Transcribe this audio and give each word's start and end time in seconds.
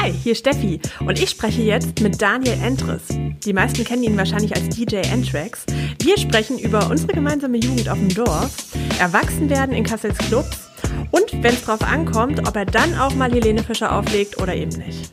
Hi, 0.00 0.12
hier 0.12 0.32
ist 0.32 0.38
Steffi 0.38 0.80
und 1.00 1.20
ich 1.20 1.30
spreche 1.30 1.60
jetzt 1.62 2.00
mit 2.00 2.22
Daniel 2.22 2.56
Entres. 2.62 3.02
Die 3.44 3.52
meisten 3.52 3.82
kennen 3.82 4.04
ihn 4.04 4.16
wahrscheinlich 4.16 4.54
als 4.54 4.68
DJ 4.68 4.98
Entrax. 4.98 5.66
Wir 6.00 6.16
sprechen 6.16 6.56
über 6.56 6.88
unsere 6.88 7.12
gemeinsame 7.12 7.56
Jugend 7.56 7.88
auf 7.88 7.98
dem 7.98 8.14
Dorf, 8.14 8.54
Erwachsenwerden 9.00 9.74
in 9.74 9.82
Kassels 9.82 10.16
Clubs 10.18 10.68
und, 11.10 11.42
wenn 11.42 11.52
es 11.52 11.64
drauf 11.64 11.82
ankommt, 11.82 12.46
ob 12.46 12.54
er 12.54 12.64
dann 12.64 12.96
auch 12.96 13.14
mal 13.14 13.32
Helene 13.32 13.64
Fischer 13.64 13.92
auflegt 13.92 14.40
oder 14.40 14.54
eben 14.54 14.70
nicht. 14.70 15.10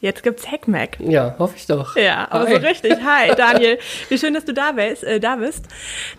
Jetzt 0.00 0.22
gibt's 0.22 0.50
Hackmack. 0.50 0.98
Ja, 1.00 1.34
hoffe 1.38 1.54
ich 1.56 1.66
doch. 1.66 1.96
Ja, 1.96 2.28
aber 2.30 2.46
Hi. 2.48 2.56
so 2.56 2.58
richtig. 2.58 2.96
Hi, 3.02 3.34
Daniel. 3.34 3.78
Wie 4.10 4.18
schön, 4.18 4.34
dass 4.34 4.44
du 4.44 4.52
da 4.52 4.72
bist. 4.72 5.04
Äh, 5.04 5.20
da 5.20 5.36
bist. 5.36 5.68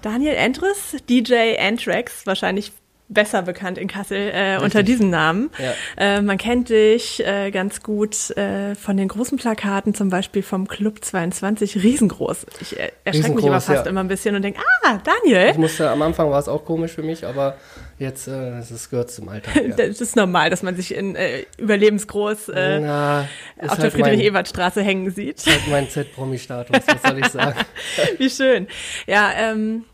Daniel 0.02 0.34
Entres, 0.34 0.95
DJ 1.07 1.57
Antrax, 1.59 2.25
wahrscheinlich 2.25 2.71
besser 3.14 3.41
bekannt 3.41 3.77
in 3.77 3.88
Kassel 3.88 4.32
äh, 4.34 4.57
unter 4.61 4.84
diesem 4.84 5.09
Namen. 5.09 5.50
Ja. 5.57 6.18
Äh, 6.18 6.21
man 6.21 6.38
kennt 6.38 6.70
dich 6.70 7.25
äh, 7.25 7.51
ganz 7.51 7.83
gut 7.83 8.36
äh, 8.37 8.75
von 8.75 8.97
den 8.97 9.07
großen 9.07 9.37
Plakaten, 9.37 9.93
zum 9.93 10.10
Beispiel 10.10 10.43
vom 10.43 10.68
Club 10.68 11.04
22, 11.04 11.84
riesengroß. 11.84 12.46
Ich 12.61 12.79
äh, 12.79 12.92
erschrecke 13.04 13.36
mich 13.36 13.46
immer 13.46 13.61
fast 13.61 13.86
ja. 13.86 13.89
immer 13.89 14.01
ein 14.01 14.07
bisschen 14.07 14.36
und 14.36 14.42
denke, 14.42 14.60
ah, 14.84 15.00
Daniel. 15.04 15.51
Ich 15.51 15.57
musste, 15.57 15.89
am 15.89 16.01
Anfang 16.01 16.29
war 16.29 16.39
es 16.39 16.47
auch 16.47 16.65
komisch 16.65 16.92
für 16.92 17.04
mich, 17.04 17.25
aber 17.25 17.57
jetzt, 18.00 18.28
äh, 18.28 18.51
das 18.57 18.89
gehört 18.89 19.11
zum 19.11 19.29
Alltag. 19.29 19.54
Ja. 19.64 19.75
das 19.75 20.01
ist 20.01 20.15
normal, 20.15 20.50
dass 20.50 20.61
man 20.61 20.75
sich 20.75 20.93
in 20.93 21.15
äh, 21.15 21.45
überlebensgroß 21.57 22.50
äh, 22.50 22.79
Na, 22.82 23.28
auf 23.59 23.70
halt 23.70 23.84
der 23.84 23.92
Friedrich-Ebert-Straße 23.92 24.82
hängen 24.82 25.11
sieht. 25.11 25.37
Das 25.37 25.48
ist 25.48 25.54
halt 25.54 25.71
mein 25.71 25.89
Z-Promi-Status, 25.89 26.82
was 26.86 27.01
soll 27.01 27.20
ich 27.20 27.28
sagen. 27.28 27.59
Wie 28.18 28.29
schön. 28.29 28.68
Ja, 29.07 29.32
ähm, 29.37 29.86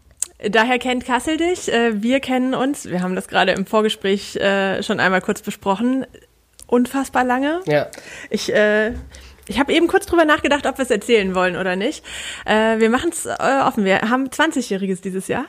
Daher 0.48 0.79
kennt 0.79 1.05
Kassel 1.05 1.38
dich. 1.38 1.71
Äh, 1.71 2.02
wir 2.02 2.21
kennen 2.21 2.53
uns. 2.53 2.85
Wir 2.85 3.02
haben 3.02 3.16
das 3.16 3.27
gerade 3.27 3.52
im 3.52 3.66
Vorgespräch 3.66 4.38
äh, 4.38 4.81
schon 4.84 4.99
einmal 4.99 5.21
kurz 5.21 5.41
besprochen. 5.41 6.05
Unfassbar 6.67 7.25
lange. 7.25 7.62
Ja. 7.65 7.88
Ich, 8.29 8.53
äh, 8.53 8.93
ich 9.48 9.60
habe 9.60 9.73
eben 9.73 9.87
kurz 9.87 10.05
drüber 10.05 10.23
nachgedacht, 10.23 10.65
ob 10.65 10.77
wir 10.77 10.84
es 10.84 10.91
erzählen 10.91 11.35
wollen 11.35 11.55
oder 11.55 11.76
nicht. 11.76 12.05
wir 12.45 12.90
machen 12.91 13.10
es 13.10 13.26
offen. 13.26 13.84
Wir 13.84 14.01
haben 14.01 14.27
20-Jähriges 14.27 15.01
dieses 15.01 15.27
Jahr. 15.27 15.45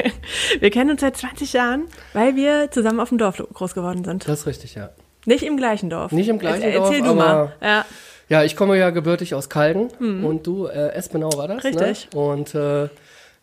wir 0.60 0.70
kennen 0.70 0.90
uns 0.90 1.00
seit 1.00 1.16
20 1.16 1.52
Jahren, 1.52 1.84
weil 2.12 2.34
wir 2.34 2.72
zusammen 2.72 2.98
auf 2.98 3.10
dem 3.10 3.18
Dorf 3.18 3.36
groß 3.36 3.74
geworden 3.74 4.02
sind. 4.02 4.26
Das 4.26 4.40
ist 4.40 4.46
richtig, 4.46 4.74
ja. 4.74 4.90
Nicht 5.26 5.44
im 5.44 5.56
gleichen 5.56 5.90
Dorf. 5.90 6.10
Nicht 6.10 6.28
im 6.28 6.40
gleichen 6.40 6.72
Dorf. 6.72 6.90
Erzähl 6.90 7.02
du 7.02 7.14
mal. 7.14 7.52
Ja. 7.62 7.84
ja, 8.28 8.42
ich 8.42 8.56
komme 8.56 8.76
ja 8.76 8.90
gebürtig 8.90 9.34
aus 9.34 9.48
Kalden 9.48 9.90
hm. 9.98 10.24
und 10.24 10.44
du, 10.44 10.66
äh, 10.66 10.92
Espenau 10.94 11.30
war 11.36 11.46
das. 11.46 11.62
Ne? 11.62 11.70
Richtig. 11.70 12.08
Ne? 12.12 12.20
Und 12.20 12.54
äh, 12.56 12.88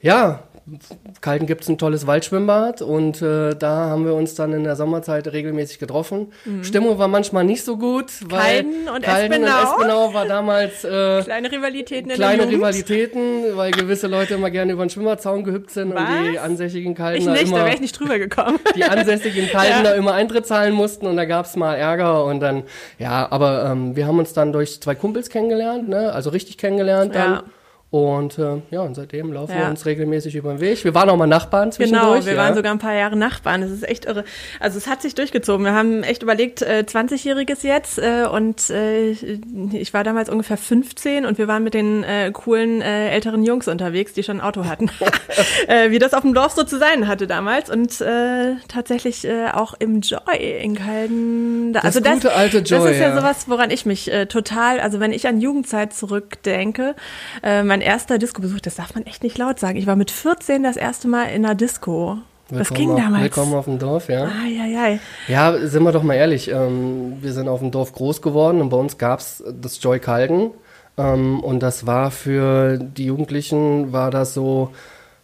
ja, 0.01 0.43
Kalten 1.19 1.45
gibt 1.45 1.63
es 1.63 1.69
ein 1.69 1.77
tolles 1.77 2.07
Waldschwimmbad 2.07 2.81
und 2.81 3.21
äh, 3.21 3.53
da 3.53 3.89
haben 3.89 4.05
wir 4.05 4.13
uns 4.13 4.33
dann 4.35 4.53
in 4.53 4.63
der 4.63 4.77
Sommerzeit 4.77 5.27
regelmäßig 5.27 5.77
getroffen. 5.77 6.31
Mhm. 6.45 6.63
Stimmung 6.63 6.97
war 6.97 7.09
manchmal 7.09 7.43
nicht 7.43 7.65
so 7.65 7.77
gut, 7.77 8.11
weil 8.29 8.63
Kalden 8.63 8.89
und 8.89 9.03
Kalden 9.03 9.43
Espenau. 9.43 9.59
und 9.59 9.81
Espenau 9.81 10.13
war 10.13 10.25
damals 10.25 10.85
äh, 10.85 11.21
kleine 11.23 11.51
Rivalitäten 11.51 12.11
in 12.11 12.15
kleine 12.15 12.47
Rivalitäten, 12.47 13.57
weil 13.57 13.71
gewisse 13.71 14.07
Leute 14.07 14.35
immer 14.35 14.51
gerne 14.51 14.71
über 14.71 14.85
den 14.85 14.89
Schwimmerzaun 14.89 15.43
gehüpft 15.43 15.71
sind 15.71 15.93
Was? 15.93 16.09
und 16.09 16.31
die 16.31 16.39
ansässigen 16.39 16.95
Kalten 16.95 17.21
ich 17.21 17.27
nicht, 17.27 17.43
immer 17.43 17.57
da 17.57 17.65
wäre 17.65 17.75
ich 17.75 17.81
nicht 17.81 17.99
drüber 17.99 18.17
gekommen. 18.17 18.57
die 18.75 18.85
ansässigen 18.85 19.47
Kalten 19.51 19.83
ja. 19.83 19.91
immer 19.91 20.13
Eintritt 20.13 20.47
zahlen 20.47 20.73
mussten 20.73 21.07
und 21.07 21.17
da 21.17 21.25
gab 21.25 21.45
es 21.45 21.57
mal 21.57 21.75
Ärger 21.75 22.23
und 22.23 22.39
dann 22.39 22.63
ja, 22.99 23.27
aber 23.29 23.65
ähm, 23.65 23.97
wir 23.97 24.07
haben 24.07 24.17
uns 24.17 24.31
dann 24.31 24.53
durch 24.53 24.81
zwei 24.81 24.95
Kumpels 24.95 25.29
kennengelernt, 25.29 25.89
ne? 25.89 26.13
also 26.13 26.29
richtig 26.29 26.57
kennengelernt 26.57 27.13
dann. 27.15 27.43
Und 27.93 28.39
äh, 28.39 28.55
ja, 28.71 28.81
und 28.81 28.95
seitdem 28.95 29.31
laufen 29.31 29.51
ja. 29.51 29.59
wir 29.59 29.69
uns 29.69 29.85
regelmäßig 29.85 30.35
über 30.35 30.49
den 30.49 30.59
Weg. 30.59 30.83
Wir 30.83 30.95
waren 30.95 31.11
auch 31.11 31.15
mal 31.15 31.27
Nachbarn 31.27 31.71
zwischendurch. 31.71 32.21
Genau, 32.21 32.25
wir 32.25 32.33
ja. 32.33 32.39
waren 32.39 32.55
sogar 32.55 32.71
ein 32.71 32.79
paar 32.79 32.95
Jahre 32.95 33.15
Nachbarn. 33.15 33.61
Das 33.61 33.69
ist 33.69 33.87
echt 33.87 34.05
irre. 34.05 34.23
Also 34.59 34.79
es 34.79 34.87
hat 34.87 35.03
sich 35.03 35.13
durchgezogen. 35.13 35.63
Wir 35.63 35.75
haben 35.75 36.01
echt 36.01 36.23
überlegt, 36.23 36.63
äh, 36.63 36.85
20-Jähriges 36.87 37.61
jetzt. 37.61 37.99
Äh, 37.99 38.25
und 38.25 38.71
äh, 38.71 39.11
ich 39.11 39.93
war 39.93 40.03
damals 40.03 40.29
ungefähr 40.29 40.57
15 40.57 41.23
und 41.23 41.37
wir 41.37 41.47
waren 41.47 41.63
mit 41.63 41.75
den 41.75 42.03
äh, 42.03 42.31
coolen 42.33 42.81
äh, 42.81 43.11
älteren 43.11 43.43
Jungs 43.43 43.67
unterwegs, 43.67 44.13
die 44.13 44.23
schon 44.23 44.37
ein 44.37 44.41
Auto 44.41 44.65
hatten. 44.65 44.89
äh, 45.67 45.91
wie 45.91 45.99
das 45.99 46.15
auf 46.15 46.21
dem 46.21 46.33
Dorf 46.33 46.53
so 46.53 46.63
zu 46.63 46.79
sein 46.79 47.07
hatte 47.07 47.27
damals. 47.27 47.69
Und 47.69 48.01
äh, 48.01 48.55
tatsächlich 48.69 49.23
äh, 49.23 49.51
auch 49.53 49.75
im 49.77 50.01
Joy 50.01 50.61
in 50.63 50.73
Kalden. 50.73 51.73
Das 51.73 51.83
also 51.83 51.99
das, 51.99 52.13
gute 52.15 52.33
alte 52.33 52.57
Joy, 52.57 52.79
das 52.79 52.89
ist 52.89 52.97
ja, 52.99 53.09
ja 53.09 53.15
sowas, 53.15 53.47
woran 53.49 53.69
ich 53.69 53.85
mich 53.85 54.11
äh, 54.11 54.25
total, 54.25 54.79
also 54.79 54.99
wenn 54.99 55.11
ich 55.11 55.27
an 55.27 55.39
Jugendzeit 55.39 55.93
zurückdenke, 55.93 56.95
äh, 57.43 57.61
mein 57.61 57.82
erster 57.83 58.17
Disco-Besuch, 58.17 58.61
das 58.61 58.75
darf 58.75 58.95
man 58.95 59.05
echt 59.05 59.23
nicht 59.23 59.37
laut 59.37 59.59
sagen. 59.59 59.77
Ich 59.77 59.87
war 59.87 59.95
mit 59.95 60.11
14 60.11 60.63
das 60.63 60.77
erste 60.77 61.07
Mal 61.07 61.25
in 61.25 61.45
einer 61.45 61.55
Disco. 61.55 62.17
Willkommen 62.49 62.59
das 62.59 62.73
ging 62.73 62.91
auf, 62.91 62.99
damals. 62.99 63.23
Willkommen 63.23 63.53
auf 63.53 63.65
dem 63.65 63.79
Dorf, 63.79 64.09
ja. 64.09 64.25
Ah, 64.25 64.47
ja, 64.47 64.65
ja. 64.65 64.99
Ja, 65.27 65.67
sind 65.67 65.83
wir 65.83 65.91
doch 65.91 66.03
mal 66.03 66.15
ehrlich. 66.15 66.49
Ähm, 66.49 67.17
wir 67.21 67.33
sind 67.33 67.47
auf 67.47 67.59
dem 67.59 67.71
Dorf 67.71 67.93
groß 67.93 68.21
geworden 68.21 68.61
und 68.61 68.69
bei 68.69 68.77
uns 68.77 68.97
gab 68.97 69.19
es 69.19 69.43
das 69.47 69.81
Joy 69.81 69.99
Kalden. 69.99 70.51
Ähm, 70.97 71.39
und 71.39 71.61
das 71.61 71.87
war 71.87 72.11
für 72.11 72.77
die 72.77 73.05
Jugendlichen, 73.05 73.93
war 73.93 74.11
das 74.11 74.33
so, 74.33 74.71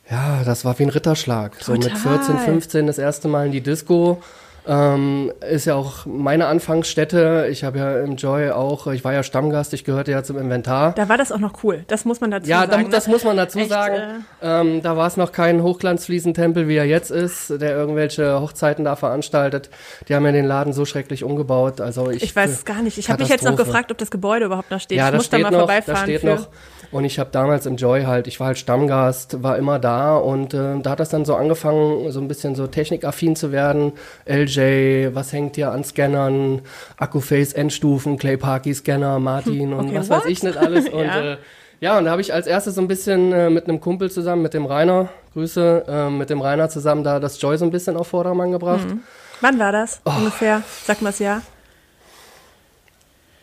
ja, 0.09 0.43
das 0.43 0.65
war 0.65 0.79
wie 0.79 0.83
ein 0.83 0.89
Ritterschlag. 0.89 1.59
Total. 1.59 1.81
So 1.81 1.89
mit 1.89 1.97
14, 1.97 2.37
15 2.37 2.87
das 2.87 2.97
erste 2.97 3.27
Mal 3.27 3.47
in 3.47 3.51
die 3.51 3.61
Disco. 3.61 4.21
Ähm, 4.67 5.31
ist 5.49 5.65
ja 5.65 5.75
auch 5.75 6.05
meine 6.05 6.47
Anfangsstätte. 6.47 7.47
Ich 7.49 7.63
habe 7.63 7.79
ja 7.79 7.99
im 7.99 8.15
Joy 8.15 8.51
auch, 8.51 8.87
ich 8.87 9.03
war 9.03 9.13
ja 9.13 9.23
Stammgast, 9.23 9.73
ich 9.73 9.83
gehörte 9.83 10.11
ja 10.11 10.23
zum 10.23 10.37
Inventar. 10.37 10.93
Da 10.93 11.09
war 11.09 11.17
das 11.17 11.31
auch 11.31 11.39
noch 11.39 11.63
cool, 11.63 11.83
das 11.87 12.05
muss 12.05 12.21
man 12.21 12.31
dazu 12.31 12.49
ja, 12.49 12.67
sagen. 12.67 12.83
Ja, 12.83 12.89
das 12.89 13.07
ne? 13.07 13.13
muss 13.13 13.23
man 13.23 13.37
dazu 13.37 13.59
Echt, 13.59 13.69
sagen. 13.69 13.95
Äh 14.41 14.59
ähm, 14.61 14.81
da 14.81 14.97
war 14.97 15.07
es 15.07 15.17
noch 15.17 15.31
kein 15.31 15.63
Hochglanzfliesentempel, 15.63 16.67
wie 16.67 16.75
er 16.75 16.85
jetzt 16.85 17.11
ist, 17.11 17.49
der 17.49 17.71
irgendwelche 17.71 18.39
Hochzeiten 18.41 18.85
da 18.85 18.95
veranstaltet. 18.95 19.69
Die 20.07 20.15
haben 20.15 20.25
ja 20.25 20.31
den 20.31 20.45
Laden 20.45 20.73
so 20.73 20.85
schrecklich 20.85 21.23
umgebaut. 21.23 21.81
Also 21.81 22.09
ich, 22.09 22.23
ich 22.23 22.35
weiß 22.35 22.51
es 22.51 22.65
gar 22.65 22.81
nicht. 22.81 22.97
Ich 22.97 23.09
habe 23.09 23.21
mich 23.21 23.29
jetzt 23.29 23.43
noch 23.43 23.55
gefragt, 23.55 23.91
ob 23.91 23.97
das 23.97 24.11
Gebäude 24.11 24.45
überhaupt 24.45 24.71
noch 24.71 24.79
steht. 24.79 24.97
Ja, 24.97 25.09
ich 25.09 25.15
muss 25.15 25.29
da 25.29 25.39
mal 25.39 25.51
noch, 25.51 25.59
vorbeifahren. 25.59 26.01
Da 26.01 26.03
steht 26.03 26.21
für. 26.21 26.27
noch. 26.27 26.47
Und 26.91 27.05
ich 27.05 27.19
habe 27.19 27.29
damals 27.31 27.65
im 27.67 27.75
Joy 27.75 28.03
halt, 28.03 28.27
ich 28.27 28.39
war 28.39 28.47
halt 28.47 28.57
Stammgast, 28.57 29.43
war 29.43 29.57
immer 29.57 29.77
da 29.77 30.17
und 30.17 30.55
äh, 30.55 30.79
da 30.81 30.91
hat 30.91 30.99
das 30.99 31.09
dann 31.09 31.23
so 31.23 31.35
angefangen, 31.35 32.11
so 32.11 32.19
ein 32.19 32.27
bisschen 32.27 32.55
so 32.55 32.65
technikaffin 32.65 33.35
zu 33.35 33.51
werden. 33.51 33.93
LJ, 34.25 34.58
was 34.59 35.33
hängt 35.33 35.55
hier 35.55 35.71
an 35.71 35.83
Scannern, 35.83 36.61
Akkuface 36.97 37.53
Endstufen, 37.53 38.17
Clay 38.17 38.37
Parky 38.37 38.73
Scanner, 38.73 39.19
Martin 39.19 39.73
und 39.73 39.87
okay, 39.87 39.97
was 39.97 40.09
what? 40.09 40.19
weiß 40.19 40.25
ich 40.27 40.43
nicht 40.43 40.57
alles. 40.57 40.89
Und 40.89 41.05
ja. 41.05 41.33
Äh, 41.33 41.37
ja, 41.81 41.97
und 41.97 42.05
da 42.05 42.11
habe 42.11 42.21
ich 42.21 42.33
als 42.33 42.45
erstes 42.45 42.75
so 42.75 42.81
ein 42.81 42.89
bisschen 42.89 43.31
äh, 43.31 43.49
mit 43.49 43.69
einem 43.69 43.79
Kumpel 43.79 44.11
zusammen, 44.11 44.41
mit 44.41 44.53
dem 44.53 44.65
Rainer, 44.65 45.07
Grüße, 45.31 45.85
äh, 45.87 46.09
mit 46.09 46.29
dem 46.29 46.41
Rainer 46.41 46.67
zusammen 46.67 47.05
da 47.05 47.21
das 47.21 47.41
Joy 47.41 47.57
so 47.57 47.63
ein 47.63 47.71
bisschen 47.71 47.95
auf 47.95 48.07
Vordermann 48.07 48.51
gebracht. 48.51 48.85
Mhm. 48.85 49.01
Wann 49.39 49.59
war 49.59 49.71
das 49.71 50.01
oh. 50.03 50.11
ungefähr? 50.17 50.61
Sag 50.83 51.01
mal 51.01 51.11
das 51.11 51.19
Jahr. 51.19 51.41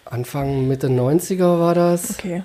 Anfang, 0.04 0.68
Mitte 0.68 0.88
90er 0.88 1.58
war 1.58 1.74
das. 1.74 2.10
Okay. 2.10 2.42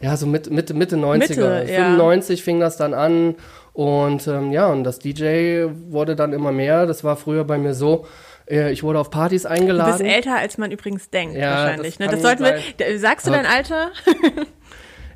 Ja, 0.00 0.16
so 0.16 0.26
mit, 0.26 0.50
Mitte, 0.50 0.74
Mitte 0.74 0.96
90er. 0.96 1.18
Mitte, 1.18 1.66
95 1.66 2.38
ja. 2.38 2.44
fing 2.44 2.60
das 2.60 2.76
dann 2.76 2.94
an. 2.94 3.36
Und 3.72 4.26
ähm, 4.28 4.52
ja, 4.52 4.68
und 4.68 4.84
das 4.84 4.98
DJ 5.00 5.66
wurde 5.88 6.14
dann 6.14 6.32
immer 6.32 6.52
mehr. 6.52 6.86
Das 6.86 7.04
war 7.04 7.16
früher 7.16 7.44
bei 7.44 7.58
mir 7.58 7.74
so. 7.74 8.06
Äh, 8.48 8.72
ich 8.72 8.82
wurde 8.82 8.98
auf 9.00 9.10
Partys 9.10 9.46
eingeladen. 9.46 9.98
Du 9.98 9.98
bist 10.04 10.14
älter, 10.14 10.36
als 10.36 10.58
man 10.58 10.70
übrigens 10.70 11.10
denkt, 11.10 11.36
ja, 11.36 11.50
wahrscheinlich. 11.50 11.98
Das, 11.98 12.06
ne? 12.06 12.12
das 12.12 12.22
sollten 12.22 12.44
wir. 12.44 12.98
Sagst 12.98 13.26
du 13.26 13.30
dein 13.30 13.46
Alter? 13.46 13.90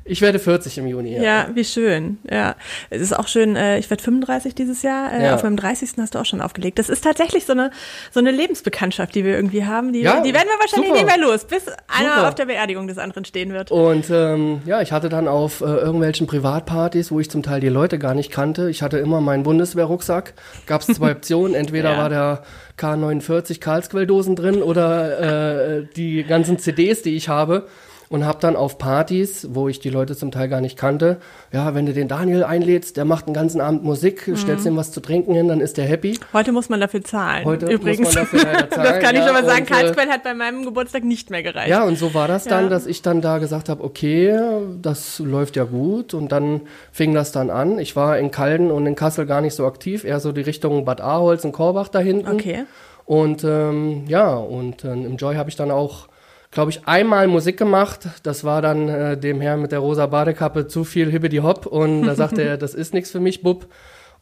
Ich 0.09 0.21
werde 0.21 0.39
40 0.39 0.79
im 0.79 0.87
Juni. 0.87 1.15
Ja, 1.15 1.21
ja 1.21 1.47
wie 1.53 1.63
schön. 1.63 2.17
Ja, 2.29 2.55
es 2.89 3.01
ist 3.01 3.17
auch 3.17 3.27
schön. 3.27 3.55
Äh, 3.55 3.77
ich 3.77 3.89
werde 3.91 4.01
35 4.01 4.55
dieses 4.55 4.81
Jahr. 4.81 5.13
Äh, 5.13 5.25
ja. 5.25 5.35
Auf 5.35 5.43
meinem 5.43 5.55
30. 5.55 5.91
hast 5.99 6.15
du 6.15 6.19
auch 6.19 6.25
schon 6.25 6.41
aufgelegt. 6.41 6.79
Das 6.79 6.89
ist 6.89 7.03
tatsächlich 7.03 7.45
so 7.45 7.53
eine 7.53 7.69
so 8.11 8.19
eine 8.19 8.31
Lebensbekanntschaft, 8.31 9.13
die 9.13 9.23
wir 9.23 9.35
irgendwie 9.35 9.65
haben. 9.65 9.93
Die, 9.93 10.01
ja, 10.01 10.21
die 10.21 10.33
werden 10.33 10.47
wir 10.47 10.59
wahrscheinlich 10.59 10.89
super. 10.89 10.99
nie 10.99 11.05
mehr 11.05 11.19
los, 11.19 11.45
bis 11.45 11.67
einer 11.87 12.15
super. 12.15 12.27
auf 12.27 12.35
der 12.35 12.45
Beerdigung 12.45 12.87
des 12.87 12.97
anderen 12.97 13.23
stehen 13.23 13.53
wird. 13.53 13.71
Und 13.71 14.09
ähm, 14.09 14.61
ja, 14.65 14.81
ich 14.81 14.91
hatte 14.91 15.09
dann 15.09 15.27
auf 15.27 15.61
äh, 15.61 15.65
irgendwelchen 15.65 16.25
Privatpartys, 16.25 17.11
wo 17.11 17.19
ich 17.19 17.29
zum 17.29 17.43
Teil 17.43 17.59
die 17.61 17.69
Leute 17.69 17.99
gar 17.99 18.15
nicht 18.15 18.31
kannte. 18.31 18.69
Ich 18.71 18.81
hatte 18.81 18.97
immer 18.97 19.21
meinen 19.21 19.43
Bundeswehrrucksack. 19.43 20.33
Gab 20.65 20.81
es 20.81 20.87
zwei 20.87 21.11
Optionen. 21.19 21.53
Entweder 21.53 21.91
ja. 21.91 21.97
war 21.99 22.09
der 22.09 22.43
K49 22.79 23.59
Karlsquelldosen 23.59 24.35
drin 24.35 24.63
oder 24.63 25.77
äh, 25.77 25.85
die 25.95 26.23
ganzen 26.23 26.57
CDs, 26.57 27.03
die 27.03 27.15
ich 27.15 27.29
habe 27.29 27.67
und 28.09 28.25
habe 28.25 28.39
dann 28.41 28.55
auf 28.55 28.79
Partys, 28.79 29.47
wo 29.51 29.69
ich 29.69 29.79
die 29.79 29.91
Leute 29.91 30.15
zum 30.15 30.31
Teil 30.31 30.49
gar 30.49 30.61
nicht 30.61 30.77
kannte, 30.77 31.17
ja, 31.53 31.75
wenn 31.75 31.85
du 31.85 31.93
den 31.93 32.07
Daniel 32.07 32.43
einlädst, 32.43 32.97
der 32.97 33.05
macht 33.05 33.27
einen 33.27 33.35
ganzen 33.35 33.61
Abend 33.61 33.83
Musik, 33.83 34.27
mhm. 34.27 34.35
stellst 34.35 34.65
ihm 34.65 34.75
was 34.75 34.91
zu 34.91 34.99
trinken 34.99 35.35
hin, 35.35 35.47
dann 35.47 35.61
ist 35.61 35.77
der 35.77 35.85
happy. 35.85 36.19
Heute 36.33 36.51
muss 36.51 36.69
man 36.69 36.79
dafür 36.79 37.03
zahlen. 37.03 37.45
Heute 37.45 37.67
übrigens. 37.67 37.99
muss 37.99 38.15
man 38.15 38.23
dafür 38.23 38.43
leider 38.43 38.69
zahlen. 38.71 38.93
das 38.93 39.03
kann 39.03 39.15
ich 39.15 39.21
ja, 39.21 39.27
schon 39.27 39.35
mal 39.35 39.45
sagen. 39.45 39.63
Äh, 39.63 39.67
Karlsquell 39.67 40.09
hat 40.09 40.23
bei 40.23 40.33
meinem 40.33 40.65
Geburtstag 40.65 41.03
nicht 41.03 41.29
mehr 41.29 41.43
gereicht. 41.43 41.69
Ja, 41.69 41.83
und 41.83 41.97
so 41.97 42.15
war 42.15 42.27
das 42.27 42.45
dann, 42.45 42.65
ja. 42.65 42.69
dass 42.69 42.87
ich 42.87 43.03
dann 43.03 43.21
da 43.21 43.37
gesagt 43.37 43.69
habe, 43.69 43.83
okay, 43.83 44.37
das 44.81 45.19
läuft 45.19 45.55
ja 45.55 45.65
gut 45.65 46.15
und 46.15 46.31
dann 46.31 46.61
fing 46.91 47.13
das 47.13 47.31
dann 47.31 47.51
an. 47.51 47.77
Ich 47.77 47.95
war 47.95 48.17
in 48.17 48.31
Kalden 48.31 48.71
und 48.71 48.87
in 48.87 48.95
Kassel 48.95 49.27
gar 49.27 49.41
nicht 49.41 49.53
so 49.53 49.67
aktiv, 49.67 50.03
eher 50.03 50.19
so 50.19 50.31
die 50.31 50.41
Richtung 50.41 50.83
Bad 50.83 51.01
Aholz 51.01 51.45
und 51.45 51.51
Korbach 51.51 51.89
da 51.89 51.99
hinten. 51.99 52.27
Okay. 52.27 52.65
Und 53.05 53.43
ähm, 53.43 54.05
ja, 54.07 54.35
und 54.35 54.83
äh, 54.83 54.93
im 54.93 55.17
Joy 55.17 55.35
habe 55.35 55.49
ich 55.49 55.55
dann 55.55 55.71
auch 55.71 56.08
glaube 56.51 56.71
ich, 56.71 56.87
einmal 56.87 57.27
Musik 57.27 57.57
gemacht. 57.57 58.07
Das 58.23 58.43
war 58.43 58.61
dann 58.61 58.89
äh, 58.89 59.17
dem 59.17 59.41
Herrn 59.41 59.61
mit 59.61 59.71
der 59.71 59.79
rosa 59.79 60.07
Badekappe 60.07 60.67
zu 60.67 60.83
viel 60.83 61.11
Hibbidi 61.11 61.37
Hop 61.37 61.65
und 61.65 62.03
da 62.03 62.15
sagte 62.15 62.41
er, 62.41 62.57
das 62.59 62.73
ist 62.73 62.93
nichts 62.93 63.11
für 63.11 63.19
mich, 63.19 63.41
Bub. 63.41 63.67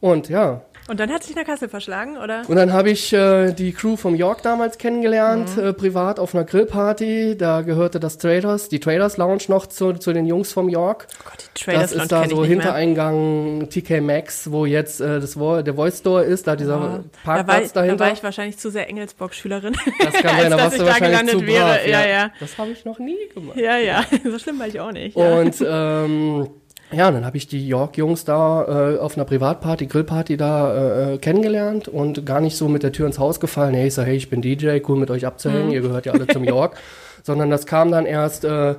Und 0.00 0.28
ja. 0.28 0.62
Und 0.88 1.00
dann 1.00 1.10
hat 1.10 1.22
sich 1.22 1.36
nach 1.36 1.44
Kassel 1.44 1.68
verschlagen, 1.68 2.16
oder? 2.16 2.42
Und 2.48 2.56
dann 2.56 2.72
habe 2.72 2.90
ich 2.90 3.12
äh, 3.12 3.52
die 3.52 3.72
Crew 3.72 3.96
vom 3.96 4.14
York 4.14 4.42
damals 4.42 4.78
kennengelernt, 4.78 5.54
mhm. 5.56 5.62
äh, 5.62 5.72
privat 5.74 6.18
auf 6.18 6.34
einer 6.34 6.44
Grillparty. 6.44 7.36
Da 7.36 7.60
gehörte 7.60 8.00
das 8.00 8.16
Traders, 8.16 8.70
die 8.70 8.80
Traders 8.80 9.18
Lounge 9.18 9.42
noch 9.48 9.66
zu, 9.66 9.92
zu 9.92 10.14
den 10.14 10.24
Jungs 10.24 10.50
vom 10.50 10.70
York. 10.70 11.06
Oh 11.10 11.24
Gott, 11.24 11.44
die 11.54 11.64
Traders 11.64 11.90
Lounge 11.90 11.94
Das 11.94 12.02
ist 12.04 12.12
da 12.12 12.28
so 12.28 12.44
Hintereingang 12.44 13.68
TK 13.68 14.00
Maxx, 14.00 14.50
wo 14.50 14.64
jetzt 14.64 15.02
äh, 15.02 15.20
das 15.20 15.34
der 15.34 15.74
Voice 15.74 15.98
Store 15.98 16.24
ist, 16.24 16.46
da 16.46 16.56
dieser 16.56 17.00
oh. 17.00 17.04
Parkplatz 17.22 17.72
da 17.72 17.82
dahinter. 17.82 17.96
Da 17.98 18.04
war 18.06 18.12
ich 18.12 18.22
wahrscheinlich 18.22 18.56
zu 18.56 18.70
sehr 18.70 18.88
Engelsbock-Schülerin. 18.88 19.76
Das 20.02 20.14
kann 20.14 20.36
sein, 20.40 20.50
da 20.50 20.56
warst 20.56 20.78
du 20.78 20.86
wahrscheinlich 20.86 21.30
zu 21.30 21.46
wäre. 21.46 21.64
Brav, 21.64 21.86
ja. 21.86 22.00
ja, 22.00 22.08
ja. 22.08 22.30
Das 22.40 22.56
habe 22.56 22.70
ich 22.70 22.86
noch 22.86 22.98
nie 22.98 23.28
gemacht. 23.34 23.58
Ja, 23.58 23.76
ja, 23.76 24.04
so 24.24 24.38
schlimm 24.38 24.58
war 24.58 24.68
ich 24.68 24.80
auch 24.80 24.92
nicht. 24.92 25.16
Ja. 25.18 25.38
Und 25.38 25.56
ähm, 25.66 26.48
ja, 26.90 27.10
dann 27.10 27.26
habe 27.26 27.36
ich 27.36 27.46
die 27.46 27.68
York-Jungs 27.68 28.24
da 28.24 28.94
äh, 28.94 28.98
auf 28.98 29.16
einer 29.16 29.24
Privatparty, 29.24 29.86
Grillparty 29.86 30.36
da 30.36 30.74
äh, 30.74 31.14
äh, 31.14 31.18
kennengelernt 31.18 31.86
und 31.86 32.24
gar 32.24 32.40
nicht 32.40 32.56
so 32.56 32.68
mit 32.68 32.82
der 32.82 32.92
Tür 32.92 33.06
ins 33.06 33.18
Haus 33.18 33.40
gefallen. 33.40 33.74
Hey, 33.74 33.88
ich 33.88 33.94
sag, 33.94 34.06
hey, 34.06 34.16
ich 34.16 34.30
bin 34.30 34.40
DJ, 34.40 34.78
cool 34.88 34.96
mit 34.96 35.10
euch 35.10 35.26
abzuhängen, 35.26 35.66
mhm. 35.66 35.72
ihr 35.74 35.80
gehört 35.82 36.06
ja 36.06 36.12
alle 36.12 36.26
zum 36.26 36.44
York. 36.44 36.76
Sondern 37.22 37.50
das 37.50 37.66
kam 37.66 37.90
dann 37.90 38.06
erst 38.06 38.44
äh, 38.44 38.76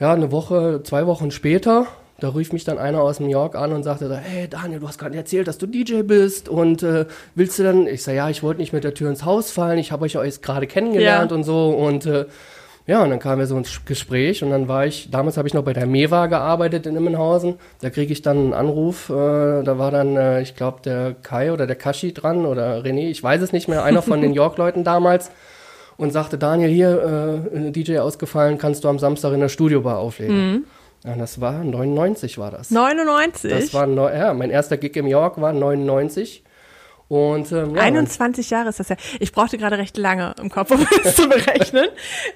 ja, 0.00 0.12
eine 0.12 0.32
Woche, 0.32 0.82
zwei 0.82 1.06
Wochen 1.06 1.30
später. 1.30 1.86
Da 2.18 2.28
rief 2.30 2.52
mich 2.52 2.64
dann 2.64 2.78
einer 2.78 3.02
aus 3.02 3.18
dem 3.18 3.28
York 3.28 3.54
an 3.54 3.72
und 3.72 3.82
sagte, 3.82 4.16
hey 4.16 4.48
Daniel, 4.48 4.80
du 4.80 4.88
hast 4.88 4.98
gerade 4.98 5.16
erzählt, 5.16 5.46
dass 5.46 5.58
du 5.58 5.66
DJ 5.66 6.02
bist 6.02 6.48
und 6.48 6.82
äh, 6.82 7.06
willst 7.34 7.58
du 7.58 7.64
dann? 7.64 7.86
Ich 7.86 8.02
sag, 8.02 8.14
ja, 8.14 8.30
ich 8.30 8.42
wollte 8.42 8.60
nicht 8.60 8.72
mit 8.72 8.84
der 8.84 8.94
Tür 8.94 9.10
ins 9.10 9.24
Haus 9.24 9.50
fallen, 9.50 9.78
ich 9.78 9.92
habe 9.92 10.04
euch 10.04 10.16
euch 10.16 10.40
gerade 10.40 10.66
kennengelernt 10.66 11.30
ja. 11.30 11.36
und 11.36 11.44
so 11.44 11.70
und 11.70 12.06
äh, 12.06 12.26
ja, 12.86 13.02
und 13.02 13.10
dann 13.10 13.18
kam 13.18 13.38
wir 13.38 13.46
so 13.46 13.56
ins 13.56 13.84
Gespräch 13.86 14.42
und 14.44 14.50
dann 14.50 14.68
war 14.68 14.84
ich, 14.84 15.10
damals 15.10 15.38
habe 15.38 15.48
ich 15.48 15.54
noch 15.54 15.64
bei 15.64 15.72
der 15.72 15.86
Mewa 15.86 16.26
gearbeitet 16.26 16.84
in 16.86 16.96
Immenhausen. 16.96 17.54
Da 17.80 17.88
kriege 17.88 18.12
ich 18.12 18.20
dann 18.20 18.36
einen 18.36 18.54
Anruf, 18.54 19.08
äh, 19.08 19.62
da 19.62 19.78
war 19.78 19.90
dann, 19.90 20.16
äh, 20.16 20.42
ich 20.42 20.54
glaube, 20.54 20.80
der 20.84 21.14
Kai 21.14 21.52
oder 21.52 21.66
der 21.66 21.76
Kashi 21.76 22.12
dran 22.12 22.44
oder 22.44 22.82
René, 22.84 23.08
ich 23.08 23.22
weiß 23.22 23.40
es 23.40 23.52
nicht 23.52 23.68
mehr, 23.68 23.84
einer 23.84 24.02
von 24.02 24.20
den 24.20 24.34
York-Leuten 24.34 24.84
damals 24.84 25.30
und 25.96 26.12
sagte, 26.12 26.36
Daniel, 26.36 26.68
hier, 26.68 27.42
äh, 27.54 27.70
DJ 27.70 27.98
ausgefallen, 28.00 28.58
kannst 28.58 28.84
du 28.84 28.88
am 28.88 28.98
Samstag 28.98 29.32
in 29.32 29.40
der 29.40 29.48
Studiobar 29.48 29.98
auflegen. 29.98 30.36
Mhm. 30.36 30.64
Ja, 31.06 31.16
das 31.16 31.40
war 31.40 31.64
99 31.64 32.36
war 32.36 32.50
das. 32.50 32.70
99? 32.70 33.50
Das 33.50 33.72
war, 33.72 33.88
ja, 34.14 34.34
mein 34.34 34.50
erster 34.50 34.76
Gig 34.76 34.94
im 34.96 35.06
York 35.06 35.40
war 35.40 35.54
99. 35.54 36.43
Und, 37.08 37.52
ähm, 37.52 37.74
ja, 37.76 37.82
21 37.82 38.50
Jahre 38.50 38.70
ist 38.70 38.80
das 38.80 38.88
ja. 38.88 38.96
Ich 39.20 39.32
brauchte 39.32 39.58
gerade 39.58 39.78
recht 39.78 39.96
lange 39.96 40.34
im 40.40 40.50
Kopf, 40.50 40.70
um 40.70 40.86
das 41.04 41.16
zu 41.16 41.28
berechnen. 41.28 41.86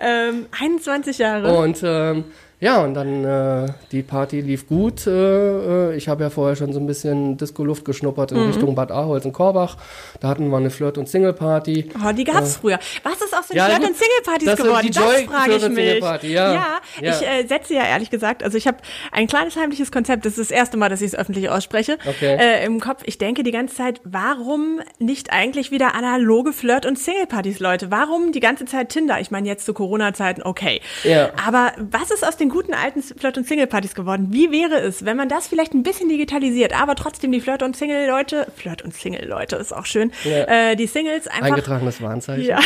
ähm, 0.00 0.47
21 0.59 1.19
Jahre. 1.19 1.56
Und 1.56 1.81
ähm, 1.82 2.25
ja, 2.61 2.83
und 2.83 2.95
dann 2.95 3.25
äh, 3.25 3.69
die 3.93 4.03
Party 4.03 4.41
lief 4.41 4.67
gut. 4.67 5.07
Äh, 5.07 5.91
äh, 5.91 5.97
ich 5.97 6.09
habe 6.09 6.25
ja 6.25 6.31
vorher 6.31 6.57
schon 6.57 6.73
so 6.73 6.81
ein 6.81 6.87
bisschen 6.87 7.37
Disco-Luft 7.37 7.85
geschnuppert 7.85 8.33
in 8.33 8.39
mhm. 8.39 8.47
Richtung 8.49 8.75
Bad 8.75 8.91
Aholz 8.91 9.25
und 9.25 9.33
Korbach. 9.33 9.77
Da 10.21 10.29
hatten 10.29 10.49
wir 10.49 10.57
eine 10.57 10.71
Flirt- 10.71 10.99
und 10.99 11.09
Single-Party. 11.09 11.91
Oh, 12.05 12.13
die 12.13 12.25
gab's 12.25 12.57
äh, 12.57 12.59
früher. 12.61 12.79
Was 13.05 13.21
ist 13.21 13.37
aus 13.37 13.47
den 13.47 13.57
ja, 13.59 13.67
Flirt- 13.67 13.89
und 13.89 13.97
Single-Partys 13.97 14.57
geworden? 14.57 14.87
Die 14.87 14.91
das 14.91 15.23
frage 15.23 15.57
ich 15.57 15.69
mich. 15.69 16.33
Ja, 16.33 16.53
ja, 16.53 16.81
ja, 17.01 17.13
ich 17.13 17.27
äh, 17.27 17.47
setze 17.47 17.75
ja 17.75 17.85
ehrlich 17.85 18.11
gesagt, 18.11 18.43
also 18.43 18.59
ich 18.59 18.67
habe 18.67 18.79
ein 19.13 19.29
kleines 19.29 19.57
heimliches 19.57 19.93
Konzept, 19.93 20.27
das 20.27 20.37
ist 20.37 20.51
das 20.51 20.57
erste 20.57 20.77
Mal, 20.77 20.89
dass 20.89 21.01
ich 21.01 21.09
es 21.09 21.15
öffentlich 21.15 21.49
ausspreche, 21.51 21.99
okay. 22.07 22.37
äh, 22.41 22.65
im 22.65 22.81
Kopf. 22.81 23.03
Ich 23.07 23.19
denke 23.19 23.45
die 23.45 23.53
ganze 23.53 23.77
Zeit, 23.77 24.01
warum 24.05 24.81
nicht 24.99 25.33
eigentlich 25.33 25.71
wieder 25.71 25.95
analoge 25.95 26.53
Flirt- 26.53 26.87
und 26.87 26.99
Single-Partys, 26.99 27.61
Leute? 27.61 27.93
Warum 27.93 28.33
die 28.33 28.41
ganze 28.41 28.65
Zeit 28.65 28.89
Tinder? 28.89 29.21
Ich 29.21 29.31
meine, 29.31 29.47
jetzt 29.47 29.65
zu 29.65 29.75
Corona-Zeiten, 29.75 30.43
okay. 30.43 30.81
Ja. 31.05 31.31
Aber 31.47 31.73
was 31.79 32.11
ist 32.11 32.27
aus 32.27 32.37
den 32.37 32.48
den 32.49 32.55
guten 32.55 32.75
alten 32.75 33.03
Flirt- 33.03 33.37
und 33.37 33.47
Single-Partys 33.47 33.95
geworden. 33.95 34.29
Wie 34.31 34.50
wäre 34.50 34.81
es, 34.81 35.05
wenn 35.05 35.17
man 35.17 35.29
das 35.29 35.47
vielleicht 35.47 35.75
ein 35.75 35.83
bisschen 35.83 36.09
digitalisiert, 36.09 36.79
aber 36.79 36.95
trotzdem 36.95 37.33
die 37.33 37.41
Flirt- 37.41 37.62
und 37.62 37.77
Single-Leute, 37.77 38.47
Flirt- 38.56 38.83
und 38.83 38.95
Single-Leute 38.95 39.56
ist 39.56 39.75
auch 39.75 39.87
schön, 39.87 40.12
ja. 40.25 40.71
äh, 40.71 40.77
die 40.77 40.87
Singles 40.87 41.27
einfach... 41.27 41.47
Eingetragenes 41.47 42.00
Warnzeichen. 42.00 42.45
Ja, 42.45 42.61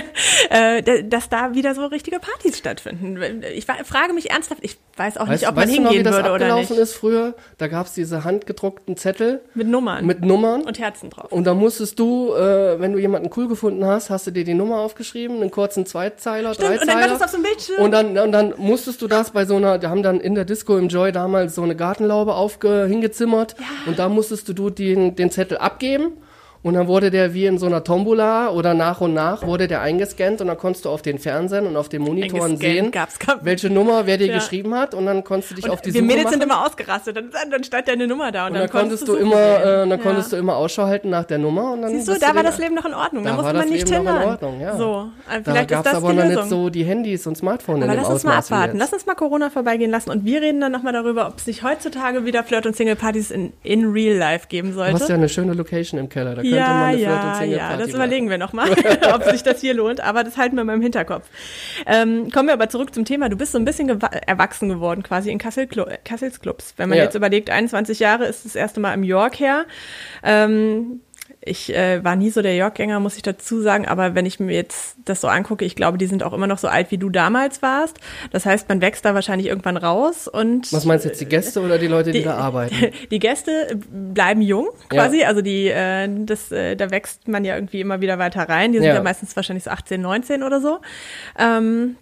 äh, 0.50 1.04
dass 1.04 1.28
da 1.28 1.54
wieder 1.54 1.74
so 1.74 1.86
richtige 1.86 2.18
Partys 2.18 2.58
stattfinden. 2.58 3.42
Ich 3.54 3.66
frage 3.66 4.12
mich 4.12 4.30
ernsthaft, 4.30 4.60
ich 4.64 4.76
weiß 4.96 5.16
auch 5.16 5.28
weißt, 5.28 5.42
nicht, 5.42 5.48
ob 5.48 5.56
man 5.56 5.68
hingehen 5.68 5.84
noch, 5.84 5.92
wie 5.92 6.02
das 6.02 6.16
würde 6.16 6.32
oder 6.32 6.54
nicht. 6.56 6.70
ist 6.70 6.94
früher? 6.94 7.34
Da 7.58 7.68
gab 7.68 7.86
es 7.86 7.94
diese 7.94 8.24
handgedruckten 8.24 8.96
Zettel. 8.96 9.40
Mit 9.54 9.68
Nummern. 9.68 10.04
Mit 10.06 10.22
Nummern. 10.22 10.62
Und 10.62 10.78
Herzen 10.78 11.10
drauf. 11.10 11.32
Und 11.32 11.44
da 11.44 11.54
musstest 11.54 11.98
du, 11.98 12.34
äh, 12.34 12.80
wenn 12.80 12.92
du 12.92 12.98
jemanden 12.98 13.30
cool 13.36 13.48
gefunden 13.48 13.84
hast, 13.84 14.10
hast 14.10 14.26
du 14.26 14.30
dir 14.30 14.44
die 14.44 14.54
Nummer 14.54 14.78
aufgeschrieben, 14.78 15.40
einen 15.40 15.50
kurzen 15.50 15.86
Zweizeiler, 15.86 16.54
Stimmt, 16.54 16.70
Dreizeiler. 16.70 16.82
Und 16.82 16.88
dann 16.88 17.00
war 17.00 17.08
das 17.08 17.22
auf 17.22 17.30
so 17.30 17.36
einem 17.36 17.44
Bildschirm. 17.44 17.84
Und 17.84 17.92
dann, 17.92 18.18
und 18.18 18.32
dann 18.32 18.54
musstest 18.58 19.00
du 19.02 19.08
das 19.20 19.30
bei 19.32 19.44
so 19.44 19.56
einer, 19.56 19.82
wir 19.82 19.90
haben 19.90 20.02
dann 20.02 20.18
in 20.18 20.34
der 20.34 20.44
Disco 20.44 20.78
im 20.78 20.88
Joy 20.88 21.12
damals 21.12 21.54
so 21.54 21.62
eine 21.62 21.76
Gartenlaube 21.76 22.34
aufge, 22.34 22.86
hingezimmert 22.86 23.54
ja. 23.58 23.64
und 23.86 23.98
da 23.98 24.08
musstest 24.08 24.48
du 24.48 24.70
den, 24.70 25.14
den 25.14 25.30
Zettel 25.30 25.58
abgeben 25.58 26.12
und 26.62 26.74
dann 26.74 26.88
wurde 26.88 27.10
der 27.10 27.32
wie 27.32 27.46
in 27.46 27.58
so 27.58 27.66
einer 27.66 27.82
Tombola 27.84 28.50
oder 28.50 28.74
nach 28.74 29.00
und 29.00 29.14
nach 29.14 29.46
wurde 29.46 29.66
der 29.66 29.80
eingescannt 29.80 30.42
und 30.42 30.48
dann 30.48 30.58
konntest 30.58 30.84
du 30.84 30.90
auf 30.90 31.00
den 31.00 31.18
Fernsehern 31.18 31.66
und 31.66 31.76
auf 31.76 31.88
den 31.88 32.02
Monitoren 32.02 32.58
sehen, 32.58 32.90
gab 32.90 33.08
welche 33.42 33.70
Nummer 33.70 34.06
wer 34.06 34.18
dir 34.18 34.26
ja. 34.26 34.34
geschrieben 34.34 34.74
hat 34.74 34.94
und 34.94 35.06
dann 35.06 35.24
konntest 35.24 35.52
du 35.52 35.54
dich 35.54 35.64
und 35.64 35.70
auf 35.70 35.80
die 35.80 35.94
wir 35.94 36.00
Suche 36.00 36.06
Mädels 36.06 36.24
machen. 36.24 36.32
sind 36.34 36.42
immer 36.42 36.66
ausgerastet, 36.66 37.16
dann, 37.16 37.30
dann 37.50 37.64
stand 37.64 37.88
deine 37.88 38.06
Nummer 38.06 38.30
da 38.30 38.46
und, 38.46 38.52
und 38.52 38.58
dann, 38.58 38.68
dann 38.68 38.70
konntest 38.70 39.08
du 39.08 39.14
immer, 39.14 39.36
äh, 39.36 39.62
dann 39.64 39.90
ja. 39.90 39.96
konntest 39.96 40.32
du 40.32 40.36
immer 40.36 40.56
Ausschau 40.56 40.84
halten 40.84 41.08
nach 41.08 41.24
der 41.24 41.38
Nummer 41.38 41.72
und 41.72 41.82
dann 41.82 41.92
Siehst 41.92 42.08
du, 42.08 42.18
da 42.18 42.34
war 42.34 42.42
das 42.42 42.58
Leben 42.58 42.74
noch 42.74 42.84
in 42.84 42.94
Ordnung, 42.94 43.24
da, 43.24 43.30
da 43.30 43.36
musste 43.36 43.54
man 43.54 43.68
nicht 43.68 43.88
Leben 43.88 43.96
hindern. 43.96 44.14
Noch 44.16 44.22
in 44.22 44.28
Ordnung, 44.28 44.60
ja. 44.60 44.76
So, 44.76 45.08
äh, 45.30 45.40
vielleicht 45.42 45.70
da 45.70 45.78
ist 45.78 45.86
das 45.86 45.94
aber 45.94 46.12
noch 46.12 46.24
nicht 46.24 46.44
so 46.44 46.68
die 46.68 46.84
Handys 46.84 47.26
und 47.26 47.38
Smartphones 47.38 47.84
aber 47.84 47.92
in 47.94 48.00
lass 48.00 48.08
uns 48.10 48.24
mal 48.24 48.36
abwarten, 48.36 48.76
lass 48.76 48.92
uns 48.92 49.06
mal 49.06 49.14
Corona 49.14 49.48
vorbeigehen 49.48 49.90
lassen 49.90 50.10
und 50.10 50.26
wir 50.26 50.42
reden 50.42 50.60
dann 50.60 50.72
nochmal 50.72 50.92
darüber, 50.92 51.26
ob 51.28 51.38
es 51.38 51.46
sich 51.46 51.62
heutzutage 51.62 52.26
wieder 52.26 52.44
Flirt- 52.44 52.66
und 52.66 52.76
Single-Partys 52.76 53.30
in, 53.30 53.54
in 53.62 53.90
Real 53.90 54.16
Life 54.16 54.48
geben 54.48 54.74
sollte. 54.74 54.92
Du 54.92 55.00
hast 55.00 55.08
ja 55.08 55.14
eine 55.14 55.30
schöne 55.30 55.54
Location 55.54 55.98
im 55.98 56.10
Keller, 56.10 56.34
da 56.34 56.42
könnte 56.50 56.70
man 56.70 56.84
eine 56.84 56.98
Flirt- 56.98 57.42
und 57.42 57.50
ja, 57.50 57.76
das 57.76 57.90
überlegen 57.90 58.30
wir 58.30 58.38
nochmal, 58.38 58.70
ob 59.14 59.24
sich 59.24 59.42
das 59.42 59.60
hier 59.60 59.74
lohnt, 59.74 60.00
aber 60.00 60.24
das 60.24 60.36
halten 60.36 60.56
wir 60.56 60.64
mal 60.64 60.74
im 60.74 60.82
Hinterkopf. 60.82 61.28
Ähm, 61.86 62.30
kommen 62.30 62.48
wir 62.48 62.54
aber 62.54 62.68
zurück 62.68 62.94
zum 62.94 63.04
Thema. 63.04 63.28
Du 63.28 63.36
bist 63.36 63.52
so 63.52 63.58
ein 63.58 63.64
bisschen 63.64 63.88
erwachsen 64.26 64.68
geworden, 64.68 65.02
quasi 65.02 65.30
in 65.30 65.38
Kassel 65.38 65.68
Kassels 66.04 66.40
Clubs. 66.40 66.74
Wenn 66.76 66.88
man 66.88 66.98
ja. 66.98 67.04
jetzt 67.04 67.14
überlegt, 67.14 67.50
21 67.50 67.98
Jahre 67.98 68.26
ist 68.26 68.44
das 68.44 68.54
erste 68.54 68.80
Mal 68.80 68.94
im 68.94 69.04
York 69.04 69.40
her. 69.40 69.66
Ähm, 70.22 71.00
ich 71.42 71.74
äh, 71.74 72.04
war 72.04 72.16
nie 72.16 72.28
so 72.28 72.42
der 72.42 72.54
York-Gänger, 72.54 73.00
muss 73.00 73.16
ich 73.16 73.22
dazu 73.22 73.62
sagen, 73.62 73.86
aber 73.86 74.14
wenn 74.14 74.26
ich 74.26 74.40
mir 74.40 74.54
jetzt 74.54 74.96
das 75.06 75.22
so 75.22 75.28
angucke, 75.28 75.64
ich 75.64 75.74
glaube, 75.74 75.96
die 75.96 76.06
sind 76.06 76.22
auch 76.22 76.34
immer 76.34 76.46
noch 76.46 76.58
so 76.58 76.68
alt, 76.68 76.90
wie 76.90 76.98
du 76.98 77.08
damals 77.08 77.62
warst. 77.62 77.98
Das 78.30 78.44
heißt, 78.44 78.68
man 78.68 78.82
wächst 78.82 79.06
da 79.06 79.14
wahrscheinlich 79.14 79.48
irgendwann 79.48 79.78
raus 79.78 80.28
und. 80.28 80.70
Was 80.72 80.84
meinst 80.84 81.06
du 81.06 81.08
jetzt, 81.08 81.20
die 81.20 81.26
Gäste 81.26 81.62
oder 81.62 81.78
die 81.78 81.86
Leute, 81.86 82.10
die, 82.10 82.18
die 82.18 82.24
da 82.24 82.36
arbeiten? 82.36 82.74
Die 83.10 83.18
Gäste 83.18 83.78
bleiben 83.90 84.42
jung, 84.42 84.68
quasi. 84.88 85.20
Ja. 85.20 85.28
Also 85.28 85.40
die, 85.40 85.68
äh, 85.68 86.08
das, 86.24 86.52
äh, 86.52 86.76
da 86.76 86.90
wächst 86.90 87.28
man 87.28 87.44
ja 87.44 87.54
irgendwie 87.54 87.80
immer 87.80 88.00
wieder 88.00 88.18
weiter 88.18 88.48
rein. 88.48 88.72
Die 88.72 88.78
sind 88.78 88.86
ja, 88.86 88.94
ja 88.94 89.02
meistens 89.02 89.34
wahrscheinlich 89.36 89.64
so 89.64 89.70
18, 89.70 90.00
19 90.00 90.42
oder 90.42 90.60
so. 90.60 90.80
Ähm, 91.38 91.96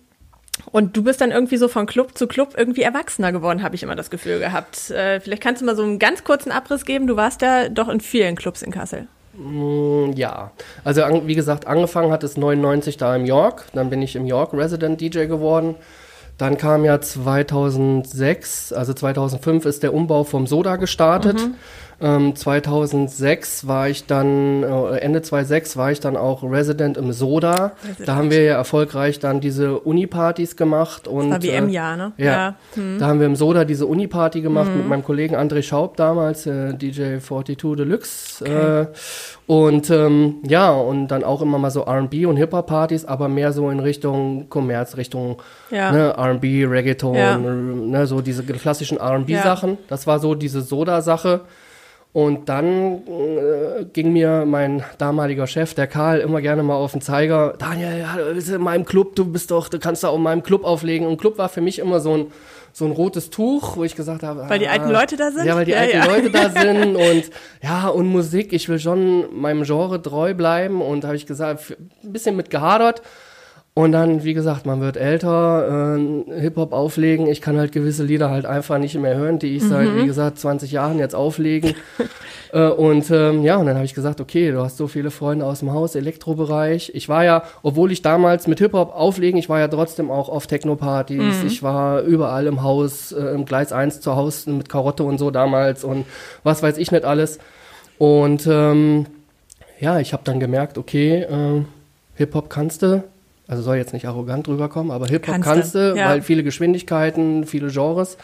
und 0.71 0.97
du 0.97 1.02
bist 1.02 1.21
dann 1.21 1.30
irgendwie 1.30 1.57
so 1.57 1.68
von 1.68 1.87
Club 1.87 2.16
zu 2.16 2.26
Club 2.26 2.54
irgendwie 2.57 2.83
erwachsener 2.83 3.33
geworden, 3.33 3.62
habe 3.62 3.75
ich 3.75 3.83
immer 3.83 3.97
das 3.97 4.11
Gefühl 4.11 4.38
gehabt. 4.38 4.90
Äh, 4.90 5.21
vielleicht 5.21 5.42
kannst 5.42 5.62
du 5.62 5.66
mal 5.66 5.76
so 5.76 5.83
einen 5.83 5.99
ganz 5.99 6.25
kurzen 6.25 6.50
Abriss 6.50 6.85
geben. 6.85 7.07
Du 7.07 7.16
warst 7.16 7.42
ja 7.42 7.68
doch 7.68 7.88
in 7.88 8.00
vielen 8.00 8.37
Clubs 8.37 8.62
in 8.62 8.73
Kassel. 8.73 9.09
Mm, 9.38 10.12
ja, 10.16 10.50
also 10.83 11.02
wie 11.26 11.37
gesagt, 11.37 11.66
angefangen 11.66 12.11
hat 12.11 12.25
es 12.25 12.37
99 12.37 12.97
da 12.97 13.14
im 13.14 13.25
York, 13.25 13.66
dann 13.73 13.88
bin 13.88 14.02
ich 14.02 14.16
im 14.16 14.26
York 14.26 14.52
Resident 14.52 15.00
DJ 15.00 15.26
geworden. 15.26 15.76
Dann 16.38 16.57
kam 16.57 16.85
ja 16.85 17.00
2006, 17.00 18.73
also 18.73 18.95
2005 18.95 19.64
ist 19.66 19.83
der 19.83 19.92
Umbau 19.92 20.23
vom 20.23 20.47
Soda 20.47 20.76
gestartet. 20.76 21.40
Mhm. 21.40 21.54
Ähm, 22.00 22.37
2006 22.37 23.66
war 23.66 23.88
ich 23.88 24.07
dann, 24.07 24.62
äh, 24.62 24.99
Ende 24.99 25.21
2006 25.21 25.76
war 25.76 25.90
ich 25.90 25.99
dann 25.99 26.16
auch 26.16 26.45
Resident 26.45 26.97
im 26.97 27.12
Soda. 27.12 27.73
Resident. 27.83 28.09
Da 28.09 28.14
haben 28.14 28.30
wir 28.30 28.42
ja 28.45 28.54
erfolgreich 28.54 29.18
dann 29.18 29.40
diese 29.40 29.80
Uni-Partys 29.80 30.57
gemacht. 30.57 31.09
Und, 31.09 31.30
das 31.30 31.42
war 31.42 31.42
WM-Jahr, 31.42 31.97
ne? 31.97 32.12
Ja. 32.16 32.25
ja. 32.25 32.54
Hm. 32.75 32.99
Da 33.00 33.09
haben 33.09 33.18
wir 33.18 33.26
im 33.26 33.35
Soda 33.35 33.64
diese 33.64 33.87
Uni-Party 33.87 34.42
gemacht 34.42 34.68
hm. 34.68 34.76
mit 34.76 34.87
meinem 34.87 35.02
Kollegen 35.02 35.35
André 35.35 35.62
Schaub 35.64 35.97
damals, 35.97 36.47
äh, 36.47 36.73
DJ 36.73 37.18
42 37.18 37.57
Deluxe. 37.76 38.45
Okay. 38.45 38.87
Und 39.49 39.88
ähm, 39.88 40.43
ja, 40.47 40.71
und 40.71 41.09
dann 41.09 41.25
auch 41.25 41.40
immer 41.40 41.57
mal 41.57 41.71
so 41.71 41.81
RB 41.85 42.26
und 42.26 42.37
Hip-Hop-Partys, 42.37 43.07
aber 43.07 43.28
mehr 43.28 43.55
so 43.55 43.71
in 43.71 43.81
Richtung 43.81 44.50
Kommerz, 44.50 44.99
Richtung 44.99 45.40
ja. 45.71 45.90
ne, 45.90 46.14
RB, 46.19 46.71
Reggaeton, 46.71 47.14
ja. 47.14 47.38
ne, 47.38 48.07
so 48.07 48.21
diese 48.21 48.45
klassischen 48.45 48.99
RB-Sachen. 48.99 49.71
Ja. 49.71 49.76
Das 49.88 50.07
war 50.07 50.19
so 50.19 50.35
diese 50.35 50.61
Soda-Sache. 50.61 51.40
Und 52.12 52.50
dann 52.50 53.07
äh, 53.07 53.85
ging 53.90 54.12
mir 54.12 54.45
mein 54.47 54.83
damaliger 54.99 55.47
Chef, 55.47 55.73
der 55.73 55.87
Karl, 55.87 56.21
immer 56.21 56.43
gerne 56.43 56.62
mal 56.62 56.75
auf 56.75 56.93
den 56.93 57.00
Zeiger. 57.00 57.55
Daniel, 57.59 58.05
du 58.17 58.35
bist 58.35 58.50
in 58.50 58.61
meinem 58.61 58.85
Club, 58.85 59.17
du 59.17 59.25
bist 59.25 59.50
doch, 59.50 59.71
du 59.71 59.78
kannst 59.78 60.05
da 60.05 60.09
auch 60.09 60.17
in 60.17 60.23
meinem 60.25 60.43
Club 60.43 60.64
auflegen. 60.64 61.07
Und 61.07 61.19
Club 61.19 61.38
war 61.38 61.49
für 61.49 61.62
mich 61.62 61.78
immer 61.78 62.00
so 62.00 62.12
ein, 62.12 62.26
so 62.78 62.85
ein 62.85 62.92
rotes 62.92 63.30
Tuch, 63.30 63.76
wo 63.76 63.85
ich 63.85 63.97
gesagt 63.97 64.23
habe. 64.23 64.49
Weil 64.49 64.61
die 64.61 64.68
alten 64.68 64.87
ah, 64.87 65.00
Leute 65.00 65.16
da 65.16 65.30
sind? 65.30 65.47
Ja, 65.47 65.56
weil 65.56 65.64
die 65.64 65.73
ja, 65.73 65.78
alten 65.78 65.97
ja. 65.97 66.04
Leute 66.06 66.30
da 66.30 66.50
sind 66.62 66.97
und 66.97 67.30
ja, 67.62 67.88
und 67.88 68.06
Musik, 68.06 68.52
ich 68.52 68.68
will 68.68 68.78
schon 68.78 69.38
meinem 69.38 69.64
Genre 69.64 70.00
treu 70.00 70.32
bleiben. 70.35 70.80
Und 70.80 71.04
habe 71.04 71.16
ich 71.16 71.26
gesagt, 71.26 71.75
ein 72.04 72.12
bisschen 72.12 72.37
mit 72.37 72.50
gehadert. 72.50 73.02
Und 73.78 73.92
dann, 73.92 74.25
wie 74.25 74.35
gesagt, 74.35 74.66
man 74.66 74.80
wird 74.80 74.97
älter, 74.97 75.97
äh, 75.97 76.40
Hip-Hop 76.40 76.73
auflegen. 76.73 77.28
Ich 77.28 77.40
kann 77.40 77.56
halt 77.56 77.70
gewisse 77.70 78.02
Lieder 78.02 78.28
halt 78.28 78.44
einfach 78.44 78.76
nicht 78.78 78.99
mehr 78.99 79.14
hören, 79.14 79.38
die 79.38 79.54
ich 79.54 79.62
mhm. 79.62 79.68
seit, 79.68 79.94
wie 79.94 80.04
gesagt, 80.04 80.40
20 80.40 80.73
Jahren 80.73 80.99
jetzt 80.99 81.14
auflegen. 81.14 81.75
äh, 82.52 82.66
und 82.70 83.08
ähm, 83.12 83.44
ja, 83.44 83.56
und 83.56 83.66
dann 83.66 83.76
habe 83.76 83.85
ich 83.85 83.94
gesagt, 83.94 84.20
okay, 84.20 84.50
du 84.50 84.64
hast 84.64 84.78
so 84.78 84.88
viele 84.88 85.12
Freunde 85.12 85.47
aus 85.47 85.61
dem 85.61 85.73
Haus, 85.73 85.94
Elektrobereich. 85.94 86.90
Ich 86.92 87.08
war 87.08 87.23
ja, 87.23 87.44
obwohl 87.62 87.92
ich 87.92 88.02
damals 88.02 88.49
mit 88.49 88.58
Hip-Hop 88.58 88.92
auflegen, 88.92 89.38
ich 89.38 89.49
war 89.49 89.61
ja 89.61 89.68
trotzdem 89.68 90.11
auch 90.11 90.28
auf 90.28 90.49
Techno-Partys. 90.49 91.42
Mhm. 91.42 91.47
Ich 91.47 91.62
war 91.62 92.00
überall 92.00 92.49
im 92.49 92.64
Haus, 92.64 93.12
äh, 93.12 93.26
im 93.26 93.44
Gleis 93.44 93.70
1 93.70 94.00
zu 94.00 94.16
Hause 94.16 94.50
mit 94.50 94.68
Karotte 94.68 95.04
und 95.04 95.18
so 95.18 95.30
damals 95.30 95.85
und 95.85 96.04
was 96.42 96.64
weiß 96.64 96.78
ich 96.78 96.90
nicht 96.90 97.04
alles. 97.04 97.38
Und 97.97 98.44
ähm, 98.50 99.06
ja, 99.78 100.00
ich 100.00 100.12
habe 100.12 100.25
dann 100.25 100.40
gemerkt, 100.40 100.78
okay, 100.78 101.23
äh, 101.23 101.62
Hip-Hop 102.16 102.50
kannst 102.50 102.82
du, 102.82 103.04
also 103.49 103.62
soll 103.62 103.76
jetzt 103.76 103.95
nicht 103.95 104.07
arrogant 104.07 104.47
rüberkommen, 104.47 104.93
aber 104.93 105.07
Hip-Hop 105.07 105.40
kannst 105.40 105.75
du, 105.75 105.95
ja. 105.97 106.11
weil 106.11 106.23
viele 106.23 106.45
Geschwindigkeiten, 106.45 107.45
viele 107.45 107.69
Genres. 107.69 108.19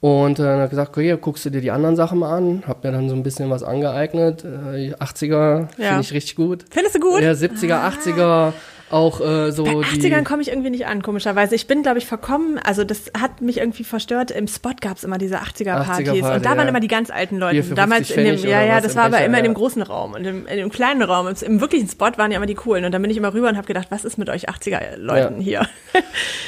Und 0.00 0.38
äh, 0.38 0.42
dann 0.42 0.60
hat 0.60 0.70
gesagt, 0.70 0.90
okay, 0.90 1.16
guckst 1.18 1.46
du 1.46 1.50
dir 1.50 1.62
die 1.62 1.70
anderen 1.70 1.96
Sachen 1.96 2.18
mal 2.18 2.36
an. 2.36 2.62
Hab 2.66 2.84
mir 2.84 2.92
dann 2.92 3.08
so 3.08 3.14
ein 3.14 3.22
bisschen 3.22 3.48
was 3.48 3.62
angeeignet. 3.62 4.44
Äh, 4.44 4.92
80er 4.92 5.68
ja. 5.78 5.88
finde 5.88 6.00
ich 6.02 6.12
richtig 6.12 6.36
gut. 6.36 6.66
Findest 6.70 6.96
du 6.96 7.00
gut? 7.00 7.22
Ja, 7.22 7.32
70er, 7.32 7.72
ah. 7.72 7.88
80er 7.88 8.52
auch 8.88 9.20
äh, 9.20 9.50
so. 9.50 9.64
Bei 9.64 9.72
80ern 9.72 10.22
komme 10.22 10.42
ich 10.42 10.48
irgendwie 10.48 10.70
nicht 10.70 10.86
an, 10.86 11.02
komischerweise. 11.02 11.56
Ich 11.56 11.66
bin, 11.66 11.82
glaube 11.82 11.98
ich, 11.98 12.06
verkommen, 12.06 12.58
also 12.62 12.84
das 12.84 13.10
hat 13.18 13.40
mich 13.40 13.58
irgendwie 13.58 13.82
verstört. 13.82 14.30
Im 14.30 14.46
Spot 14.46 14.70
gab 14.80 14.96
es 14.96 15.04
immer 15.04 15.18
diese 15.18 15.38
80er-Partys 15.38 16.08
80er 16.08 16.34
und 16.36 16.44
da 16.44 16.52
ja. 16.52 16.56
waren 16.56 16.68
immer 16.68 16.78
die 16.78 16.88
ganz 16.88 17.10
alten 17.10 17.38
Leute. 17.38 17.62
Damals 17.74 18.10
in 18.10 18.24
dem, 18.24 18.38
ja, 18.48 18.62
ja, 18.62 18.80
das 18.80 18.94
war 18.94 19.04
aber 19.04 19.24
immer 19.24 19.34
ja. 19.34 19.38
in 19.38 19.44
dem 19.44 19.54
großen 19.54 19.82
Raum 19.82 20.12
und 20.12 20.24
im, 20.24 20.46
in 20.46 20.56
dem 20.56 20.70
kleinen 20.70 21.02
Raum. 21.02 21.26
Im, 21.26 21.34
Im, 21.40 21.60
wirklichen 21.60 21.88
Spot 21.88 22.12
waren 22.16 22.30
ja 22.30 22.36
immer 22.36 22.46
die 22.46 22.54
coolen 22.54 22.84
und 22.84 22.92
dann 22.92 23.02
bin 23.02 23.10
ich 23.10 23.16
immer 23.16 23.34
rüber 23.34 23.48
und 23.48 23.56
habe 23.56 23.66
gedacht, 23.66 23.88
was 23.90 24.04
ist 24.04 24.18
mit 24.18 24.28
euch 24.30 24.48
80er-Leuten 24.48 25.40
ja. 25.40 25.42
hier? 25.42 25.68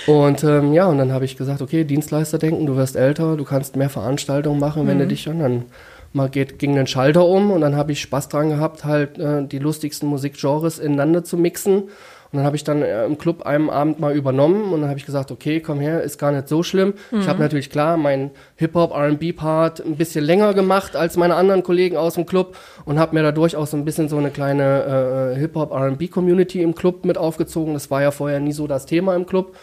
und 0.15 0.45
ähm, 0.45 0.73
ja, 0.73 0.87
und 0.87 0.99
dann 0.99 1.13
habe 1.13 1.25
ich 1.25 1.37
gesagt, 1.37 1.61
okay, 1.61 1.83
Dienstleister 1.83 2.39
denken, 2.39 2.67
du 2.67 2.77
wirst 2.77 2.95
älter, 2.95 3.37
du 3.37 3.45
kannst 3.45 3.75
mehr 3.75 3.91
Veranstaltungen 3.91 4.61
machen, 4.61 4.87
wenn 4.87 4.99
mhm. 4.99 5.03
du 5.03 5.07
dich 5.09 5.23
schon 5.23 5.41
dann 5.41 5.65
mal 6.13 6.29
geht, 6.29 6.59
ging 6.59 6.75
den 6.75 6.87
Schalter 6.87 7.25
um 7.27 7.51
und 7.51 7.61
dann 7.61 7.77
habe 7.77 7.93
ich 7.93 8.01
Spaß 8.01 8.29
dran 8.29 8.49
gehabt, 8.49 8.85
halt 8.85 9.19
äh, 9.19 9.47
die 9.47 9.59
lustigsten 9.59 10.09
Musikgenres 10.09 10.79
ineinander 10.79 11.25
zu 11.25 11.37
mixen 11.37 11.85
und 12.31 12.39
dann 12.39 12.47
habe 12.47 12.57
ich 12.57 12.65
dann 12.65 12.83
äh, 12.83 13.07
im 13.07 13.17
Club 13.17 13.43
einen 13.43 13.71
Abend 13.71 14.01
mal 14.01 14.15
übernommen 14.15 14.73
und 14.73 14.83
dann 14.83 14.91
habe 14.91 14.99
ich 14.99 15.07
gesagt, 15.07 15.31
okay, 15.31 15.61
komm 15.61 15.81
her, 15.81 16.03
ist 16.03 16.19
gar 16.19 16.31
nicht 16.31 16.49
so 16.49 16.63
schlimm. 16.63 16.95
Mhm. 17.11 17.21
Ich 17.21 17.29
habe 17.29 17.41
natürlich 17.41 17.71
klar 17.71 17.97
meinen 17.97 18.31
Hip-Hop, 18.57 18.93
R&B-Part 18.93 19.81
ein 19.81 19.97
bisschen 19.97 20.25
länger 20.25 20.53
gemacht 20.53 20.95
als 20.95 21.17
meine 21.17 21.37
anderen 21.37 21.63
Kollegen 21.63 21.97
aus 21.97 22.15
dem 22.15 22.27
Club 22.27 22.57
und 22.85 22.99
habe 22.99 23.15
mir 23.15 23.23
dadurch 23.23 23.57
auch 23.57 23.67
so 23.67 23.77
ein 23.77 23.85
bisschen 23.85 24.11
so 24.11 24.19
eine 24.19 24.31
kleine 24.31 25.35
äh, 25.35 25.39
Hip-Hop, 25.39 25.73
R&B-Community 25.73 26.63
im 26.63 26.75
Club 26.75 27.07
mit 27.07 27.17
aufgezogen. 27.17 27.73
Das 27.73 27.91
war 27.91 28.03
ja 28.03 28.11
vorher 28.11 28.41
nie 28.41 28.53
so 28.53 28.67
das 28.67 28.85
Thema 28.85 29.17
im 29.17 29.25
Club. 29.25 29.55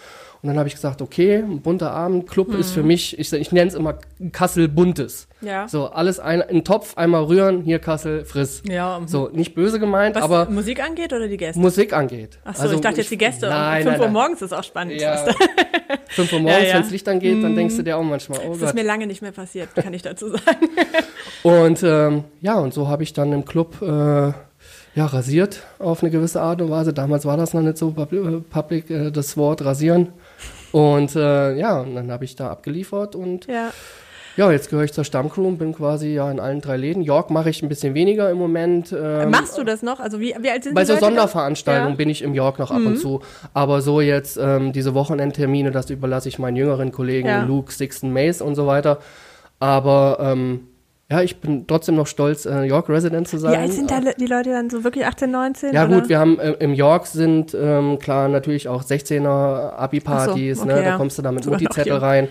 Und 0.45 0.49
dann 0.49 0.59
habe 0.59 0.67
ich 0.67 0.75
gesagt, 0.75 1.01
okay, 1.01 1.37
ein 1.37 1.59
bunter 1.61 1.89
Abend, 1.89 2.29
Club 2.29 2.49
mhm. 2.49 2.59
ist 2.59 2.69
für 2.69 2.83
mich, 2.83 3.17
ich, 3.17 3.33
ich 3.33 3.51
nenne 3.51 3.67
es 3.67 3.73
immer 3.73 3.97
Kassel 4.31 4.67
Buntes. 4.67 5.27
Ja. 5.41 5.67
So, 5.67 5.87
alles 5.87 6.19
ein, 6.19 6.39
in 6.41 6.63
Topf, 6.63 6.95
einmal 6.97 7.23
rühren, 7.23 7.63
hier 7.63 7.79
Kassel, 7.79 8.25
friss. 8.25 8.61
Ja. 8.69 8.99
Mhm. 8.99 9.07
So, 9.07 9.31
nicht 9.33 9.55
böse 9.55 9.79
gemeint, 9.79 10.15
Was 10.15 10.21
aber. 10.21 10.47
Musik 10.51 10.83
angeht 10.83 11.13
oder 11.13 11.27
die 11.27 11.37
Gäste? 11.37 11.59
Musik 11.59 11.93
angeht. 11.93 12.37
Ach 12.45 12.55
so, 12.55 12.61
also, 12.61 12.75
ich 12.75 12.81
dachte 12.81 12.97
jetzt 12.97 13.09
die 13.09 13.17
Gäste. 13.17 13.47
Nein, 13.47 13.87
um 13.87 13.93
5 13.95 14.05
Uhr 14.05 14.09
morgens 14.09 14.43
ist 14.43 14.53
auch 14.53 14.63
spannend. 14.63 15.01
Ja. 15.01 15.25
5 16.09 16.33
Uhr 16.33 16.39
morgens, 16.41 16.61
ja, 16.61 16.67
ja. 16.67 16.73
wenn 16.75 16.81
es 16.83 16.91
Licht 16.91 17.09
angeht, 17.09 17.43
dann 17.43 17.55
denkst 17.55 17.73
du 17.73 17.81
mhm. 17.81 17.85
dir 17.85 17.97
auch 17.97 18.03
manchmal, 18.03 18.41
oh 18.45 18.51
das 18.51 18.59
Gott. 18.59 18.69
Ist 18.69 18.75
mir 18.75 18.83
lange 18.83 19.07
nicht 19.07 19.23
mehr 19.23 19.31
passiert, 19.31 19.73
kann 19.73 19.95
ich 19.95 20.03
dazu 20.03 20.29
sagen. 20.29 20.69
und 21.41 21.81
ähm, 21.81 22.23
ja, 22.41 22.59
und 22.59 22.71
so 22.71 22.87
habe 22.87 23.01
ich 23.01 23.13
dann 23.13 23.33
im 23.33 23.45
Club 23.45 23.81
äh, 23.81 24.31
ja, 24.95 25.05
rasiert 25.05 25.61
auf 25.77 26.01
eine 26.01 26.09
gewisse 26.09 26.41
Art 26.41 26.61
und 26.61 26.69
Weise. 26.69 26.93
Damals 26.93 27.25
war 27.25 27.35
das 27.35 27.53
noch 27.53 27.61
nicht 27.61 27.77
so 27.77 27.91
public, 27.91 28.49
public 28.49 28.89
äh, 28.89 29.11
das 29.11 29.35
Wort 29.35 29.63
rasieren. 29.63 30.13
Und 30.75 31.15
äh, 31.15 31.55
ja, 31.55 31.79
und 31.79 31.95
dann 31.95 32.11
habe 32.11 32.25
ich 32.25 32.35
da 32.35 32.49
abgeliefert 32.49 33.15
und 33.15 33.47
ja. 33.47 33.71
ja 34.35 34.51
jetzt 34.51 34.69
gehöre 34.69 34.83
ich 34.83 34.91
zur 34.91 35.05
Stammcrew 35.05 35.47
und 35.47 35.57
bin 35.57 35.73
quasi 35.73 36.09
ja 36.09 36.29
in 36.29 36.41
allen 36.41 36.59
drei 36.59 36.75
Läden. 36.75 37.01
York 37.01 37.29
mache 37.29 37.49
ich 37.49 37.63
ein 37.63 37.69
bisschen 37.69 37.93
weniger 37.93 38.29
im 38.29 38.37
Moment. 38.37 38.91
Ähm, 38.91 39.29
Machst 39.29 39.57
du 39.57 39.63
das 39.63 39.83
noch? 39.83 40.01
Also 40.01 40.19
wie, 40.19 40.35
wie 40.37 40.49
alt 40.49 40.65
sind 40.65 40.73
Bei 40.73 40.83
so 40.83 40.91
Leute 40.91 41.05
Sonderveranstaltungen 41.05 41.91
ja. 41.91 41.95
bin 41.95 42.09
ich 42.09 42.23
im 42.23 42.33
York 42.33 42.59
noch 42.59 42.71
ab 42.71 42.79
mhm. 42.79 42.87
und 42.87 42.97
zu. 42.97 43.21
Aber 43.53 43.81
so 43.81 44.01
jetzt 44.01 44.35
ähm, 44.35 44.73
diese 44.73 44.93
Wochenendtermine, 44.93 45.71
das 45.71 45.89
überlasse 45.89 46.27
ich 46.27 46.39
meinen 46.39 46.57
jüngeren 46.57 46.91
Kollegen 46.91 47.29
ja. 47.29 47.43
Luke, 47.45 47.71
Sixten 47.71 48.11
Mace 48.11 48.41
und 48.41 48.55
so 48.55 48.67
weiter. 48.67 48.99
Aber 49.59 50.17
ähm, 50.19 50.67
ja, 51.11 51.21
ich 51.21 51.37
bin 51.37 51.67
trotzdem 51.67 51.95
noch 51.95 52.07
stolz, 52.07 52.45
äh, 52.45 52.63
York 52.63 52.89
Resident 52.89 53.27
zu 53.27 53.37
sein. 53.37 53.53
Wie 53.53 53.57
alt 53.57 53.73
sind 53.73 53.91
da 53.91 53.99
die 53.99 54.25
Leute 54.25 54.49
dann 54.49 54.71
so 54.71 54.83
wirklich 54.83 55.05
18, 55.05 55.29
19? 55.29 55.73
Ja 55.73 55.85
oder? 55.85 55.99
gut, 55.99 56.09
wir 56.09 56.17
haben 56.17 56.39
äh, 56.39 56.53
im 56.53 56.73
York 56.73 57.05
sind 57.05 57.53
ähm, 57.53 57.99
klar 57.99 58.27
natürlich 58.27 58.67
auch 58.67 58.83
16er 58.83 59.73
Abi-Partys, 59.73 60.59
so, 60.59 60.65
ne? 60.65 60.73
okay, 60.73 60.83
ne? 60.83 60.89
Da 60.89 60.97
kommst 60.97 61.17
du 61.17 61.21
da 61.21 61.31
mit 61.31 61.45
Mutti-Zettel 61.45 61.97
rein 61.97 62.27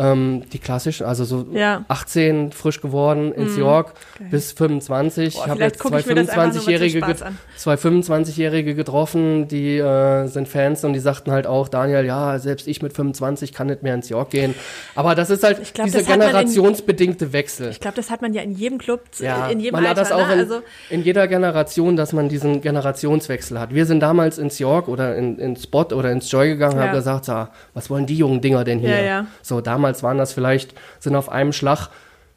ähm, 0.00 0.42
die 0.52 0.58
klassischen, 0.58 1.06
also 1.06 1.24
so 1.24 1.46
ja. 1.52 1.84
18 1.88 2.52
frisch 2.52 2.80
geworden 2.80 3.32
ins 3.32 3.52
mhm. 3.52 3.60
York 3.60 3.92
okay. 4.14 4.28
bis 4.30 4.52
25. 4.52 5.34
Boah, 5.34 5.44
ich 5.44 5.50
habe 5.50 5.60
jetzt 5.60 5.78
zwei 5.78 5.98
25-Jährige 6.00 7.16
zwei 7.56 7.74
25-Jährige 7.74 8.74
getroffen, 8.74 9.46
die 9.46 9.76
äh, 9.76 10.26
sind 10.26 10.48
Fans 10.48 10.84
und 10.84 10.94
die 10.94 11.00
sagten 11.00 11.30
halt 11.30 11.46
auch, 11.46 11.68
Daniel, 11.68 12.06
ja, 12.06 12.38
selbst 12.38 12.66
ich 12.66 12.80
mit 12.80 12.94
25 12.94 13.52
kann 13.52 13.66
nicht 13.66 13.82
mehr 13.82 13.94
ins 13.94 14.08
York 14.08 14.30
gehen. 14.30 14.54
Aber 14.94 15.14
das 15.14 15.28
ist 15.28 15.44
halt 15.44 15.74
glaub, 15.74 15.84
dieser 15.84 16.02
generationsbedingte 16.02 17.26
in, 17.26 17.32
Wechsel. 17.34 17.70
Ich 17.70 17.80
glaube, 17.80 17.96
das 17.96 18.10
hat 18.10 18.22
man 18.22 18.32
ja 18.32 18.40
in 18.40 18.52
jedem 18.52 18.78
Club, 18.78 19.02
ja, 19.18 19.48
in 19.48 19.60
jedem 19.60 19.74
man 19.74 19.86
Alter, 19.86 20.00
hat 20.00 20.10
das 20.10 20.12
auch 20.12 20.26
ne? 20.26 20.32
in, 20.32 20.38
also 20.40 20.62
in, 20.88 21.02
jeder 21.02 21.28
Generation, 21.28 21.96
dass 21.96 22.14
man 22.14 22.30
diesen 22.30 22.62
Generationswechsel 22.62 23.60
hat. 23.60 23.74
Wir 23.74 23.84
sind 23.84 24.00
damals 24.00 24.38
ins 24.38 24.58
York 24.58 24.88
oder 24.88 25.16
in, 25.16 25.38
in 25.38 25.56
Spot 25.56 25.84
oder 25.92 26.10
ins 26.10 26.30
Joy 26.30 26.48
gegangen 26.48 26.78
und 26.78 26.84
haben 26.84 26.94
gesagt, 26.94 27.26
so, 27.26 27.46
was 27.74 27.90
wollen 27.90 28.06
die 28.06 28.16
jungen 28.16 28.40
Dinger 28.40 28.64
denn 28.64 28.78
hier? 28.78 28.90
Ja, 28.90 29.02
ja. 29.02 29.26
So, 29.42 29.60
damals 29.60 29.89
damals 29.90 30.02
waren 30.02 30.18
das 30.18 30.32
vielleicht, 30.32 30.74
sind 30.98 31.16
auf 31.16 31.28
einem 31.28 31.52
Schlag 31.52 31.88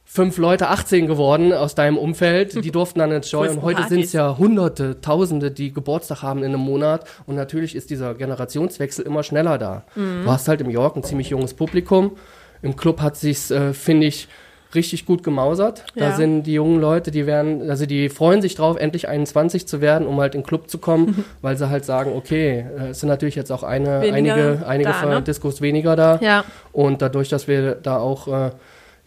fünf 0.06 0.38
Leute 0.38 0.70
18 0.70 1.08
geworden 1.08 1.54
aus 1.54 1.76
deinem 1.76 1.98
Umfeld, 1.98 2.64
die 2.64 2.72
durften 2.80 3.00
dann 3.00 3.12
ins 3.12 3.32
Joy 3.32 3.50
und 3.50 3.62
heute 3.62 3.84
sind 3.88 4.02
es 4.02 4.14
ja 4.14 4.38
Hunderte, 4.38 5.02
Tausende, 5.02 5.52
die 5.52 5.72
Geburtstag 5.74 6.22
haben 6.22 6.40
in 6.40 6.54
einem 6.54 6.60
Monat. 6.60 7.06
Und 7.26 7.36
natürlich 7.36 7.76
ist 7.76 7.90
dieser 7.90 8.14
Generationswechsel 8.14 9.06
immer 9.06 9.24
schneller 9.24 9.58
da. 9.58 9.84
Mhm. 9.96 10.24
Du 10.24 10.32
hast 10.32 10.48
halt 10.48 10.62
im 10.62 10.70
York 10.70 10.96
ein 10.96 11.04
ziemlich 11.04 11.30
junges 11.30 11.54
Publikum, 11.54 12.18
im 12.62 12.76
Club 12.76 13.02
hat 13.02 13.18
sich's, 13.18 13.52
äh, 13.52 13.74
finde 13.74 14.08
ich, 14.08 14.28
richtig 14.76 15.06
gut 15.06 15.24
gemausert. 15.24 15.86
Ja. 15.96 16.10
Da 16.10 16.16
sind 16.16 16.44
die 16.44 16.54
jungen 16.54 16.80
Leute, 16.80 17.12
die 17.12 17.26
werden, 17.26 17.70
also 17.70 17.86
die 17.86 18.10
freuen 18.10 18.42
sich 18.42 18.56
drauf, 18.56 18.78
endlich 18.78 19.08
21 19.08 19.68
zu 19.68 19.82
werden, 19.82 20.08
um 20.08 20.20
halt 20.20 20.36
in 20.36 20.42
den 20.42 20.48
Club 20.48 20.70
zu 20.70 20.78
kommen, 20.78 21.26
weil 21.42 21.58
sie 21.58 21.70
halt 21.70 21.86
sagen, 21.86 22.14
okay, 22.16 22.66
äh, 22.78 22.90
es 22.90 23.00
sind 23.00 23.10
natürlich 23.10 23.36
jetzt 23.36 23.52
auch 23.52 23.64
eine, 23.64 24.00
einige, 24.00 24.64
einige 24.66 24.90
da, 24.90 25.06
ne? 25.06 25.22
Diskos 25.22 25.62
weniger 25.62 25.96
da. 25.96 26.20
Ja. 26.22 26.44
Und 26.72 27.02
dadurch, 27.02 27.30
dass 27.30 27.48
wir 27.48 27.76
da 27.76 27.98
auch, 27.98 28.28
äh, 28.28 28.52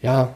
ja, 0.01 0.35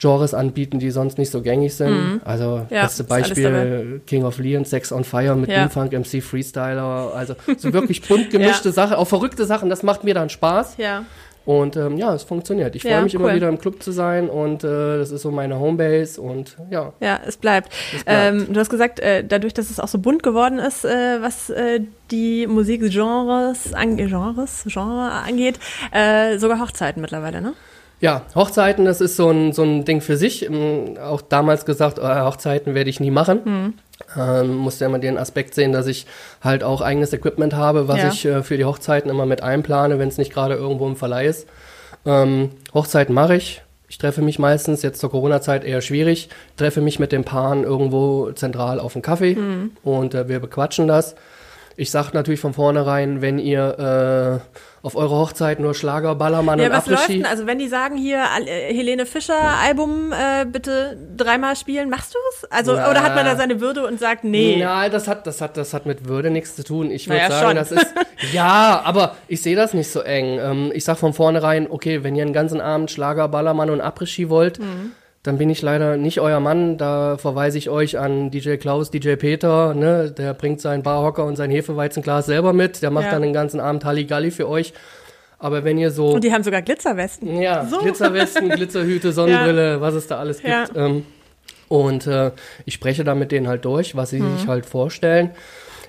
Genres 0.00 0.32
anbieten, 0.32 0.78
die 0.78 0.90
sonst 0.90 1.18
nicht 1.18 1.30
so 1.30 1.42
gängig 1.42 1.74
sind. 1.74 1.90
Mhm. 1.90 2.20
Also 2.24 2.66
ja, 2.70 2.84
beste 2.84 3.04
Beispiel 3.04 4.00
King 4.06 4.24
of 4.24 4.38
Leon, 4.38 4.64
Sex 4.64 4.92
on 4.92 5.04
Fire 5.04 5.36
mit 5.36 5.50
ja. 5.50 5.68
Funk, 5.68 5.92
MC 5.92 6.22
Freestyler. 6.22 7.12
Also 7.14 7.34
so 7.58 7.72
wirklich 7.74 8.08
bunt 8.08 8.30
gemischte 8.30 8.70
ja. 8.70 8.72
Sachen, 8.72 8.96
auch 8.96 9.06
verrückte 9.06 9.44
Sachen. 9.44 9.68
Das 9.68 9.82
macht 9.82 10.02
mir 10.02 10.14
dann 10.14 10.30
Spaß. 10.30 10.78
Ja. 10.78 11.04
Und 11.46 11.76
ähm, 11.76 11.96
ja, 11.96 12.14
es 12.14 12.22
funktioniert. 12.22 12.76
Ich 12.76 12.82
freue 12.82 12.92
ja, 12.92 13.02
mich 13.02 13.14
cool. 13.14 13.22
immer 13.22 13.34
wieder 13.34 13.48
im 13.48 13.58
Club 13.58 13.82
zu 13.82 13.92
sein 13.92 14.28
und 14.28 14.62
äh, 14.62 14.98
das 14.98 15.10
ist 15.10 15.22
so 15.22 15.30
meine 15.30 15.58
Homebase 15.58 16.20
und 16.20 16.56
ja. 16.70 16.92
Ja, 17.00 17.18
es 17.26 17.38
bleibt. 17.38 17.72
Es 17.96 18.04
bleibt. 18.04 18.34
Ähm, 18.34 18.52
du 18.52 18.60
hast 18.60 18.68
gesagt, 18.68 19.00
äh, 19.00 19.24
dadurch, 19.24 19.54
dass 19.54 19.70
es 19.70 19.80
auch 19.80 19.88
so 19.88 19.98
bunt 19.98 20.22
geworden 20.22 20.58
ist, 20.58 20.84
äh, 20.84 21.22
was 21.22 21.50
äh, 21.50 21.80
die 22.10 22.46
Musikgenres 22.46 23.72
an 23.72 23.96
Genres, 23.96 24.64
Genre 24.66 25.10
angeht, 25.10 25.58
äh, 25.92 26.38
sogar 26.38 26.60
Hochzeiten 26.60 27.00
mittlerweile, 27.00 27.40
ne? 27.40 27.54
Ja, 28.00 28.22
Hochzeiten, 28.34 28.86
das 28.86 29.00
ist 29.00 29.16
so 29.16 29.30
ein, 29.30 29.52
so 29.52 29.62
ein 29.62 29.84
Ding 29.84 30.00
für 30.00 30.16
sich. 30.16 30.46
Ähm, 30.46 30.96
auch 30.98 31.20
damals 31.20 31.66
gesagt, 31.66 31.98
oh, 31.98 32.08
Hochzeiten 32.08 32.74
werde 32.74 32.90
ich 32.90 32.98
nie 33.00 33.10
machen. 33.10 33.40
Mhm. 33.44 33.74
Ähm, 34.16 34.56
musste 34.56 34.86
immer 34.86 34.98
den 34.98 35.18
Aspekt 35.18 35.54
sehen, 35.54 35.72
dass 35.72 35.86
ich 35.86 36.06
halt 36.42 36.64
auch 36.64 36.80
eigenes 36.80 37.12
Equipment 37.12 37.54
habe, 37.54 37.88
was 37.88 37.98
ja. 37.98 38.08
ich 38.08 38.24
äh, 38.24 38.42
für 38.42 38.56
die 38.56 38.64
Hochzeiten 38.64 39.10
immer 39.10 39.26
mit 39.26 39.42
einplane, 39.42 39.98
wenn 39.98 40.08
es 40.08 40.18
nicht 40.18 40.32
gerade 40.32 40.54
irgendwo 40.54 40.86
im 40.86 40.96
Verleih 40.96 41.26
ist. 41.26 41.46
Ähm, 42.06 42.50
Hochzeiten 42.72 43.14
mache 43.14 43.36
ich. 43.36 43.62
Ich 43.88 43.98
treffe 43.98 44.22
mich 44.22 44.38
meistens, 44.38 44.82
jetzt 44.82 45.00
zur 45.00 45.10
Corona-Zeit 45.10 45.64
eher 45.64 45.80
schwierig, 45.80 46.28
treffe 46.56 46.80
mich 46.80 47.00
mit 47.00 47.10
den 47.10 47.24
Paaren 47.24 47.64
irgendwo 47.64 48.30
zentral 48.30 48.78
auf 48.78 48.94
einen 48.94 49.02
Kaffee 49.02 49.34
mhm. 49.34 49.72
und 49.82 50.14
äh, 50.14 50.28
wir 50.28 50.38
bequatschen 50.38 50.86
das. 50.86 51.16
Ich 51.80 51.90
sage 51.90 52.10
natürlich 52.12 52.40
von 52.40 52.52
vornherein, 52.52 53.22
wenn 53.22 53.38
ihr 53.38 54.42
äh, 54.44 54.84
auf 54.86 54.96
eurer 54.96 55.16
Hochzeit 55.16 55.60
nur 55.60 55.72
Schlager, 55.72 56.14
Ballermann 56.14 56.58
ja, 56.58 56.66
und 56.66 56.72
was 56.72 56.86
läuft 56.86 57.08
denn? 57.08 57.24
Also 57.24 57.46
wenn 57.46 57.58
die 57.58 57.68
sagen 57.68 57.96
hier 57.96 58.22
äh, 58.44 58.74
Helene 58.74 59.06
Fischer 59.06 59.40
Album 59.64 60.12
äh, 60.12 60.44
bitte 60.44 60.98
dreimal 61.16 61.56
spielen, 61.56 61.88
machst 61.88 62.12
du 62.12 62.18
es? 62.34 62.50
Also 62.50 62.74
Na, 62.74 62.90
oder 62.90 63.02
hat 63.02 63.14
man 63.14 63.24
da 63.24 63.34
seine 63.34 63.62
Würde 63.62 63.86
und 63.86 63.98
sagt 63.98 64.24
nee? 64.24 64.62
Nein, 64.62 64.92
das 64.92 65.08
hat 65.08 65.26
das 65.26 65.40
hat 65.40 65.56
das 65.56 65.72
hat 65.72 65.86
mit 65.86 66.06
Würde 66.06 66.28
nichts 66.28 66.54
zu 66.54 66.64
tun. 66.64 66.90
Ich 66.90 67.08
würde 67.08 67.22
naja, 67.22 67.30
sagen, 67.30 67.46
schon. 67.46 67.56
das 67.56 67.72
ist 67.72 67.94
ja, 68.34 68.82
aber 68.84 69.16
ich 69.26 69.40
sehe 69.40 69.56
das 69.56 69.72
nicht 69.72 69.90
so 69.90 70.00
eng. 70.00 70.38
Ähm, 70.38 70.72
ich 70.74 70.84
sag 70.84 70.98
von 70.98 71.14
vornherein, 71.14 71.66
okay, 71.70 72.04
wenn 72.04 72.14
ihr 72.14 72.24
einen 72.24 72.34
ganzen 72.34 72.60
Abend 72.60 72.90
Schlager, 72.90 73.26
Ballermann 73.28 73.70
und 73.70 73.80
Après-Ski 73.80 74.28
wollt, 74.28 74.58
mhm 74.58 74.92
dann 75.22 75.36
bin 75.36 75.50
ich 75.50 75.60
leider 75.60 75.96
nicht 75.96 76.20
euer 76.20 76.40
Mann. 76.40 76.78
Da 76.78 77.18
verweise 77.18 77.58
ich 77.58 77.68
euch 77.68 77.98
an 77.98 78.30
DJ 78.30 78.56
Klaus, 78.56 78.90
DJ 78.90 79.16
Peter. 79.16 79.74
Ne? 79.74 80.10
Der 80.10 80.32
bringt 80.32 80.60
seinen 80.60 80.82
Barhocker 80.82 81.24
und 81.24 81.36
sein 81.36 81.50
Hefeweizenglas 81.50 82.26
selber 82.26 82.52
mit. 82.52 82.80
Der 82.82 82.90
macht 82.90 83.06
ja. 83.06 83.12
dann 83.12 83.22
den 83.22 83.34
ganzen 83.34 83.60
Abend 83.60 83.84
Halligalli 83.84 84.30
für 84.30 84.48
euch. 84.48 84.72
Aber 85.38 85.64
wenn 85.64 85.76
ihr 85.78 85.90
so. 85.90 86.12
Und 86.12 86.24
die 86.24 86.32
haben 86.32 86.42
sogar 86.42 86.62
Glitzerwesten. 86.62 87.40
Ja, 87.40 87.66
so. 87.66 87.78
Glitzerwesten, 87.78 88.48
Glitzerhüte, 88.50 89.12
Sonnenbrille, 89.12 89.72
ja. 89.72 89.80
was 89.80 89.94
es 89.94 90.06
da 90.06 90.18
alles 90.18 90.38
gibt. 90.38 90.50
Ja. 90.50 90.66
Ähm, 90.74 91.04
und 91.68 92.06
äh, 92.06 92.32
ich 92.64 92.74
spreche 92.74 93.04
da 93.04 93.14
mit 93.14 93.30
denen 93.30 93.46
halt 93.46 93.64
durch, 93.64 93.96
was 93.96 94.10
sie 94.10 94.20
mhm. 94.20 94.38
sich 94.38 94.48
halt 94.48 94.66
vorstellen. 94.66 95.30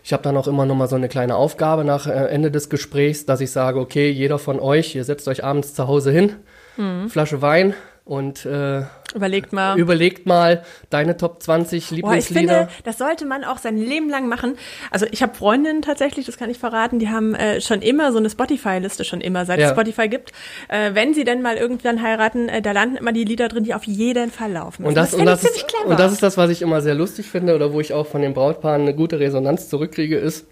Ich 0.03 0.13
habe 0.13 0.23
dann 0.23 0.35
auch 0.35 0.47
immer 0.47 0.65
noch 0.65 0.75
mal 0.75 0.87
so 0.87 0.95
eine 0.95 1.09
kleine 1.09 1.35
Aufgabe 1.35 1.85
nach 1.85 2.05
äh, 2.05 2.11
Ende 2.11 2.51
des 2.51 2.69
Gesprächs, 2.69 3.25
dass 3.25 3.39
ich 3.39 3.51
sage, 3.51 3.79
okay, 3.79 4.09
jeder 4.09 4.39
von 4.39 4.59
euch, 4.59 4.95
ihr 4.95 5.03
setzt 5.03 5.27
euch 5.27 5.43
abends 5.43 5.73
zu 5.73 5.87
Hause 5.87 6.11
hin, 6.11 6.33
mhm. 6.77 7.09
Flasche 7.09 7.41
Wein, 7.41 7.73
und 8.05 8.45
äh, 8.45 8.83
überlegt 9.13 9.53
mal. 9.53 9.77
Überlegt 9.77 10.25
mal 10.25 10.63
deine 10.89 11.17
Top 11.17 11.41
20 11.41 11.91
Lieblingslieder. 11.91 12.53
Boah, 12.53 12.61
ich 12.61 12.67
finde, 12.67 12.83
das 12.83 12.97
sollte 12.97 13.25
man 13.25 13.43
auch 13.43 13.57
sein 13.57 13.77
Leben 13.77 14.09
lang 14.09 14.27
machen. 14.27 14.57
Also 14.89 15.05
ich 15.11 15.21
habe 15.21 15.33
Freundinnen 15.35 15.81
tatsächlich, 15.81 16.25
das 16.25 16.37
kann 16.37 16.49
ich 16.49 16.57
verraten, 16.57 16.99
die 16.99 17.09
haben 17.09 17.35
äh, 17.35 17.61
schon 17.61 17.81
immer 17.81 18.11
so 18.11 18.17
eine 18.17 18.29
Spotify-Liste, 18.29 19.03
schon 19.03 19.21
immer, 19.21 19.45
seit 19.45 19.59
ja. 19.59 19.67
es 19.67 19.71
Spotify 19.71 20.07
gibt. 20.07 20.31
Äh, 20.67 20.93
wenn 20.93 21.13
sie 21.13 21.23
denn 21.23 21.41
mal 21.41 21.57
irgendwann 21.57 22.01
heiraten, 22.01 22.49
äh, 22.49 22.61
da 22.61 22.71
landen 22.71 22.97
immer 22.97 23.13
die 23.13 23.23
Lieder 23.23 23.47
drin, 23.47 23.63
die 23.63 23.73
auf 23.73 23.85
jeden 23.85 24.31
Fall 24.31 24.51
laufen. 24.51 24.85
Und 24.85 24.95
das, 24.95 25.11
das, 25.11 25.19
und, 25.19 25.25
das 25.25 25.43
ist, 25.43 25.65
und 25.85 25.99
das 25.99 26.11
ist 26.11 26.23
das, 26.23 26.37
was 26.37 26.49
ich 26.49 26.61
immer 26.61 26.81
sehr 26.81 26.95
lustig 26.95 27.27
finde 27.27 27.55
oder 27.55 27.73
wo 27.73 27.79
ich 27.79 27.93
auch 27.93 28.07
von 28.07 28.21
den 28.21 28.33
Brautpaaren 28.33 28.81
eine 28.81 28.95
gute 28.95 29.19
Resonanz 29.19 29.69
zurückkriege, 29.69 30.17
ist, 30.17 30.45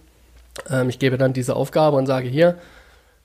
ähm, 0.69 0.89
ich 0.89 0.99
gebe 0.99 1.17
dann 1.17 1.33
diese 1.33 1.55
Aufgabe 1.55 1.97
und 1.97 2.05
sage 2.05 2.27
hier, 2.27 2.57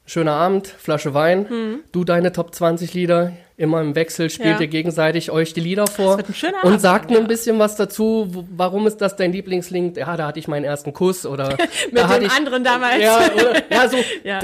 schöner 0.07 0.33
Abend, 0.33 0.69
Flasche 0.69 1.15
Wein, 1.15 1.49
hm. 1.49 1.81
du 1.93 2.05
deine 2.05 2.33
Top 2.33 2.55
20 2.55 2.95
Lieder, 2.95 3.33
immer 3.57 3.81
im 3.81 3.95
Wechsel 3.95 4.31
spielt 4.31 4.57
ja. 4.57 4.61
ihr 4.61 4.67
gegenseitig 4.67 5.31
euch 5.31 5.53
die 5.53 5.61
Lieder 5.61 5.87
vor 5.87 6.19
und 6.65 6.81
sagt 6.81 7.11
ja. 7.11 7.19
ein 7.19 7.29
bisschen 7.29 7.59
was 7.59 7.77
dazu, 7.77 8.47
warum 8.51 8.87
ist 8.87 8.99
das 8.99 9.17
dein 9.17 9.33
Lieblingslink? 9.33 9.97
Ja, 9.97 10.17
da 10.17 10.27
hatte 10.27 10.41
ich 10.41 10.49
meinen 10.49 10.65
ersten 10.65 10.93
Kuss 10.93 11.25
oder 11.25 11.57
mit 11.93 12.03
dem 12.03 12.23
ich, 12.23 12.33
anderen 12.33 12.65
damals. 12.65 13.03
Ja, 13.03 13.21
oder, 13.33 13.63
ja 13.71 13.89
so. 13.89 13.97
ja. 14.25 14.41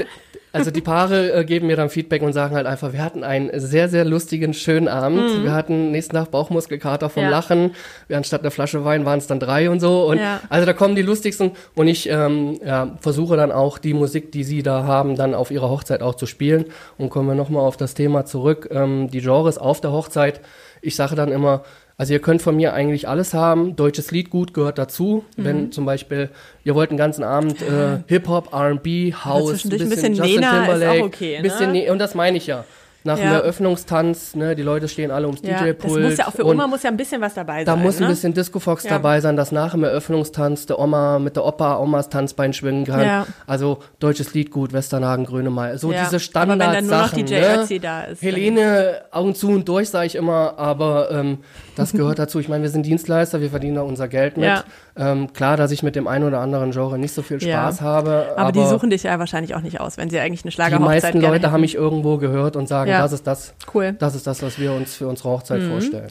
Also 0.53 0.69
die 0.69 0.81
Paare 0.81 1.31
äh, 1.31 1.45
geben 1.45 1.67
mir 1.67 1.77
dann 1.77 1.89
Feedback 1.89 2.21
und 2.21 2.33
sagen 2.33 2.55
halt 2.55 2.67
einfach, 2.67 2.91
wir 2.91 3.03
hatten 3.03 3.23
einen 3.23 3.57
sehr, 3.59 3.87
sehr 3.87 4.03
lustigen, 4.03 4.53
schönen 4.53 4.89
Abend. 4.89 5.37
Mhm. 5.39 5.43
Wir 5.43 5.53
hatten 5.53 5.91
nächsten 5.91 6.15
Tag 6.15 6.29
Bauchmuskelkater 6.31 7.09
vom 7.09 7.23
ja. 7.23 7.29
Lachen. 7.29 7.71
Wir 8.07 8.17
anstatt 8.17 8.41
einer 8.41 8.51
Flasche 8.51 8.83
Wein 8.83 9.05
waren 9.05 9.19
es 9.19 9.27
dann 9.27 9.39
drei 9.39 9.69
und 9.69 9.79
so. 9.79 10.05
Und 10.05 10.17
ja. 10.17 10.41
also 10.49 10.65
da 10.65 10.73
kommen 10.73 10.95
die 10.95 11.01
lustigsten. 11.01 11.51
Und 11.75 11.87
ich 11.87 12.09
ähm, 12.09 12.59
ja, 12.65 12.97
versuche 12.99 13.37
dann 13.37 13.51
auch 13.51 13.77
die 13.77 13.93
Musik, 13.93 14.31
die 14.33 14.43
sie 14.43 14.61
da 14.61 14.83
haben, 14.83 15.15
dann 15.15 15.33
auf 15.33 15.51
ihrer 15.51 15.69
Hochzeit 15.69 16.01
auch 16.01 16.15
zu 16.15 16.25
spielen. 16.25 16.65
Und 16.97 17.09
kommen 17.09 17.29
wir 17.29 17.35
nochmal 17.35 17.63
auf 17.63 17.77
das 17.77 17.93
Thema 17.93 18.25
zurück. 18.25 18.67
Ähm, 18.71 19.09
die 19.09 19.21
Genres 19.21 19.57
auf 19.57 19.79
der 19.79 19.93
Hochzeit. 19.93 20.41
Ich 20.81 20.95
sage 20.95 21.15
dann 21.15 21.31
immer, 21.31 21.63
also 22.01 22.13
ihr 22.13 22.19
könnt 22.19 22.41
von 22.41 22.55
mir 22.55 22.73
eigentlich 22.73 23.07
alles 23.07 23.35
haben. 23.35 23.75
Deutsches 23.75 24.09
Lied 24.09 24.31
gut 24.31 24.55
gehört 24.55 24.79
dazu. 24.79 25.23
Mhm. 25.37 25.45
Wenn 25.45 25.71
zum 25.71 25.85
Beispiel 25.85 26.29
ihr 26.63 26.73
wollt 26.73 26.89
einen 26.89 26.97
ganzen 26.97 27.23
Abend 27.23 27.61
äh, 27.61 27.99
Hip-Hop, 28.07 28.53
R&B, 28.53 29.13
House, 29.13 29.63
ein 29.65 29.69
bisschen, 29.69 29.85
ein 29.85 29.89
bisschen 29.89 30.13
Justin 30.15 30.35
Nena 30.39 30.65
Timberlake, 30.65 31.03
okay, 31.03 31.37
ne? 31.37 31.43
bisschen 31.43 31.73
ne? 31.73 31.91
und 31.91 31.99
das 31.99 32.15
meine 32.15 32.37
ich 32.37 32.47
ja 32.47 32.65
nach 33.03 33.17
ja. 33.17 33.23
dem 33.23 33.33
Eröffnungstanz, 33.33 34.35
ne, 34.35 34.55
die 34.55 34.61
Leute 34.61 34.87
stehen 34.87 35.11
alle 35.11 35.27
ums 35.27 35.41
ja, 35.41 35.63
DJ-Pult. 35.63 36.03
Das 36.03 36.09
muss 36.09 36.17
ja 36.17 36.27
auch 36.27 36.33
für 36.33 36.45
Oma 36.45 36.67
muss 36.67 36.83
ja 36.83 36.91
ein 36.91 36.97
bisschen 36.97 37.21
was 37.21 37.33
dabei 37.33 37.57
sein. 37.57 37.65
Da 37.65 37.75
muss 37.75 37.99
ne? 37.99 38.07
ein 38.07 38.11
bisschen 38.11 38.33
Disco 38.33 38.59
Fox 38.59 38.83
ja. 38.83 38.91
dabei 38.91 39.21
sein, 39.21 39.35
dass 39.35 39.51
nach 39.51 39.71
dem 39.71 39.83
Eröffnungstanz 39.83 40.67
der 40.67 40.79
Oma 40.79 41.19
mit 41.19 41.35
der 41.35 41.45
Opa 41.45 41.77
Omas 41.77 42.09
Tanzbein 42.09 42.53
schwingen 42.53 42.85
kann. 42.85 43.01
Ja. 43.01 43.27
Also 43.47 43.79
deutsches 43.99 44.33
Lied 44.33 44.51
gut, 44.51 44.73
Westernhagen, 44.73 45.25
Grönemeyer. 45.25 45.77
So 45.77 45.91
diese 45.91 46.19
Standardsachen. 46.19 47.25
Ne? 47.25 47.79
Da 47.81 48.01
ist, 48.03 48.21
Helene 48.21 49.01
Augen 49.11 49.35
zu 49.35 49.49
und 49.49 49.67
durch, 49.67 49.89
sage 49.89 50.07
ich 50.07 50.15
immer, 50.15 50.57
aber 50.57 51.11
ähm, 51.11 51.39
das 51.75 51.93
gehört 51.93 52.19
dazu. 52.19 52.39
Ich 52.39 52.49
meine, 52.49 52.63
wir 52.63 52.69
sind 52.69 52.85
Dienstleister, 52.85 53.41
wir 53.41 53.49
verdienen 53.49 53.75
da 53.75 53.81
unser 53.81 54.07
Geld 54.07 54.37
mit. 54.37 54.63
Ähm, 54.97 55.31
klar, 55.31 55.57
dass 55.57 55.71
ich 55.71 55.83
mit 55.83 55.95
dem 55.95 56.07
einen 56.07 56.25
oder 56.25 56.39
anderen 56.39 56.71
Genre 56.71 56.99
nicht 56.99 57.13
so 57.13 57.21
viel 57.21 57.39
Spaß 57.39 57.81
habe. 57.81 58.27
Aber, 58.31 58.41
aber, 58.41 58.51
die 58.51 58.65
suchen 58.65 58.89
dich 58.89 59.03
ja 59.03 59.17
wahrscheinlich 59.19 59.55
auch 59.55 59.61
nicht 59.61 59.79
aus, 59.79 59.97
wenn 59.97 60.09
sie 60.09 60.19
eigentlich 60.19 60.43
eine 60.43 60.51
Schlagerhochzeit 60.51 61.13
Die 61.13 61.17
meisten 61.17 61.21
Leute 61.21 61.51
haben 61.51 61.61
mich 61.61 61.75
irgendwo 61.75 62.17
gehört 62.17 62.55
und 62.55 62.67
sagen, 62.67 62.91
ja. 62.91 63.01
das 63.01 63.13
ist 63.13 63.25
das, 63.25 63.53
cool. 63.73 63.95
das 63.97 64.15
ist 64.15 64.27
das, 64.27 64.41
was 64.43 64.59
wir 64.59 64.73
uns 64.73 64.95
für 64.95 65.07
unsere 65.07 65.29
Hochzeit 65.29 65.61
mhm. 65.61 65.69
vorstellen. 65.69 66.07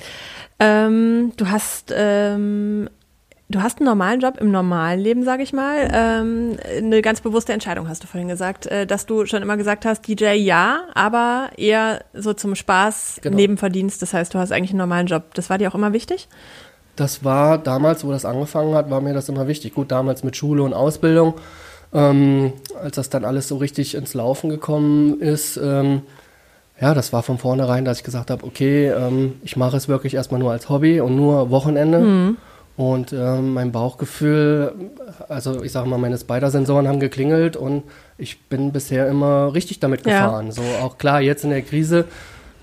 Ähm, 0.59 1.33
du 1.37 1.49
hast 1.49 1.93
ähm, 1.95 2.89
du 3.51 3.63
hast 3.63 3.79
einen 3.79 3.87
normalen 3.87 4.21
Job 4.21 4.39
im 4.41 4.51
normalen 4.51 5.01
Leben, 5.01 5.25
sage 5.25 5.43
ich 5.43 5.53
mal. 5.53 5.89
Ähm, 5.93 6.57
eine 6.79 7.03
ganz 7.03 7.21
bewusste 7.21 7.53
Entscheidung 7.53 7.89
hast 7.89 8.03
du 8.03 8.07
vorhin 8.07 8.29
gesagt, 8.29 8.67
äh, 8.67 8.87
dass 8.87 9.07
du 9.07 9.27
schon 9.27 9.43
immer 9.43 9.57
gesagt 9.57 9.85
hast, 9.85 10.07
DJ 10.07 10.35
ja, 10.35 10.85
aber 10.95 11.51
eher 11.57 12.05
so 12.14 12.33
zum 12.33 12.55
Spaß, 12.55 13.21
genau. 13.23 13.37
Nebenverdienst. 13.37 14.01
Das 14.01 14.14
heißt, 14.14 14.33
du 14.33 14.38
hast 14.38 14.53
eigentlich 14.53 14.71
einen 14.71 14.79
normalen 14.79 15.07
Job. 15.07 15.35
Das 15.35 15.51
war 15.51 15.59
dir 15.59 15.71
auch 15.71 15.75
immer 15.75 15.93
wichtig? 15.93 16.29
Das 17.01 17.25
war 17.25 17.57
damals, 17.57 18.05
wo 18.05 18.11
das 18.11 18.27
angefangen 18.27 18.75
hat, 18.75 18.91
war 18.91 19.01
mir 19.01 19.15
das 19.15 19.31
immer 19.31 19.49
wichtig. 19.49 19.73
Gut, 19.73 19.91
damals 19.91 20.23
mit 20.23 20.37
Schule 20.37 20.63
und 20.63 20.75
Ausbildung. 20.75 21.33
Ähm, 21.95 22.53
als 22.79 22.97
das 22.97 23.09
dann 23.09 23.25
alles 23.25 23.49
so 23.49 23.57
richtig 23.57 23.95
ins 23.95 24.13
Laufen 24.13 24.51
gekommen 24.51 25.19
ist, 25.19 25.57
ähm, 25.57 26.03
ja, 26.79 26.93
das 26.93 27.15
war 27.15 27.23
von 27.23 27.39
vornherein, 27.39 27.87
dass 27.87 27.99
ich 27.99 28.05
gesagt 28.05 28.31
habe, 28.31 28.45
okay, 28.45 28.89
ähm, 28.91 29.37
ich 29.43 29.57
mache 29.57 29.79
es 29.79 29.89
wirklich 29.89 30.13
erstmal 30.13 30.41
nur 30.41 30.53
als 30.53 30.69
Hobby 30.69 31.01
und 31.01 31.17
nur 31.17 31.51
Wochenende. 31.51 32.01
Mhm. 32.01 32.37
Und 32.77 33.15
ähm, 33.15 33.55
mein 33.55 33.73
Bauchgefühl, 33.73 34.73
also 35.29 35.63
ich 35.63 35.73
sage 35.73 35.89
mal, 35.89 35.99
meine 35.99 36.19
Spider-Sensoren 36.19 36.87
haben 36.87 37.01
geklingelt 37.01 37.57
und 37.57 37.83
ich 38.19 38.43
bin 38.43 38.73
bisher 38.73 39.09
immer 39.09 39.55
richtig 39.55 39.81
damit 39.81 40.05
gefahren. 40.05 40.47
Ja. 40.49 40.53
So 40.53 40.63
auch 40.83 40.99
klar, 40.99 41.23
jetzt 41.23 41.45
in 41.45 41.51
der 41.51 41.63
Krise, 41.63 42.05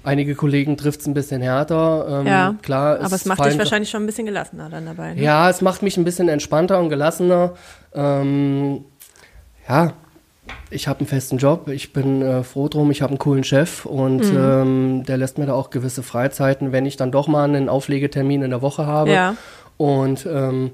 einige 0.07 0.35
Kollegen 0.35 0.77
trifft 0.77 1.01
es 1.01 1.07
ein 1.07 1.13
bisschen 1.13 1.41
härter. 1.41 2.21
Ähm, 2.21 2.27
ja, 2.27 2.55
klar, 2.61 2.99
aber 3.01 3.15
es 3.15 3.25
macht 3.25 3.43
dich 3.45 3.57
wahrscheinlich 3.59 3.89
schon 3.89 4.03
ein 4.03 4.05
bisschen 4.05 4.25
gelassener 4.25 4.69
dann 4.69 4.85
dabei. 4.85 5.13
Ne? 5.13 5.21
Ja, 5.21 5.49
es 5.49 5.61
macht 5.61 5.83
mich 5.83 5.97
ein 5.97 6.05
bisschen 6.05 6.29
entspannter 6.29 6.79
und 6.79 6.89
gelassener. 6.89 7.53
Ähm, 7.93 8.85
ja, 9.67 9.93
ich 10.69 10.87
habe 10.87 10.99
einen 10.99 11.07
festen 11.07 11.37
Job, 11.37 11.67
ich 11.67 11.91
bin 11.91 12.21
äh, 12.21 12.43
froh 12.43 12.69
drum, 12.69 12.89
ich 12.89 13.01
habe 13.01 13.11
einen 13.11 13.19
coolen 13.19 13.43
Chef 13.43 13.85
und 13.85 14.23
mhm. 14.31 14.37
ähm, 14.37 15.03
der 15.05 15.17
lässt 15.17 15.37
mir 15.37 15.45
da 15.45 15.53
auch 15.53 15.69
gewisse 15.69 16.03
Freizeiten, 16.03 16.71
wenn 16.71 16.85
ich 16.85 16.95
dann 16.95 17.11
doch 17.11 17.27
mal 17.27 17.43
einen 17.43 17.67
Auflegetermin 17.67 18.43
in 18.43 18.49
der 18.51 18.61
Woche 18.61 18.87
habe. 18.87 19.11
Ja. 19.11 19.35
Und 19.75 20.25
ähm, 20.25 20.71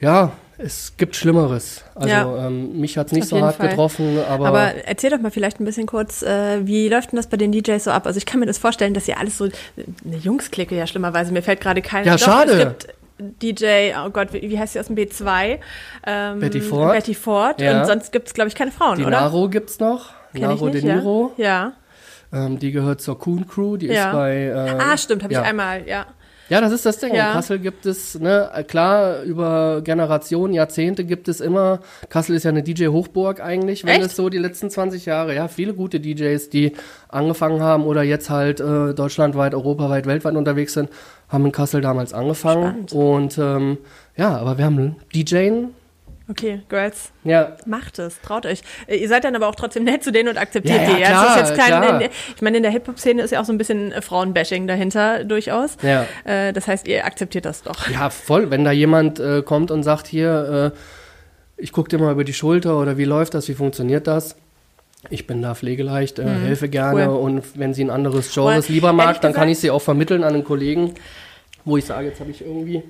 ja, 0.00 0.32
es 0.62 0.94
gibt 0.96 1.16
Schlimmeres. 1.16 1.84
Also 1.94 2.08
ja, 2.08 2.46
ähm, 2.46 2.78
mich 2.78 2.96
hat 2.96 3.08
es 3.08 3.12
nicht 3.12 3.28
so 3.28 3.40
hart 3.40 3.56
Fall. 3.56 3.68
getroffen, 3.68 4.18
aber. 4.28 4.46
Aber 4.46 4.74
erzähl 4.86 5.10
doch 5.10 5.20
mal 5.20 5.30
vielleicht 5.30 5.60
ein 5.60 5.64
bisschen 5.64 5.86
kurz, 5.86 6.22
äh, 6.22 6.66
wie 6.66 6.88
läuft 6.88 7.12
denn 7.12 7.16
das 7.16 7.26
bei 7.26 7.36
den 7.36 7.52
DJs 7.52 7.84
so 7.84 7.90
ab? 7.90 8.06
Also 8.06 8.18
ich 8.18 8.26
kann 8.26 8.40
mir 8.40 8.46
das 8.46 8.58
vorstellen, 8.58 8.94
dass 8.94 9.08
ihr 9.08 9.18
alles 9.18 9.38
so 9.38 9.48
eine 10.04 10.16
Jungsklicke 10.16 10.76
ja 10.76 10.86
schlimmerweise. 10.86 11.32
Mir 11.32 11.42
fällt 11.42 11.60
gerade 11.60 11.82
keiner. 11.82 12.06
Ja, 12.06 12.16
doch, 12.16 12.24
schade. 12.24 12.52
Es 12.52 12.58
gibt 12.58 12.94
DJ, 13.42 13.92
oh 14.04 14.10
Gott, 14.10 14.32
wie, 14.32 14.42
wie 14.42 14.58
heißt 14.58 14.74
sie 14.74 14.80
aus 14.80 14.86
dem 14.86 14.96
B2? 14.96 15.58
Ähm, 16.06 16.40
Betty 16.40 16.60
Ford. 16.60 16.92
Betty 16.92 17.14
Ford. 17.14 17.60
Ja. 17.60 17.80
Und 17.80 17.86
sonst 17.86 18.12
gibt 18.12 18.28
es, 18.28 18.34
glaube 18.34 18.48
ich, 18.48 18.54
keine 18.54 18.70
Frauen, 18.70 18.98
die 18.98 19.04
oder? 19.04 19.20
Naro 19.20 19.48
gibt 19.48 19.70
es 19.70 19.80
noch. 19.80 20.10
Kenn 20.32 20.42
Naro 20.42 20.68
De 20.68 20.82
Niro. 20.82 21.32
Ja. 21.36 21.72
ja. 22.32 22.46
Ähm, 22.46 22.58
die 22.58 22.72
gehört 22.72 23.00
zur 23.00 23.18
Coon 23.18 23.46
Crew, 23.46 23.76
die 23.76 23.88
ist 23.88 24.12
bei. 24.12 24.44
Äh, 24.44 24.78
ah, 24.78 24.96
stimmt, 24.96 25.22
habe 25.22 25.32
ich 25.32 25.38
einmal, 25.38 25.86
ja. 25.86 26.06
Ja, 26.52 26.60
das 26.60 26.72
ist 26.72 26.84
das 26.84 26.98
Ding. 26.98 27.14
Ja. 27.14 27.28
In 27.28 27.32
Kassel 27.32 27.58
gibt 27.58 27.86
es, 27.86 28.20
ne, 28.20 28.50
klar, 28.68 29.22
über 29.22 29.80
Generationen, 29.82 30.52
Jahrzehnte 30.52 31.02
gibt 31.02 31.28
es 31.28 31.40
immer, 31.40 31.80
Kassel 32.10 32.36
ist 32.36 32.42
ja 32.42 32.50
eine 32.50 32.62
DJ-Hochburg 32.62 33.40
eigentlich, 33.40 33.84
wenn 33.84 34.02
Echt? 34.02 34.10
es 34.10 34.16
so 34.16 34.28
die 34.28 34.36
letzten 34.36 34.68
20 34.68 35.06
Jahre, 35.06 35.34
ja, 35.34 35.48
viele 35.48 35.72
gute 35.72 35.98
DJs, 35.98 36.50
die 36.50 36.72
angefangen 37.08 37.62
haben 37.62 37.84
oder 37.84 38.02
jetzt 38.02 38.28
halt 38.28 38.60
äh, 38.60 38.92
deutschlandweit, 38.92 39.54
europaweit, 39.54 40.04
weltweit 40.04 40.34
unterwegs 40.34 40.74
sind, 40.74 40.90
haben 41.30 41.46
in 41.46 41.52
Kassel 41.52 41.80
damals 41.80 42.12
angefangen. 42.12 42.86
Spannend. 42.86 42.92
Und 42.92 43.38
ähm, 43.38 43.78
ja, 44.18 44.36
aber 44.36 44.58
wir 44.58 44.66
haben 44.66 44.96
DJing 45.14 45.70
Okay, 46.32 46.62
Girls. 46.70 47.12
Ja. 47.24 47.56
Macht 47.66 47.98
es, 47.98 48.18
traut 48.22 48.46
euch. 48.46 48.62
Äh, 48.86 48.96
ihr 48.96 49.08
seid 49.08 49.24
dann 49.24 49.36
aber 49.36 49.48
auch 49.48 49.54
trotzdem 49.54 49.84
nett 49.84 50.02
zu 50.02 50.12
denen 50.12 50.30
und 50.30 50.38
akzeptiert 50.38 50.80
ja, 50.80 50.88
ja, 50.88 50.94
die. 50.94 51.00
Ja, 51.02 51.08
klar, 51.08 51.24
das 51.24 51.50
ist 51.50 51.56
jetzt 51.58 51.68
kein, 51.68 52.00
in, 52.00 52.08
ich 52.34 52.42
meine, 52.42 52.56
in 52.56 52.62
der 52.62 52.72
Hip-Hop-Szene 52.72 53.20
ist 53.20 53.32
ja 53.32 53.40
auch 53.40 53.44
so 53.44 53.52
ein 53.52 53.58
bisschen 53.58 53.92
äh, 53.92 54.00
Frauenbashing 54.00 54.66
dahinter 54.66 55.24
durchaus. 55.24 55.76
Ja. 55.82 56.06
Äh, 56.24 56.54
das 56.54 56.66
heißt, 56.66 56.88
ihr 56.88 57.04
akzeptiert 57.04 57.44
das 57.44 57.62
doch. 57.62 57.86
Ja, 57.90 58.08
voll. 58.08 58.50
Wenn 58.50 58.64
da 58.64 58.72
jemand 58.72 59.20
äh, 59.20 59.42
kommt 59.42 59.70
und 59.70 59.82
sagt, 59.82 60.06
hier, 60.06 60.72
äh, 60.74 60.78
ich 61.62 61.72
gucke 61.72 61.90
dir 61.90 61.98
mal 61.98 62.12
über 62.12 62.24
die 62.24 62.32
Schulter 62.32 62.78
oder 62.78 62.96
wie 62.96 63.04
läuft 63.04 63.34
das, 63.34 63.46
wie 63.48 63.54
funktioniert 63.54 64.06
das? 64.06 64.36
Ich 65.10 65.26
bin 65.26 65.42
da 65.42 65.54
pflegeleicht, 65.54 66.18
äh, 66.18 66.24
mhm, 66.24 66.44
helfe 66.44 66.68
gerne 66.68 67.10
cool. 67.10 67.16
und 67.16 67.58
wenn 67.58 67.74
sie 67.74 67.84
ein 67.84 67.90
anderes 67.90 68.32
Genres 68.32 68.68
lieber 68.68 68.92
mag, 68.92 69.20
dann 69.20 69.32
kann 69.32 69.48
ich 69.48 69.58
sie 69.58 69.70
auch 69.70 69.82
vermitteln 69.82 70.24
an 70.24 70.32
einen 70.32 70.44
Kollegen, 70.44 70.94
wo 71.64 71.76
ich 71.76 71.84
sage, 71.84 72.06
jetzt 72.08 72.20
habe 72.20 72.30
ich 72.30 72.40
irgendwie 72.40 72.82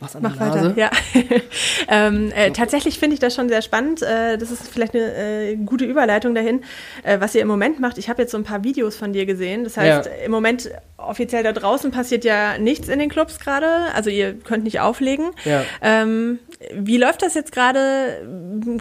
was 0.00 0.14
an 0.14 0.22
Mach 0.22 0.36
der 0.36 0.46
Nase. 0.46 0.76
weiter, 0.76 0.78
ja. 0.78 0.90
ähm, 1.88 2.32
äh, 2.34 2.50
tatsächlich 2.52 2.98
finde 2.98 3.14
ich 3.14 3.20
das 3.20 3.34
schon 3.34 3.48
sehr 3.48 3.62
spannend. 3.62 4.02
Äh, 4.02 4.38
das 4.38 4.50
ist 4.50 4.68
vielleicht 4.68 4.94
eine 4.94 5.14
äh, 5.14 5.56
gute 5.56 5.84
Überleitung 5.84 6.34
dahin, 6.34 6.62
äh, 7.02 7.20
was 7.20 7.34
ihr 7.34 7.42
im 7.42 7.48
Moment 7.48 7.80
macht. 7.80 7.98
Ich 7.98 8.08
habe 8.08 8.22
jetzt 8.22 8.32
so 8.32 8.38
ein 8.38 8.44
paar 8.44 8.64
Videos 8.64 8.96
von 8.96 9.12
dir 9.12 9.26
gesehen. 9.26 9.64
Das 9.64 9.76
heißt, 9.76 10.06
ja. 10.06 10.24
im 10.24 10.30
Moment 10.30 10.70
offiziell 10.96 11.42
da 11.42 11.52
draußen 11.52 11.90
passiert 11.90 12.24
ja 12.24 12.58
nichts 12.58 12.88
in 12.88 12.98
den 12.98 13.08
Clubs 13.08 13.38
gerade. 13.38 13.66
Also 13.94 14.10
ihr 14.10 14.34
könnt 14.34 14.64
nicht 14.64 14.80
auflegen. 14.80 15.30
Ja. 15.44 15.64
Ähm, 15.82 16.38
wie 16.74 16.96
läuft 16.96 17.22
das 17.22 17.34
jetzt 17.34 17.52
gerade? 17.52 18.26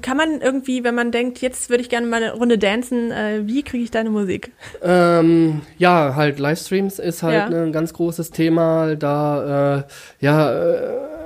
Kann 0.02 0.18
man 0.18 0.42
irgendwie, 0.42 0.84
wenn 0.84 0.96
man 0.96 1.12
denkt, 1.12 1.42
jetzt 1.42 1.70
würde 1.70 1.82
ich 1.82 1.90
gerne 1.90 2.08
mal 2.08 2.24
eine 2.24 2.34
Runde 2.34 2.58
dancen, 2.58 3.12
äh, 3.12 3.42
wie 3.46 3.62
kriege 3.62 3.84
ich 3.84 3.92
deine 3.92 4.10
Musik? 4.10 4.52
Ähm, 4.82 5.62
ja, 5.78 6.16
halt 6.16 6.40
Livestreams 6.40 6.98
ist 6.98 7.22
halt 7.22 7.52
ja. 7.52 7.64
ein 7.64 7.72
ganz 7.72 7.94
großes 7.94 8.32
Thema. 8.32 8.96
Da, 8.96 9.78
äh, 9.78 9.84
ja, 10.26 10.52
äh, 10.52 11.17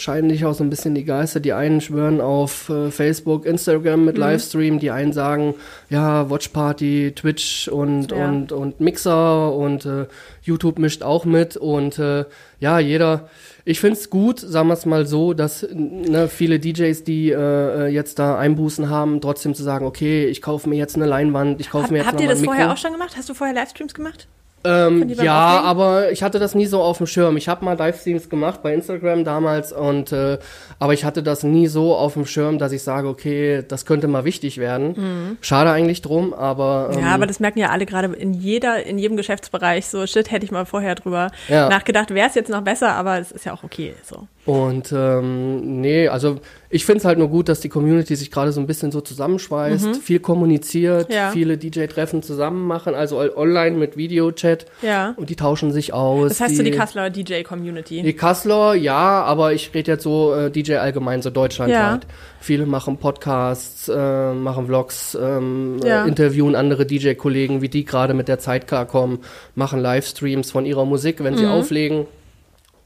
scheiden 0.00 0.30
sich 0.30 0.44
auch 0.44 0.54
so 0.54 0.64
ein 0.64 0.70
bisschen 0.70 0.94
die 0.94 1.04
Geister. 1.04 1.40
Die 1.40 1.52
einen 1.52 1.80
schwören 1.80 2.20
auf 2.20 2.68
äh, 2.68 2.90
Facebook, 2.90 3.46
Instagram 3.46 4.04
mit 4.04 4.16
mhm. 4.16 4.22
Livestream, 4.22 4.78
die 4.78 4.90
einen 4.90 5.12
sagen, 5.12 5.54
ja, 5.88 6.30
Watchparty, 6.30 7.12
Twitch 7.14 7.68
und, 7.68 8.10
ja. 8.10 8.28
und, 8.28 8.52
und 8.52 8.80
Mixer 8.80 9.54
und 9.54 9.86
äh, 9.86 10.06
YouTube 10.42 10.78
mischt 10.78 11.02
auch 11.02 11.24
mit 11.24 11.56
und 11.56 11.98
äh, 11.98 12.24
ja, 12.58 12.78
jeder. 12.78 13.28
Ich 13.64 13.78
finde 13.78 13.98
es 13.98 14.10
gut, 14.10 14.40
sagen 14.40 14.68
wir 14.68 14.74
es 14.74 14.86
mal 14.86 15.06
so, 15.06 15.34
dass 15.34 15.66
ne, 15.72 16.28
viele 16.28 16.58
DJs, 16.58 17.04
die 17.04 17.30
äh, 17.30 17.88
jetzt 17.88 18.18
da 18.18 18.38
Einbußen 18.38 18.88
haben, 18.88 19.20
trotzdem 19.20 19.54
zu 19.54 19.62
sagen, 19.62 19.84
okay, 19.84 20.26
ich 20.26 20.40
kaufe 20.40 20.68
mir 20.68 20.76
jetzt 20.76 20.96
eine 20.96 21.06
Leinwand, 21.06 21.60
ich 21.60 21.70
kaufe 21.70 21.92
mir 21.92 21.98
jetzt 21.98 22.08
Habt 22.08 22.20
ihr 22.20 22.28
das 22.28 22.42
vorher 22.42 22.72
auch 22.72 22.78
schon 22.78 22.92
gemacht? 22.92 23.14
Hast 23.16 23.28
du 23.28 23.34
vorher 23.34 23.54
Livestreams 23.54 23.94
gemacht? 23.94 24.26
Ähm, 24.62 25.08
ja, 25.08 25.60
aber 25.62 26.12
ich 26.12 26.22
hatte 26.22 26.38
das 26.38 26.54
nie 26.54 26.66
so 26.66 26.82
auf 26.82 26.98
dem 26.98 27.06
Schirm. 27.06 27.36
Ich 27.38 27.48
habe 27.48 27.64
mal 27.64 27.78
Livestreams 27.78 28.28
gemacht 28.28 28.62
bei 28.62 28.74
Instagram 28.74 29.24
damals 29.24 29.72
und 29.72 30.12
äh, 30.12 30.38
aber 30.78 30.92
ich 30.92 31.04
hatte 31.04 31.22
das 31.22 31.42
nie 31.42 31.66
so 31.66 31.94
auf 31.96 32.14
dem 32.14 32.26
Schirm, 32.26 32.58
dass 32.58 32.72
ich 32.72 32.82
sage, 32.82 33.08
okay, 33.08 33.64
das 33.66 33.86
könnte 33.86 34.06
mal 34.06 34.24
wichtig 34.24 34.58
werden. 34.58 34.94
Mhm. 34.96 35.38
Schade 35.40 35.70
eigentlich 35.70 36.02
drum, 36.02 36.34
aber 36.34 36.90
ähm, 36.92 37.00
ja, 37.00 37.14
aber 37.14 37.26
das 37.26 37.40
merken 37.40 37.58
ja 37.58 37.70
alle 37.70 37.86
gerade 37.86 38.14
in 38.14 38.34
jeder 38.34 38.84
in 38.84 38.98
jedem 38.98 39.16
Geschäftsbereich. 39.16 39.86
So 39.86 40.06
shit, 40.06 40.30
hätte 40.30 40.44
ich 40.44 40.52
mal 40.52 40.66
vorher 40.66 40.94
drüber 40.94 41.30
ja. 41.48 41.68
nachgedacht, 41.70 42.10
wäre 42.14 42.28
es 42.28 42.34
jetzt 42.34 42.50
noch 42.50 42.62
besser, 42.62 42.92
aber 42.92 43.18
es 43.18 43.32
ist 43.32 43.46
ja 43.46 43.54
auch 43.54 43.64
okay. 43.64 43.94
So. 44.02 44.26
Und 44.46 44.90
ähm, 44.96 45.80
nee, 45.82 46.08
also 46.08 46.38
ich 46.70 46.86
finde 46.86 47.00
es 47.00 47.04
halt 47.04 47.18
nur 47.18 47.28
gut, 47.28 47.50
dass 47.50 47.60
die 47.60 47.68
Community 47.68 48.16
sich 48.16 48.30
gerade 48.30 48.52
so 48.52 48.60
ein 48.60 48.66
bisschen 48.66 48.90
so 48.90 49.02
zusammenschweißt, 49.02 49.86
mhm. 49.86 49.94
viel 49.94 50.18
kommuniziert, 50.18 51.12
ja. 51.12 51.30
viele 51.30 51.58
DJ-Treffen 51.58 52.22
zusammen 52.22 52.66
machen, 52.66 52.94
also 52.94 53.18
online 53.36 53.76
mit 53.76 53.98
Videochat. 53.98 54.64
Ja. 54.80 55.12
Und 55.16 55.28
die 55.28 55.36
tauschen 55.36 55.72
sich 55.72 55.92
aus. 55.92 56.30
Das 56.30 56.40
heißt 56.40 56.52
die, 56.52 56.56
so 56.56 56.62
die 56.62 56.70
Kasseler 56.70 57.10
DJ-Community. 57.10 58.02
Die 58.02 58.12
Kasseler, 58.14 58.74
ja, 58.74 59.22
aber 59.22 59.52
ich 59.52 59.74
rede 59.74 59.92
jetzt 59.92 60.04
so 60.04 60.34
äh, 60.34 60.50
DJ 60.50 60.76
allgemein, 60.76 61.20
so 61.20 61.28
deutschlandweit. 61.28 62.04
Ja. 62.04 62.10
Viele 62.40 62.64
machen 62.64 62.96
Podcasts, 62.96 63.88
äh, 63.88 64.32
machen 64.32 64.66
Vlogs, 64.66 65.18
ähm, 65.20 65.80
ja. 65.84 66.06
äh, 66.06 66.08
interviewen 66.08 66.54
andere 66.54 66.86
DJ-Kollegen, 66.86 67.60
wie 67.60 67.68
die 67.68 67.84
gerade 67.84 68.14
mit 68.14 68.28
der 68.28 68.38
Zeitcar 68.38 68.86
kommen, 68.86 69.18
machen 69.54 69.80
Livestreams 69.80 70.50
von 70.50 70.64
ihrer 70.64 70.86
Musik, 70.86 71.22
wenn 71.22 71.34
mhm. 71.34 71.38
sie 71.38 71.46
auflegen. 71.46 72.06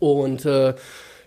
Und 0.00 0.44
äh, 0.44 0.74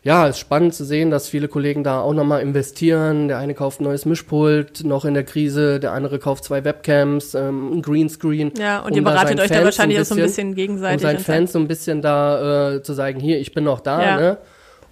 ja, 0.07 0.25
ist 0.25 0.39
spannend 0.39 0.73
zu 0.73 0.85
sehen, 0.85 1.11
dass 1.11 1.27
viele 1.27 1.49
Kollegen 1.49 1.83
da 1.83 1.99
auch 1.99 2.13
nochmal 2.13 2.41
investieren. 2.41 3.27
Der 3.27 3.39
eine 3.39 3.53
kauft 3.53 3.81
ein 3.81 3.83
neues 3.83 4.05
Mischpult, 4.05 4.85
noch 4.85 5.03
in 5.03 5.13
der 5.13 5.25
Krise, 5.25 5.81
der 5.81 5.91
andere 5.91 6.17
kauft 6.17 6.45
zwei 6.45 6.63
Webcams, 6.63 7.35
ähm, 7.35 7.73
ein 7.73 7.81
Greenscreen. 7.81 8.53
Ja, 8.57 8.79
und 8.79 8.91
um 8.91 8.97
ihr 8.99 9.03
beratet 9.03 9.37
euch 9.37 9.49
Fans 9.49 9.59
da 9.59 9.65
wahrscheinlich 9.65 9.97
so 10.05 10.15
ein 10.15 10.17
bisschen, 10.17 10.17
so 10.17 10.21
ein 10.21 10.27
bisschen 10.27 10.55
gegenseitig. 10.55 11.03
Um 11.03 11.09
seinen 11.09 11.19
Fans 11.19 11.51
so 11.51 11.59
ein 11.59 11.67
bisschen 11.67 12.01
da 12.01 12.75
äh, 12.75 12.81
zu 12.83 12.93
sagen, 12.93 13.19
hier, 13.19 13.37
ich 13.37 13.53
bin 13.53 13.65
noch 13.65 13.81
da, 13.81 14.01
ja. 14.01 14.17
ne? 14.17 14.37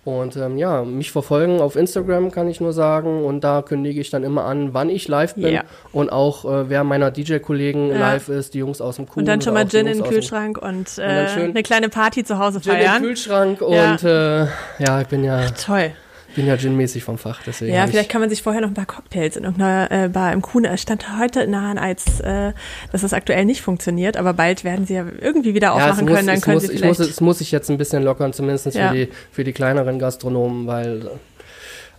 Und 0.06 0.38
ähm, 0.38 0.58
ja, 0.58 0.84
mich 0.84 1.12
verfolgen 1.12 1.60
auf 1.60 1.76
Instagram 1.76 2.30
kann 2.30 2.48
ich 2.48 2.62
nur 2.62 2.74
sagen. 2.74 3.26
Und 3.26 3.44
da 3.44 3.64
kündige 3.64 4.00
ich 4.00 4.12
dann 4.12 4.24
immer 4.24 4.46
an, 4.46 4.74
wann 4.74 4.90
ich 4.90 5.08
live 5.08 5.34
bin 5.34 5.52
ja. 5.52 5.64
und 5.92 6.12
auch 6.12 6.46
äh, 6.46 6.70
wer 6.70 6.84
meiner 6.84 7.10
DJ-Kollegen 7.10 7.90
ja. 7.90 7.98
live 7.98 8.30
ist, 8.30 8.54
die 8.54 8.60
Jungs 8.60 8.82
aus 8.82 8.98
dem 8.98 9.08
Kuh. 9.08 9.20
Und 9.20 9.26
dann 9.26 9.42
schon 9.42 9.56
mal 9.56 9.68
Gin 9.68 9.88
in 9.88 9.98
den 9.98 10.08
Kühlschrank 10.08 10.60
und, 10.60 11.00
äh, 11.00 11.02
eine 11.02 11.64
kleine 11.64 11.90
Party 11.90 12.24
zu 12.24 12.38
Hause 12.38 12.62
feiern. 12.62 12.78
Gin 12.78 12.86
in 12.86 12.94
den 12.94 13.02
Kühlschrank 13.02 13.62
ja. 13.62 13.92
und 13.92 14.04
äh, 14.04 14.46
ja, 14.78 15.02
ich 15.02 15.08
bin 15.08 15.24
ja. 15.24 15.48
Ach, 15.48 15.52
toll 15.52 15.92
bin 16.36 16.48
ja 16.48 16.56
ginmäßig 16.56 17.04
vom 17.04 17.18
Fach, 17.18 17.42
deswegen. 17.46 17.74
Ja, 17.74 17.88
vielleicht 17.88 18.10
kann 18.10 18.22
man 18.22 18.30
sich 18.30 18.44
vorher 18.44 18.62
noch 18.62 18.70
ein 18.70 18.74
paar 18.74 18.86
Cocktails 18.86 19.36
in 19.38 19.44
irgendeiner 19.44 19.92
äh, 19.92 20.10
Bar 20.10 20.34
im 20.34 20.42
Kuhn. 20.42 20.66
Es 20.66 20.82
stand 20.82 21.18
heute 21.20 21.48
nahe, 21.48 21.80
als 21.80 22.20
äh, 22.20 22.54
dass 22.92 23.02
das 23.02 23.14
aktuell 23.14 23.46
nicht 23.46 23.62
funktioniert, 23.62 24.18
aber 24.18 24.34
bald 24.34 24.64
werden 24.64 24.86
sie 24.86 24.96
ja 24.96 25.06
irgendwie 25.20 25.54
wieder 25.54 25.74
aufmachen 25.74 26.08
ja, 26.08 26.16
können. 26.16 26.28
Dann 26.28 26.42
können 26.42 26.56
muss, 26.56 26.64
sie 26.64 26.78
vielleicht. 26.78 27.00
Muss, 27.00 27.10
es 27.10 27.22
muss 27.22 27.38
sich 27.40 27.52
jetzt 27.52 27.70
ein 27.70 27.78
bisschen 27.78 28.04
lockern, 28.04 28.34
zumindest 28.34 28.74
ja. 28.76 28.90
für, 28.90 28.96
die, 28.96 29.10
für 29.32 29.44
die 29.44 29.54
kleineren 29.54 30.00
Gastronomen, 30.00 30.68
weil 30.68 31.10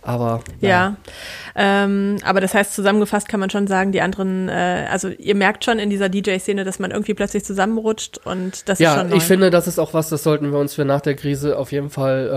aber 0.07 0.39
ja. 0.61 0.69
ja. 0.69 0.95
Ähm, 1.55 2.17
aber 2.23 2.39
das 2.39 2.53
heißt, 2.53 2.73
zusammengefasst 2.73 3.27
kann 3.27 3.41
man 3.41 3.49
schon 3.49 3.67
sagen, 3.67 3.91
die 3.91 3.99
anderen, 3.99 4.47
äh, 4.47 4.87
also 4.89 5.09
ihr 5.09 5.35
merkt 5.35 5.65
schon 5.65 5.79
in 5.79 5.89
dieser 5.89 6.07
DJ-Szene, 6.07 6.63
dass 6.63 6.79
man 6.79 6.91
irgendwie 6.91 7.13
plötzlich 7.13 7.43
zusammenrutscht 7.43 8.19
und 8.25 8.69
das 8.69 8.79
ja, 8.79 8.93
ist 8.93 8.99
schon. 8.99 9.09
Ja, 9.09 9.15
ich 9.17 9.23
finde, 9.23 9.49
das 9.49 9.67
ist 9.67 9.79
auch 9.79 9.93
was, 9.93 10.07
das 10.07 10.23
sollten 10.23 10.51
wir 10.51 10.59
uns 10.59 10.75
für 10.75 10.85
nach 10.85 11.01
der 11.01 11.15
Krise 11.15 11.57
auf 11.57 11.73
jeden 11.73 11.89
Fall 11.89 12.29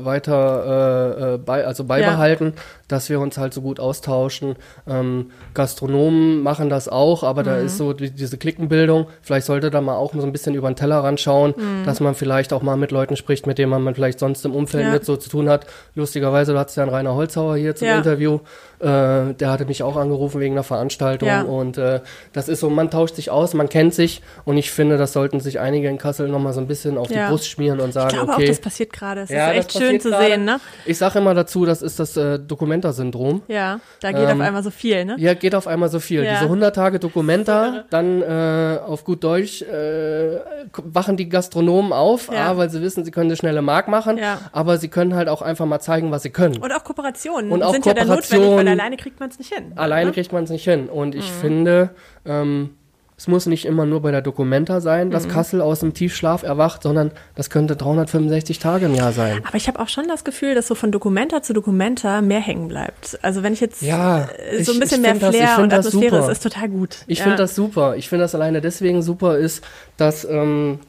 äh, 0.00 0.04
weiter 0.04 1.14
äh, 1.20 1.34
äh 1.34 1.38
bei, 1.38 1.64
also 1.64 1.84
beibehalten, 1.84 2.54
ja. 2.56 2.62
Dass 2.88 3.08
wir 3.08 3.20
uns 3.20 3.38
halt 3.38 3.52
so 3.52 3.62
gut 3.62 3.80
austauschen. 3.80 4.56
Ähm, 4.88 5.30
Gastronomen 5.54 6.42
machen 6.42 6.68
das 6.68 6.88
auch, 6.88 7.22
aber 7.22 7.42
mhm. 7.42 7.46
da 7.46 7.56
ist 7.56 7.78
so 7.78 7.92
die, 7.92 8.10
diese 8.10 8.38
Klickenbildung. 8.38 9.06
Vielleicht 9.22 9.46
sollte 9.46 9.70
da 9.70 9.80
mal 9.80 9.96
auch 9.96 10.14
so 10.14 10.22
ein 10.22 10.32
bisschen 10.32 10.54
über 10.54 10.70
den 10.70 10.76
Tellerrand 10.76 11.20
schauen, 11.20 11.54
mhm. 11.56 11.84
dass 11.84 12.00
man 12.00 12.14
vielleicht 12.14 12.52
auch 12.52 12.62
mal 12.62 12.76
mit 12.76 12.90
Leuten 12.90 13.16
spricht, 13.16 13.46
mit 13.46 13.58
denen 13.58 13.70
man 13.82 13.94
vielleicht 13.94 14.18
sonst 14.18 14.44
im 14.44 14.54
Umfeld 14.54 14.84
ja. 14.84 14.92
mit 14.92 15.04
so 15.04 15.16
zu 15.16 15.28
tun 15.28 15.48
hat. 15.48 15.66
Lustigerweise, 15.94 16.52
du 16.52 16.58
hattest 16.58 16.76
ja 16.76 16.84
einen 16.84 16.92
Rainer 16.92 17.14
Holzhauer 17.14 17.56
hier 17.56 17.74
zum 17.74 17.88
ja. 17.88 17.98
Interview. 17.98 18.40
Äh, 18.78 19.34
der 19.34 19.50
hatte 19.50 19.64
mich 19.64 19.82
auch 19.82 19.96
angerufen 19.96 20.38
wegen 20.40 20.54
einer 20.54 20.62
Veranstaltung 20.62 21.28
ja. 21.28 21.42
und 21.42 21.78
äh, 21.78 22.00
das 22.34 22.48
ist 22.48 22.60
so, 22.60 22.68
man 22.68 22.90
tauscht 22.90 23.14
sich 23.16 23.30
aus, 23.30 23.54
man 23.54 23.70
kennt 23.70 23.94
sich 23.94 24.20
und 24.44 24.58
ich 24.58 24.70
finde, 24.70 24.98
das 24.98 25.14
sollten 25.14 25.40
sich 25.40 25.60
einige 25.60 25.88
in 25.88 25.96
Kassel 25.96 26.28
nochmal 26.28 26.52
so 26.52 26.60
ein 26.60 26.66
bisschen 26.66 26.98
auf 26.98 27.08
die 27.08 27.14
Brust 27.14 27.48
schmieren 27.48 27.80
und 27.80 27.92
sagen, 27.92 28.08
ich 28.10 28.16
glaube 28.16 28.32
okay. 28.32 28.44
auch, 28.44 28.48
das 28.48 28.60
passiert 28.60 28.92
gerade. 28.92 29.22
Es 29.22 29.30
ja, 29.30 29.50
ist 29.50 29.58
echt 29.58 29.72
schön 29.78 29.98
zu 29.98 30.10
grade. 30.10 30.26
sehen, 30.26 30.44
ne? 30.44 30.60
Ich 30.84 30.98
sage 30.98 31.20
immer 31.20 31.32
dazu, 31.32 31.64
das 31.64 31.80
ist 31.80 31.98
das 31.98 32.18
äh, 32.18 32.38
Dokumenta-Syndrom. 32.76 33.42
Ja, 33.48 33.80
da 34.00 34.12
geht 34.12 34.28
ähm, 34.28 34.40
auf 34.40 34.46
einmal 34.46 34.62
so 34.62 34.70
viel, 34.70 35.04
ne? 35.04 35.16
Ja, 35.18 35.34
geht 35.34 35.54
auf 35.54 35.66
einmal 35.66 35.88
so 35.88 36.00
viel. 36.00 36.22
Diese 36.22 36.44
100 36.44 36.74
Tage 36.74 36.98
Dokumenta, 36.98 37.84
dann 37.90 38.22
äh, 38.22 38.78
auf 38.84 39.04
gut 39.04 39.24
Deutsch 39.24 39.62
äh, 39.62 40.38
wachen 40.76 41.16
die 41.16 41.28
Gastronomen 41.28 41.92
auf, 41.92 42.30
A, 42.30 42.56
weil 42.56 42.70
sie 42.70 42.82
wissen, 42.82 43.04
sie 43.04 43.10
können 43.10 43.30
eine 43.30 43.36
schnelle 43.36 43.62
Mark 43.62 43.88
machen, 43.88 44.18
aber 44.52 44.78
sie 44.78 44.88
können 44.88 45.14
halt 45.14 45.28
auch 45.28 45.42
einfach 45.42 45.66
mal 45.66 45.80
zeigen, 45.80 46.10
was 46.10 46.22
sie 46.22 46.30
können. 46.30 46.58
Und 46.58 46.72
auch 46.72 46.84
Kooperationen 46.84 47.50
und 47.50 47.62
auch 47.62 47.72
sind 47.72 47.82
Kooperation, 47.82 48.06
ja 48.06 48.14
dann 48.16 48.16
notwendig, 48.16 48.58
weil 48.58 48.68
alleine 48.68 48.96
kriegt 48.96 49.20
man 49.20 49.30
es 49.30 49.38
nicht 49.38 49.52
hin. 49.52 49.72
Alleine 49.76 50.06
ne? 50.06 50.12
kriegt 50.12 50.32
man 50.32 50.44
es 50.44 50.50
nicht 50.50 50.64
hin. 50.64 50.88
Und 50.88 51.14
ich 51.14 51.28
mhm. 51.30 51.40
finde, 51.40 51.90
ähm, 52.24 52.70
es 53.18 53.28
muss 53.28 53.46
nicht 53.46 53.64
immer 53.64 53.86
nur 53.86 54.02
bei 54.02 54.10
der 54.10 54.20
Dokumenta 54.20 54.80
sein, 54.80 55.10
dass 55.10 55.26
mhm. 55.26 55.30
Kassel 55.30 55.60
aus 55.62 55.80
dem 55.80 55.94
Tiefschlaf 55.94 56.42
erwacht, 56.42 56.82
sondern 56.82 57.12
das 57.34 57.48
könnte 57.48 57.74
365 57.74 58.58
Tage 58.58 58.86
im 58.86 58.94
Jahr 58.94 59.12
sein. 59.12 59.42
Aber 59.46 59.56
ich 59.56 59.68
habe 59.68 59.80
auch 59.80 59.88
schon 59.88 60.06
das 60.06 60.22
Gefühl, 60.22 60.54
dass 60.54 60.66
so 60.66 60.74
von 60.74 60.92
Dokumenta 60.92 61.42
zu 61.42 61.54
Dokumenta 61.54 62.20
mehr 62.20 62.40
hängen 62.40 62.68
bleibt. 62.68 63.18
Also 63.22 63.42
wenn 63.42 63.54
ich 63.54 63.60
jetzt 63.60 63.80
ja, 63.80 64.28
äh, 64.50 64.62
so 64.62 64.72
ein 64.72 64.80
bisschen 64.80 65.00
mehr 65.00 65.16
Flair 65.16 65.30
das, 65.30 65.58
und 65.58 65.72
Atmosphäre 65.72 66.18
ist, 66.18 66.28
ist 66.28 66.42
total 66.42 66.68
gut. 66.68 66.98
Ich 67.06 67.18
ja. 67.18 67.24
finde 67.24 67.38
das 67.38 67.54
super. 67.54 67.96
Ich 67.96 68.10
finde 68.10 68.24
das 68.24 68.34
alleine 68.34 68.60
deswegen 68.60 69.00
super 69.00 69.38
ist, 69.38 69.64
dass 69.96 70.26
ähm, 70.26 70.80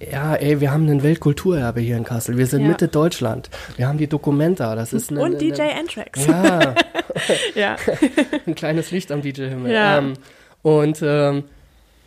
ja, 0.00 0.34
ey, 0.34 0.60
wir 0.60 0.70
haben 0.70 0.88
ein 0.88 1.02
Weltkulturerbe 1.02 1.80
hier 1.80 1.96
in 1.96 2.04
Kassel. 2.04 2.36
Wir 2.36 2.46
sind 2.46 2.62
ja. 2.62 2.68
Mitte 2.68 2.88
Deutschland. 2.88 3.48
Wir 3.76 3.88
haben 3.88 3.96
die 3.98 4.08
Documenta. 4.08 4.74
Das 4.74 4.92
ist 4.92 5.10
eine, 5.10 5.20
Und 5.20 5.36
eine, 5.36 5.38
DJ 5.38 5.62
Antrax. 5.78 6.26
Ja. 6.26 6.74
ja. 7.54 7.76
Ein 8.46 8.54
kleines 8.54 8.90
Licht 8.90 9.12
am 9.12 9.22
DJ-Himmel. 9.22 9.72
Ja. 9.72 9.98
Ähm, 9.98 10.14
und 10.62 11.00
ähm, 11.02 11.44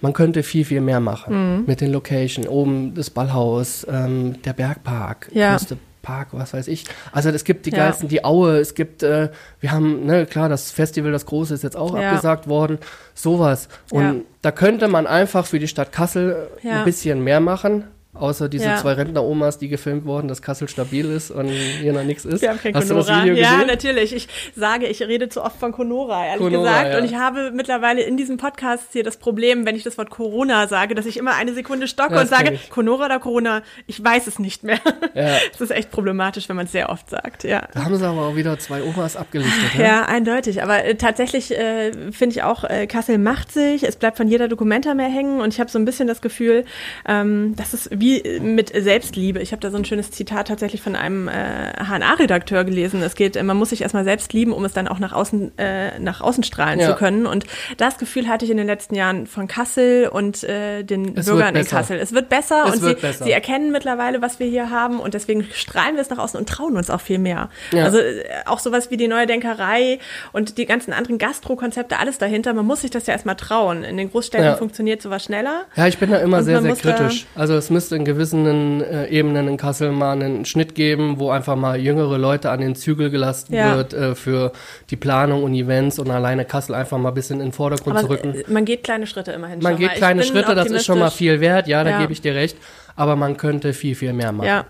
man 0.02 0.14
könnte 0.14 0.44
viel, 0.44 0.66
viel 0.66 0.82
mehr 0.82 1.00
machen 1.00 1.60
mhm. 1.60 1.64
mit 1.68 1.82
den 1.82 1.92
Location. 1.92 2.48
Oben 2.48 2.96
das 2.96 3.10
Ballhaus, 3.10 3.86
ähm, 3.90 4.42
der 4.42 4.54
Bergpark, 4.54 5.30
ja. 5.34 5.54
Küste 5.54 5.78
Park, 6.02 6.30
was 6.32 6.54
weiß 6.54 6.68
ich. 6.68 6.86
Also 7.12 7.30
es 7.30 7.44
gibt 7.44 7.66
die 7.66 7.70
ja. 7.70 7.78
geilsten, 7.78 8.10
die 8.10 8.26
Aue, 8.26 8.58
es 8.58 8.74
gibt, 8.74 9.04
äh, 9.04 9.30
wir 9.60 9.72
haben, 9.72 10.06
ne, 10.06 10.26
klar, 10.26 10.50
das 10.50 10.72
Festival, 10.72 11.12
das 11.12 11.26
große, 11.26 11.54
ist 11.54 11.64
jetzt 11.64 11.78
auch 11.78 11.96
ja. 11.96 12.10
abgesagt 12.10 12.48
worden, 12.48 12.80
sowas. 13.14 13.70
Und 13.92 14.04
ja. 14.04 14.16
da 14.42 14.52
könnte 14.52 14.88
man 14.88 15.08
einfach 15.08 15.46
für 15.46 15.60
die 15.60 15.68
Stadt 15.68 15.92
Kassel 15.92 16.50
ein 16.64 16.86
bisschen 16.86 17.24
mehr 17.24 17.40
machen. 17.40 17.86
Außer 18.13 18.50
diese 18.50 18.65
ja. 18.65 18.76
zwei 18.76 18.91
Rentner-Omas, 18.93 19.58
die 19.58 19.69
gefilmt 19.69 20.04
wurden, 20.04 20.28
dass 20.28 20.41
Kassel 20.41 20.67
stabil 20.67 21.06
ist 21.06 21.32
und 21.32 21.47
hier 21.47 21.93
noch 21.93 22.04
nichts 22.04 22.26
ist. 22.26 22.41
Wir 22.41 22.50
haben 22.50 22.60
kein 22.60 22.76
Hast 22.76 22.89
Conora. 22.89 23.04
Du 23.04 23.08
das 23.08 23.21
Video 23.24 23.36
gesehen? 23.36 23.60
Ja, 23.62 23.65
natürlich. 23.65 24.13
Ich 24.13 24.28
sage, 24.54 24.88
ich 24.88 25.02
rede 25.02 25.30
zu 25.30 25.41
oft 25.41 25.58
von 25.58 25.71
Conora, 25.71 26.26
ehrlich 26.26 26.41
Conora, 26.41 26.63
gesagt. 26.63 26.91
Ja. 26.91 27.00
Und 27.00 27.06
ich 27.06 27.15
habe 27.15 27.52
mittlerweile 27.52 28.02
in 28.02 28.17
diesem 28.17 28.36
Podcast 28.36 28.89
hier 28.91 29.04
das 29.04 29.15
Problem, 29.15 29.65
wenn 29.65 29.78
ich 29.78 29.84
das 29.84 29.97
Wort 29.97 30.10
Corona 30.10 30.67
sage, 30.67 30.93
dass 30.93 31.06
ich 31.06 31.15
immer 31.15 31.36
eine 31.36 31.54
Sekunde 31.54 31.88
stocke 31.88 32.15
ja, 32.15 32.21
und 32.21 32.28
sage, 32.28 32.60
Conora 32.69 33.06
oder 33.06 33.19
Corona, 33.19 33.62
ich 33.88 34.04
weiß 34.04 34.28
es 34.28 34.39
nicht 34.39 34.63
mehr. 34.63 34.80
Das 35.13 35.60
ist 35.62 35.71
echt 35.71 35.89
problematisch, 35.89 36.50
wenn 36.50 36.58
man 36.58 36.65
es 36.65 36.74
sehr 36.74 36.89
oft 36.89 37.10
sagt, 37.10 37.45
ja. 37.45 37.69
Da 37.74 37.86
haben 37.86 37.95
sie 37.95 38.06
aber 38.06 38.28
auch 38.28 38.36
wieder 38.36 38.60
zwei 38.60 38.84
Omas 38.84 39.15
abgelichtet. 39.15 39.76
Ja, 39.78 39.86
ja 39.86 40.06
eindeutig. 40.06 40.63
Aber 40.63 40.84
äh, 40.84 40.95
tatsächlich 40.95 41.58
äh, 41.58 41.93
finde 42.12 42.36
ich 42.36 42.43
auch, 42.43 42.65
äh, 42.65 42.88
Kassel 42.88 43.19
macht 43.19 43.54
sich, 43.54 43.84
es 43.84 43.95
bleibt 43.95 44.17
von 44.17 44.28
jeder 44.28 44.50
Dokumenta 44.50 44.95
mehr 44.95 45.08
hängen 45.08 45.39
und 45.39 45.54
ich 45.54 45.62
habe 45.62 45.71
so 45.71 45.80
ein 45.80 45.86
bisschen 45.86 46.10
das 46.10 46.21
Gefühl, 46.21 46.65
ähm, 47.08 47.56
dass 47.56 47.74
es 47.74 47.89
wie 48.02 48.40
mit 48.40 48.74
Selbstliebe. 48.76 49.40
Ich 49.40 49.52
habe 49.52 49.62
da 49.62 49.70
so 49.70 49.78
ein 49.78 49.86
schönes 49.86 50.12
Zitat 50.12 50.48
tatsächlich 50.48 50.82
von 50.82 50.96
einem 50.96 51.28
äh, 51.28 51.32
HNA-Redakteur 51.78 52.66
gelesen. 52.66 53.02
Es 53.04 53.16
geht, 53.16 53.42
man 53.42 53.56
muss 53.56 53.70
sich 53.70 53.84
erstmal 53.84 54.04
selbst 54.04 54.34
lieben, 54.34 54.52
um 54.52 54.66
es 54.66 54.74
dann 54.74 54.88
auch 54.88 55.00
nach 55.00 55.14
außen, 55.14 55.58
äh, 55.58 56.00
nach 56.00 56.20
außen 56.20 56.44
strahlen 56.44 56.80
ja. 56.80 56.90
zu 56.90 56.96
können. 56.96 57.26
Und 57.26 57.46
das 57.78 57.98
Gefühl 57.98 58.28
hatte 58.28 58.44
ich 58.44 58.52
in 58.52 58.58
den 58.58 58.68
letzten 58.68 58.96
Jahren 58.96 59.28
von 59.28 59.48
Kassel 59.48 60.10
und 60.10 60.44
äh, 60.44 60.84
den 60.84 61.16
es 61.16 61.28
Bürgern 61.28 61.56
in 61.56 61.66
Kassel. 61.66 62.00
Es 62.00 62.12
wird 62.12 62.28
besser 62.28 62.66
es 62.68 62.76
und 62.76 62.82
wird 62.82 63.00
sie, 63.00 63.08
besser. 63.08 63.24
sie 63.26 63.32
erkennen 63.32 63.72
mittlerweile, 63.72 64.22
was 64.22 64.40
wir 64.40 64.48
hier 64.48 64.72
haben 64.72 65.00
und 65.00 65.14
deswegen 65.14 65.46
strahlen 65.54 65.96
wir 65.96 66.02
es 66.02 66.10
nach 66.10 66.18
außen 66.18 66.40
und 66.40 66.50
trauen 66.50 66.76
uns 66.76 66.90
auch 66.90 67.02
viel 67.02 67.20
mehr. 67.20 67.50
Ja. 67.72 67.86
Also 67.86 68.00
äh, 68.00 68.24
auch 68.46 68.60
sowas 68.60 68.90
wie 68.90 68.98
die 68.98 69.08
neue 69.08 69.28
Denkerei 69.28 70.00
und 70.34 70.58
die 70.58 70.66
ganzen 70.66 70.92
anderen 70.92 71.20
Gastro-Konzepte, 71.20 72.00
alles 72.00 72.18
dahinter. 72.18 72.54
Man 72.54 72.66
muss 72.66 72.82
sich 72.82 72.90
das 72.90 73.06
ja 73.06 73.14
erstmal 73.14 73.36
trauen. 73.36 73.84
In 73.84 73.98
den 73.98 74.10
Großstädten 74.10 74.46
ja. 74.46 74.56
funktioniert 74.56 75.04
sowas 75.04 75.24
schneller. 75.24 75.66
Ja, 75.76 75.88
ich 75.88 76.00
bin 76.00 76.10
da 76.10 76.18
immer 76.18 76.42
sehr, 76.44 76.62
sehr 76.62 76.76
kritisch. 76.76 77.28
Also 77.36 77.54
es 77.56 77.70
müsste 77.70 77.91
in 77.92 78.06
gewissen 78.06 78.82
äh, 78.82 79.08
Ebenen 79.08 79.48
in 79.48 79.58
Kassel 79.58 79.92
mal 79.92 80.14
einen 80.14 80.46
Schnitt 80.46 80.76
geben, 80.76 81.20
wo 81.20 81.30
einfach 81.30 81.56
mal 81.56 81.80
jüngere 81.80 82.18
Leute 82.18 82.52
an 82.52 82.62
den 82.62 82.76
Zügel 82.76 83.10
gelassen 83.10 83.54
ja. 83.54 83.76
wird 83.76 83.94
äh, 83.94 84.16
für 84.16 84.52
die 84.90 84.96
Planung 84.96 85.44
und 85.44 85.54
Events 85.54 86.00
und 86.00 86.10
alleine 86.10 86.46
Kassel 86.46 86.76
einfach 86.76 86.98
mal 86.98 87.10
ein 87.10 87.16
bisschen 87.16 87.40
in 87.40 87.48
den 87.48 87.52
Vordergrund 87.52 87.98
Aber 87.98 88.08
zu 88.08 88.14
rücken. 88.14 88.36
Äh, 88.36 88.44
man 88.48 88.66
geht 88.66 88.84
kleine 88.84 89.08
Schritte 89.08 89.32
immerhin. 89.32 89.60
Man 89.60 89.78
geht 89.78 89.94
kleine 89.96 90.24
Schritte, 90.24 90.56
das 90.56 90.68
ist 90.68 90.86
schon 90.86 91.00
mal 91.00 91.12
viel 91.12 91.40
wert, 91.40 91.68
ja, 91.68 91.84
da 91.84 92.00
gebe 92.00 92.14
ich 92.14 92.22
dir 92.22 92.36
recht. 92.36 92.58
Aber 92.96 93.16
man 93.16 93.38
könnte 93.38 93.74
viel, 93.74 93.96
viel 93.96 94.14
mehr 94.14 94.32
machen. 94.32 94.48
Ja, 94.48 94.66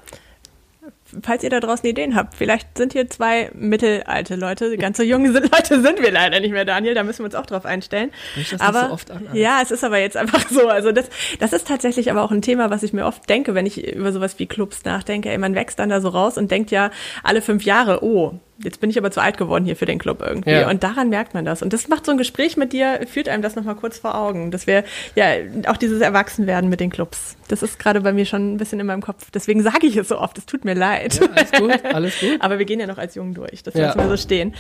falls 1.24 1.43
ihr 1.43 1.50
da 1.50 1.60
draußen 1.60 1.88
Ideen 1.88 2.15
habt, 2.15 2.36
vielleicht 2.36 2.78
sind 2.78 2.93
hier 2.93 3.10
zwei 3.10 3.52
mittelalte 3.54 4.36
Leute, 4.36 4.78
ganz 4.78 4.97
so 4.97 5.04
junge 5.04 5.30
Leute 5.39 5.82
sind 5.82 6.02
wir 6.02 6.12
leider 6.12 6.39
nicht 6.39 6.52
mehr, 6.52 6.65
Daniel, 6.65 6.93
da 6.93 7.04
müssen 7.04 7.19
wir 7.19 7.26
uns 7.26 7.36
auch 7.36 7.45
drauf 7.45 7.65
einstellen. 7.65 8.12
Aber, 8.60 8.88
so 8.88 8.93
oft 8.93 9.12
an, 9.12 9.28
ja, 9.34 9.60
es 9.62 9.71
ist 9.71 9.84
aber 9.84 10.00
jetzt 10.00 10.17
einfach 10.17 10.50
so. 10.50 10.67
Also 10.67 10.91
das, 10.91 11.10
das 11.39 11.54
ist 11.54 11.67
tatsächlich 11.67 12.12
aber 12.12 12.24
auch 12.24 12.32
ein 12.32 12.41
Thema, 12.41 12.69
was 12.69 12.84
ich 12.84 12.93
mir 12.93 13.06
oft 13.06 13.30
denke, 13.30 13.56
wenn 13.56 13.65
ich 13.65 13.93
über 13.93 14.12
sowas 14.12 14.39
wie 14.39 14.45
Clubs 14.45 14.84
nachdenke. 14.86 15.30
Ey, 15.30 15.38
man 15.38 15.56
wächst 15.56 15.80
dann 15.80 15.89
da 15.89 16.02
so 16.02 16.10
raus 16.10 16.38
und 16.38 16.52
denkt 16.52 16.71
ja 16.71 16.91
alle 17.24 17.41
fünf 17.41 17.63
Jahre, 17.63 18.04
oh, 18.04 18.39
jetzt 18.63 18.80
bin 18.80 18.89
ich 18.89 18.97
aber 18.97 19.12
zu 19.12 19.21
alt 19.21 19.38
geworden 19.38 19.65
hier 19.65 19.76
für 19.76 19.86
den 19.86 20.00
Club 20.00 20.21
irgendwie. 20.26 20.52
Ja. 20.52 20.69
Und 20.69 20.84
daran 20.84 21.10
merkt 21.10 21.34
man 21.34 21.45
das. 21.45 21.62
Und 21.62 21.74
das 21.74 21.88
macht 21.88 22.06
so 22.06 22.12
ein 22.12 22.17
Gespräch 22.17 22.58
mit 22.58 22.74
dir, 22.74 23.02
führt 23.08 23.30
einem 23.30 23.41
das 23.41 23.56
nochmal 23.56 23.76
kurz 23.76 23.97
vor 23.97 24.15
Augen. 24.15 24.52
Dass 24.52 24.67
wir, 24.67 24.84
ja, 25.15 25.26
auch 25.67 25.78
dieses 25.78 26.02
Erwachsenwerden 26.02 26.69
mit 26.69 26.80
den 26.80 26.89
Clubs. 26.89 27.38
Das 27.47 27.63
ist 27.63 27.80
gerade 27.80 28.02
bei 28.02 28.13
mir 28.13 28.26
schon 28.26 28.54
ein 28.54 28.58
bisschen 28.58 28.80
in 28.80 28.86
meinem 28.86 29.02
Kopf. 29.02 29.30
Deswegen 29.32 29.62
sage 29.63 29.88
ich 29.88 29.97
es 29.97 30.08
so 30.08 30.17
oft. 30.17 30.38
Es 30.38 30.45
tut 30.45 30.65
mir 30.65 30.74
leid. 30.74 31.19
Ja, 31.19 31.28
alles 31.36 31.52
gut, 31.52 31.86
alles 31.86 32.19
gut. 32.19 32.38
aber 32.39 32.60
wir 32.60 32.65
gehen 32.65 32.80
ja 32.80 32.88
noch 32.88 32.97
als 32.97 33.15
Jungen 33.15 33.34
durch. 33.34 33.63
Das 33.63 33.74
ja. 33.74 33.88
lassen 33.88 34.00
wir 34.00 34.10
so 34.10 34.17
stehen. 34.17 34.54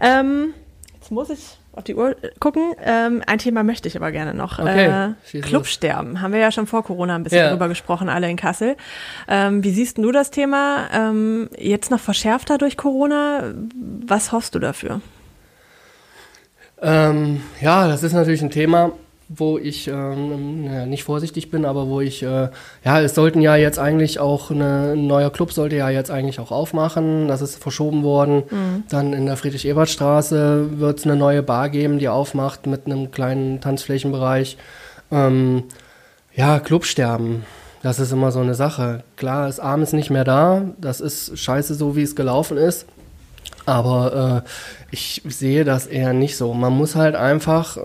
Ähm, 0.00 0.54
jetzt 0.94 1.10
muss 1.10 1.30
ich 1.30 1.59
auf 1.72 1.84
die 1.84 1.94
Uhr 1.94 2.16
gucken. 2.40 2.74
Ähm, 2.84 3.22
ein 3.26 3.38
Thema 3.38 3.62
möchte 3.62 3.88
ich 3.88 3.96
aber 3.96 4.10
gerne 4.12 4.34
noch. 4.34 4.58
Okay, 4.58 5.14
äh, 5.32 5.40
Clubsterben. 5.40 6.20
Haben 6.20 6.32
wir 6.32 6.40
ja 6.40 6.52
schon 6.52 6.66
vor 6.66 6.82
Corona 6.84 7.14
ein 7.14 7.22
bisschen 7.22 7.38
ja. 7.38 7.50
drüber 7.50 7.68
gesprochen, 7.68 8.08
alle 8.08 8.28
in 8.28 8.36
Kassel. 8.36 8.76
Ähm, 9.28 9.62
wie 9.62 9.70
siehst 9.70 9.98
du 9.98 10.12
das 10.12 10.30
Thema? 10.30 10.88
Ähm, 10.92 11.48
jetzt 11.56 11.90
noch 11.90 12.00
verschärfter 12.00 12.58
durch 12.58 12.76
Corona. 12.76 13.54
Was 14.06 14.32
hoffst 14.32 14.54
du 14.54 14.58
dafür? 14.58 15.00
Ähm, 16.82 17.42
ja, 17.60 17.86
das 17.88 18.02
ist 18.02 18.12
natürlich 18.12 18.42
ein 18.42 18.50
Thema 18.50 18.92
wo 19.32 19.58
ich 19.58 19.86
ähm, 19.86 20.88
nicht 20.90 21.04
vorsichtig 21.04 21.52
bin, 21.52 21.64
aber 21.64 21.86
wo 21.86 22.00
ich, 22.00 22.24
äh, 22.24 22.48
ja, 22.84 23.00
es 23.00 23.14
sollten 23.14 23.40
ja 23.40 23.54
jetzt 23.54 23.78
eigentlich 23.78 24.18
auch 24.18 24.50
eine, 24.50 24.94
ein 24.94 25.06
neuer 25.06 25.30
Club 25.30 25.52
sollte 25.52 25.76
ja 25.76 25.88
jetzt 25.88 26.10
eigentlich 26.10 26.40
auch 26.40 26.50
aufmachen. 26.50 27.28
Das 27.28 27.40
ist 27.40 27.62
verschoben 27.62 28.02
worden. 28.02 28.42
Mhm. 28.50 28.82
Dann 28.90 29.12
in 29.12 29.26
der 29.26 29.36
Friedrich-Ebert-Straße 29.36 30.80
wird 30.80 30.98
es 30.98 31.04
eine 31.04 31.14
neue 31.14 31.44
Bar 31.44 31.68
geben, 31.68 32.00
die 32.00 32.08
aufmacht 32.08 32.66
mit 32.66 32.86
einem 32.86 33.12
kleinen 33.12 33.60
Tanzflächenbereich. 33.60 34.56
Ähm, 35.12 35.62
ja, 36.34 36.58
Clubsterben. 36.58 37.44
Das 37.82 38.00
ist 38.00 38.10
immer 38.10 38.32
so 38.32 38.40
eine 38.40 38.56
Sache. 38.56 39.04
Klar 39.16 39.48
ist 39.48 39.60
abends 39.60 39.92
nicht 39.92 40.10
mehr 40.10 40.24
da. 40.24 40.62
Das 40.80 41.00
ist 41.00 41.38
scheiße 41.38 41.74
so, 41.74 41.94
wie 41.94 42.02
es 42.02 42.16
gelaufen 42.16 42.56
ist. 42.56 42.86
Aber 43.70 44.42
äh, 44.44 44.48
ich 44.90 45.22
sehe 45.24 45.64
das 45.64 45.86
eher 45.86 46.12
nicht 46.12 46.36
so. 46.36 46.52
Man 46.54 46.72
muss 46.72 46.96
halt 46.96 47.14
einfach, 47.14 47.76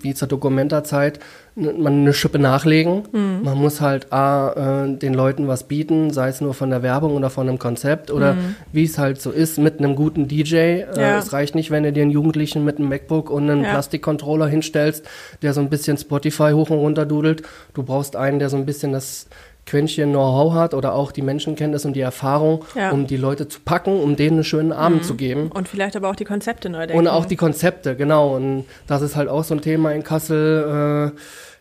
wie 0.00 0.12
zur 0.12 0.26
Dokumenterzeit, 0.26 1.20
man 1.54 1.86
eine 1.86 2.12
Schippe 2.12 2.40
nachlegen. 2.40 3.04
Mhm. 3.12 3.42
Man 3.44 3.56
muss 3.56 3.80
halt 3.80 4.12
A, 4.12 4.84
äh, 4.84 4.96
den 4.96 5.14
Leuten 5.14 5.46
was 5.46 5.62
bieten, 5.68 6.10
sei 6.10 6.28
es 6.28 6.40
nur 6.40 6.54
von 6.54 6.70
der 6.70 6.82
Werbung 6.82 7.14
oder 7.14 7.30
von 7.30 7.48
einem 7.48 7.60
Konzept 7.60 8.10
oder 8.10 8.34
mhm. 8.34 8.56
wie 8.72 8.82
es 8.82 8.98
halt 8.98 9.22
so 9.22 9.30
ist 9.30 9.58
mit 9.58 9.78
einem 9.78 9.94
guten 9.94 10.26
DJ. 10.26 10.56
Äh, 10.56 10.86
ja. 10.96 11.18
Es 11.18 11.32
reicht 11.32 11.54
nicht, 11.54 11.70
wenn 11.70 11.84
du 11.84 11.92
dir 11.92 12.02
einen 12.02 12.10
Jugendlichen 12.10 12.64
mit 12.64 12.78
einem 12.78 12.88
MacBook 12.88 13.30
und 13.30 13.48
einem 13.48 13.62
ja. 13.62 13.70
Plastikcontroller 13.70 14.48
hinstellst, 14.48 15.04
der 15.42 15.52
so 15.52 15.60
ein 15.60 15.70
bisschen 15.70 15.98
Spotify 15.98 16.50
hoch 16.52 16.70
und 16.70 16.78
runter 16.78 17.06
dudelt. 17.06 17.42
Du 17.74 17.84
brauchst 17.84 18.16
einen, 18.16 18.40
der 18.40 18.50
so 18.50 18.56
ein 18.56 18.66
bisschen 18.66 18.90
das 18.90 19.28
Quäntchen 19.68 20.10
Know-how 20.10 20.54
hat 20.54 20.74
oder 20.74 20.94
auch 20.94 21.12
die 21.12 21.22
Menschenkenntnis 21.22 21.84
und 21.84 21.94
die 21.94 22.00
Erfahrung, 22.00 22.64
ja. 22.74 22.90
um 22.90 23.06
die 23.06 23.16
Leute 23.16 23.48
zu 23.48 23.60
packen, 23.60 24.00
um 24.00 24.16
denen 24.16 24.38
einen 24.38 24.44
schönen 24.44 24.72
Abend 24.72 25.02
mhm. 25.02 25.06
zu 25.06 25.14
geben. 25.14 25.50
Und 25.52 25.68
vielleicht 25.68 25.94
aber 25.94 26.08
auch 26.08 26.16
die 26.16 26.24
Konzepte 26.24 26.70
neu 26.70 26.86
denken. 26.86 26.98
Und 26.98 27.08
auch 27.08 27.26
die 27.26 27.36
Konzepte, 27.36 27.94
genau. 27.94 28.34
Und 28.34 28.64
das 28.86 29.02
ist 29.02 29.16
halt 29.16 29.28
auch 29.28 29.44
so 29.44 29.54
ein 29.54 29.60
Thema 29.60 29.92
in 29.92 30.02
Kassel. 30.02 31.12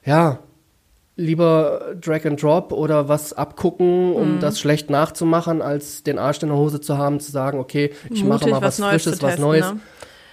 Äh, 0.06 0.10
ja, 0.10 0.40
lieber 1.18 1.96
Drag 2.00 2.26
and 2.26 2.42
Drop 2.42 2.72
oder 2.72 3.10
was 3.10 3.34
abgucken, 3.34 4.14
um 4.14 4.36
mhm. 4.36 4.40
das 4.40 4.60
schlecht 4.60 4.90
nachzumachen, 4.90 5.62
als 5.62 6.04
den 6.04 6.20
Arsch 6.20 6.42
in 6.44 6.50
der 6.50 6.58
Hose 6.58 6.80
zu 6.80 6.98
haben, 6.98 7.20
zu 7.20 7.32
sagen, 7.32 7.60
okay, 7.60 7.92
ich 8.06 8.24
Mutig, 8.24 8.28
mache 8.28 8.50
mal 8.50 8.62
was, 8.62 8.80
was 8.80 8.90
Frisches, 8.90 9.22
was 9.22 9.38
Neues. 9.38 9.74
Ne? 9.74 9.80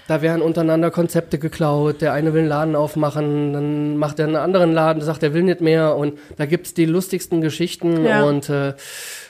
Da 0.07 0.21
werden 0.21 0.43
untereinander 0.43 0.91
Konzepte 0.91 1.39
geklaut. 1.39 2.03
Der 2.03 2.13
eine 2.13 2.35
will 2.35 2.41
einen 2.41 2.49
Laden 2.49 2.77
aufmachen, 2.77 3.53
dann 3.53 3.97
macht 3.97 4.19
er 4.19 4.27
einen 4.27 4.37
anderen 4.37 4.73
Laden, 4.73 5.03
sagt, 5.03 5.23
er 5.23 5.33
will 5.33 5.43
nicht 5.43 5.61
mehr. 5.61 5.97
Und 5.97 6.19
da 6.37 6.45
gibt's 6.45 6.75
die 6.75 6.85
lustigsten 6.85 7.41
Geschichten. 7.41 8.05
Ja. 8.05 8.25
Und 8.25 8.51
äh, 8.51 8.75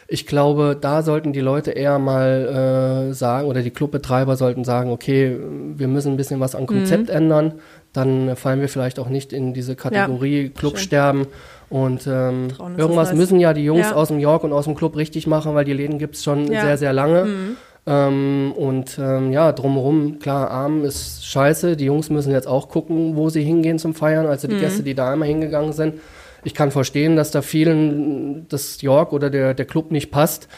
ich 0.08 0.26
glaube, 0.26 0.76
da 0.78 1.02
sollten 1.02 1.32
die 1.32 1.40
Leute 1.40 1.70
eher 1.70 1.98
mal 1.98 3.08
äh, 3.10 3.14
sagen, 3.14 3.46
oder 3.48 3.62
die 3.62 3.70
Clubbetreiber 3.70 4.36
sollten 4.36 4.64
sagen, 4.64 4.90
okay, 4.90 5.38
wir 5.76 5.88
müssen 5.88 6.12
ein 6.12 6.16
bisschen 6.16 6.40
was 6.40 6.54
am 6.54 6.66
Konzept 6.66 7.08
mhm. 7.08 7.16
ändern. 7.16 7.52
Dann 7.92 8.34
fallen 8.34 8.60
wir 8.60 8.68
vielleicht 8.68 8.98
auch 8.98 9.08
nicht 9.08 9.32
in 9.32 9.54
diese 9.54 9.76
Kategorie 9.76 10.44
ja, 10.44 10.48
Clubsterben. 10.48 11.26
Und 11.70 12.06
ähm, 12.06 12.48
irgendwas 12.76 13.14
müssen 13.14 13.40
ja 13.40 13.54
die 13.54 13.64
Jungs 13.64 13.90
ja. 13.90 13.94
aus 13.94 14.08
dem 14.08 14.18
York 14.18 14.44
und 14.44 14.52
aus 14.52 14.64
dem 14.64 14.74
Club 14.74 14.96
richtig 14.96 15.26
machen, 15.26 15.54
weil 15.54 15.64
die 15.64 15.72
Läden 15.72 15.98
gibt's 15.98 16.22
schon 16.22 16.50
ja. 16.50 16.62
sehr, 16.62 16.78
sehr 16.78 16.92
lange. 16.92 17.24
Mhm. 17.24 17.56
Ähm, 17.86 18.52
und 18.56 18.98
ähm, 18.98 19.32
ja, 19.32 19.52
drumherum, 19.52 20.18
klar, 20.18 20.50
Arm 20.50 20.84
ist 20.84 21.26
scheiße. 21.26 21.76
Die 21.76 21.84
Jungs 21.84 22.10
müssen 22.10 22.32
jetzt 22.32 22.46
auch 22.48 22.68
gucken, 22.68 23.16
wo 23.16 23.28
sie 23.28 23.42
hingehen 23.42 23.78
zum 23.78 23.94
Feiern. 23.94 24.26
Also 24.26 24.48
die 24.48 24.54
mhm. 24.54 24.60
Gäste, 24.60 24.82
die 24.82 24.94
da 24.94 25.12
immer 25.12 25.26
hingegangen 25.26 25.72
sind. 25.72 26.00
Ich 26.44 26.54
kann 26.54 26.70
verstehen, 26.70 27.16
dass 27.16 27.30
da 27.30 27.42
vielen 27.42 28.46
das 28.48 28.82
York 28.82 29.12
oder 29.12 29.30
der, 29.30 29.54
der 29.54 29.64
Club 29.64 29.90
nicht 29.90 30.10
passt. 30.10 30.48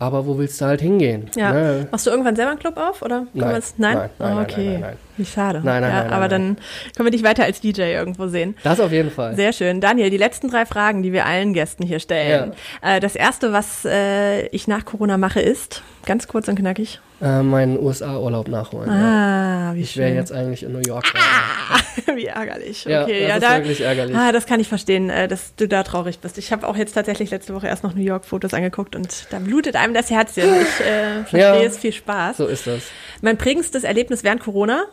Aber 0.00 0.26
wo 0.26 0.38
willst 0.38 0.58
du 0.60 0.64
halt 0.64 0.80
hingehen? 0.80 1.30
Ja. 1.36 1.52
Ne? 1.52 1.88
Machst 1.90 2.06
du 2.06 2.10
irgendwann 2.10 2.34
selber 2.34 2.52
einen 2.52 2.58
Club 2.58 2.78
auf? 2.78 3.02
Oder 3.02 3.26
nein. 3.34 3.62
nein? 3.76 3.96
Nein, 3.98 4.10
nein, 4.18 4.36
oh, 4.38 4.40
okay. 4.40 4.56
nein, 4.56 4.72
nein, 4.72 4.80
nein, 4.80 4.96
Wie 5.18 5.24
schade. 5.26 5.60
Nein, 5.62 5.82
nein, 5.82 5.92
ja, 5.92 6.02
nein, 6.04 6.12
Aber 6.14 6.28
dann 6.28 6.56
können 6.96 7.06
wir 7.06 7.10
dich 7.10 7.22
weiter 7.22 7.44
als 7.44 7.60
DJ 7.60 7.82
irgendwo 7.82 8.26
sehen. 8.26 8.56
Das 8.62 8.80
auf 8.80 8.92
jeden 8.92 9.10
Fall. 9.10 9.36
Sehr 9.36 9.52
schön. 9.52 9.82
Daniel, 9.82 10.08
die 10.08 10.16
letzten 10.16 10.48
drei 10.48 10.64
Fragen, 10.64 11.02
die 11.02 11.12
wir 11.12 11.26
allen 11.26 11.52
Gästen 11.52 11.84
hier 11.84 12.00
stellen. 12.00 12.54
Ja. 12.82 12.96
Äh, 12.96 13.00
das 13.00 13.14
erste, 13.14 13.52
was 13.52 13.84
äh, 13.84 14.46
ich 14.46 14.66
nach 14.66 14.86
Corona 14.86 15.18
mache, 15.18 15.42
ist, 15.42 15.82
ganz 16.06 16.26
kurz 16.26 16.48
und 16.48 16.56
knackig. 16.56 16.98
Äh, 17.22 17.42
meinen 17.42 17.78
USA-Urlaub 17.78 18.48
nachholen. 18.48 18.88
Ah, 18.88 19.68
ja. 19.68 19.74
wie 19.74 19.82
ich 19.82 19.96
wäre 19.98 20.14
jetzt 20.14 20.32
eigentlich 20.32 20.62
in 20.62 20.72
New 20.72 20.80
York. 20.80 21.04
Ah, 21.14 21.78
wie 22.14 22.24
ärgerlich. 22.24 22.86
Okay, 22.86 22.94
ja, 22.94 23.04
das 23.04 23.10
ja, 23.28 23.34
ist 23.34 23.42
da, 23.42 23.56
wirklich 23.56 23.80
ärgerlich. 23.82 24.16
Ah, 24.16 24.32
das 24.32 24.46
kann 24.46 24.58
ich 24.58 24.68
verstehen, 24.68 25.10
äh, 25.10 25.28
dass 25.28 25.54
du 25.54 25.68
da 25.68 25.82
traurig 25.82 26.20
bist. 26.20 26.38
Ich 26.38 26.50
habe 26.50 26.66
auch 26.66 26.76
jetzt 26.76 26.94
tatsächlich 26.94 27.30
letzte 27.30 27.54
Woche 27.54 27.66
erst 27.66 27.84
noch 27.84 27.94
New 27.94 28.02
York-Fotos 28.02 28.54
angeguckt 28.54 28.96
und 28.96 29.26
da 29.30 29.38
blutet 29.38 29.76
einem 29.76 29.92
das 29.92 30.08
Herzchen. 30.08 30.48
Ich 30.62 30.86
äh, 30.86 31.24
verstehe 31.24 31.66
es, 31.66 31.76
viel 31.76 31.92
Spaß. 31.92 32.38
So 32.38 32.46
ist 32.46 32.66
das. 32.66 32.84
Mein 33.20 33.36
prägendstes 33.36 33.84
Erlebnis 33.84 34.24
während 34.24 34.40
Corona? 34.40 34.86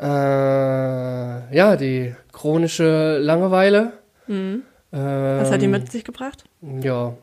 Äh, 0.00 0.06
ja, 1.54 1.76
die 1.76 2.14
chronische 2.32 3.18
Langeweile. 3.18 3.92
Mhm. 4.26 4.62
Ähm, 4.92 5.38
Was 5.40 5.50
hat 5.50 5.60
die 5.60 5.68
mit 5.68 5.92
sich 5.92 6.04
gebracht? 6.04 6.44
Ja, 6.62 7.14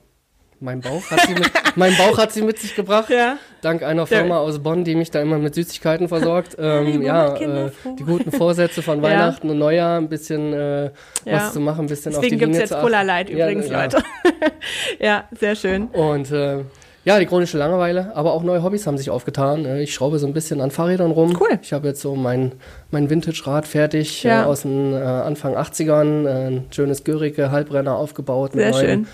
mein 0.66 0.82
Bauch 0.82 1.10
hat 1.12 1.22
sie 1.28 1.34
mit, 1.36 1.52
mein 1.76 1.96
Bauch 1.96 2.18
hat 2.18 2.34
sie 2.34 2.42
mit 2.42 2.60
sich 2.60 2.76
gebracht. 2.76 3.10
Ja. 3.10 3.38
Dank 3.62 3.84
einer 3.84 4.06
Firma 4.08 4.40
aus 4.40 4.60
Bonn, 4.60 4.84
die 4.84 4.96
mich 4.96 5.12
da 5.12 5.22
immer 5.22 5.38
mit 5.38 5.56
Süßigkeiten 5.56 6.10
versorgt. 6.10 6.58
Ähm, 6.60 7.02
ja, 7.02 7.36
äh, 7.36 7.72
die 7.98 8.04
guten 8.04 8.32
Vorsätze 8.32 8.82
von 8.82 9.02
Weihnachten 9.04 9.50
und 9.50 9.60
Neujahr, 9.60 9.98
ein 9.98 10.10
bisschen 10.10 10.54
äh, 10.54 10.92
was 11.26 11.54
zu 11.54 11.60
machen, 11.60 11.86
ein 11.86 11.88
bisschen 11.88 12.12
Deswegen 12.12 12.18
auf 12.18 12.22
die 12.22 12.30
Linie 12.30 12.58
gibt's 12.58 12.72
jetzt 12.72 12.82
Cola 12.82 13.04
Light 13.04 13.30
übrigens, 13.30 13.70
Leute. 13.70 14.04
ja, 15.00 15.26
sehr 15.32 15.56
schön. 15.56 15.86
Und 15.88 16.32
äh, 16.32 16.64
ja, 17.06 17.20
die 17.20 17.28
chronische 17.28 17.60
Langeweile, 17.60 18.16
aber 18.16 18.34
auch 18.34 18.42
neue 18.42 18.64
Hobbys 18.64 18.88
haben 18.88 18.98
sich 18.98 19.12
aufgetan. 19.12 19.64
Äh, 19.66 19.84
ich 19.84 19.94
schraube 19.94 20.18
so 20.18 20.26
ein 20.26 20.34
bisschen 20.34 20.60
an 20.60 20.72
Fahrrädern 20.72 21.12
rum. 21.12 21.38
Cool. 21.40 21.60
Ich 21.62 21.72
habe 21.72 21.88
jetzt 21.88 22.02
so 22.02 22.16
mein, 22.16 22.54
mein 22.90 23.12
Vintage-Rad 23.12 23.68
fertig 23.68 24.24
ja. 24.24 24.42
äh, 24.42 24.46
aus 24.46 24.64
den 24.64 24.94
äh, 24.94 24.98
Anfang 24.98 25.56
80ern. 25.56 26.26
Äh, 26.26 26.48
ein 26.48 26.66
schönes 26.72 27.04
Görike 27.04 27.52
Halbrenner 27.52 27.96
aufgebaut. 27.96 28.54
Sehr 28.54 28.74
schön. 28.74 29.08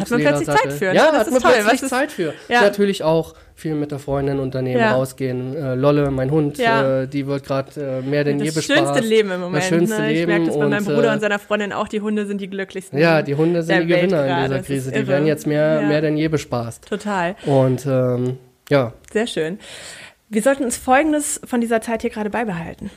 Hat 0.00 0.10
man 0.10 0.20
plötzlich 0.20 0.48
Zeit 0.48 0.72
für. 0.72 0.84
Ne? 0.86 0.94
Ja, 0.94 1.10
da 1.10 1.18
hat 1.18 1.30
man 1.30 1.40
toll. 1.40 1.52
plötzlich 1.64 1.90
Zeit 1.90 2.12
für. 2.12 2.34
Ja. 2.48 2.62
Natürlich 2.62 3.02
auch 3.02 3.34
viel 3.54 3.74
mit 3.74 3.92
der 3.92 3.98
Freundin 3.98 4.40
unternehmen, 4.40 4.80
ja. 4.80 4.94
rausgehen. 4.94 5.56
Äh, 5.56 5.74
Lolle, 5.74 6.10
mein 6.10 6.30
Hund, 6.30 6.58
ja. 6.58 7.02
äh, 7.02 7.08
die 7.08 7.26
wird 7.26 7.44
gerade 7.44 7.80
äh, 7.80 8.08
mehr 8.08 8.24
denn 8.24 8.38
das 8.38 8.48
je 8.48 8.54
bespaßt. 8.54 8.80
Das 8.80 8.88
schönste 8.88 9.08
Leben 9.08 9.30
im 9.30 9.40
Moment. 9.40 9.62
Das 9.62 9.68
schönste 9.68 10.00
ne? 10.00 10.12
Ich 10.12 10.18
Leben. 10.18 10.30
merke 10.30 10.46
das 10.46 10.58
bei 10.58 10.66
meinem 10.66 10.84
Bruder 10.84 11.10
äh, 11.10 11.14
und 11.14 11.20
seiner 11.20 11.38
Freundin 11.38 11.72
auch. 11.72 11.88
Die 11.88 12.00
Hunde 12.00 12.26
sind 12.26 12.40
die 12.40 12.48
glücklichsten. 12.48 12.98
Ja, 12.98 13.22
die 13.22 13.34
Hunde 13.34 13.62
sind 13.62 13.82
die 13.82 13.86
Gewinner 13.86 14.26
in 14.26 14.44
dieser 14.44 14.60
Krise. 14.60 14.92
Die 14.92 15.06
werden 15.06 15.26
jetzt 15.26 15.46
mehr, 15.46 15.82
mehr 15.82 16.00
denn 16.00 16.16
je 16.16 16.28
bespaßt. 16.28 16.88
Total. 16.88 17.36
Und 17.46 17.86
ähm, 17.86 18.38
ja. 18.68 18.92
Sehr 19.12 19.26
schön. 19.26 19.58
Wir 20.28 20.42
sollten 20.42 20.64
uns 20.64 20.76
Folgendes 20.76 21.40
von 21.44 21.60
dieser 21.60 21.80
Zeit 21.80 22.02
hier 22.02 22.10
gerade 22.10 22.30
beibehalten 22.30 22.90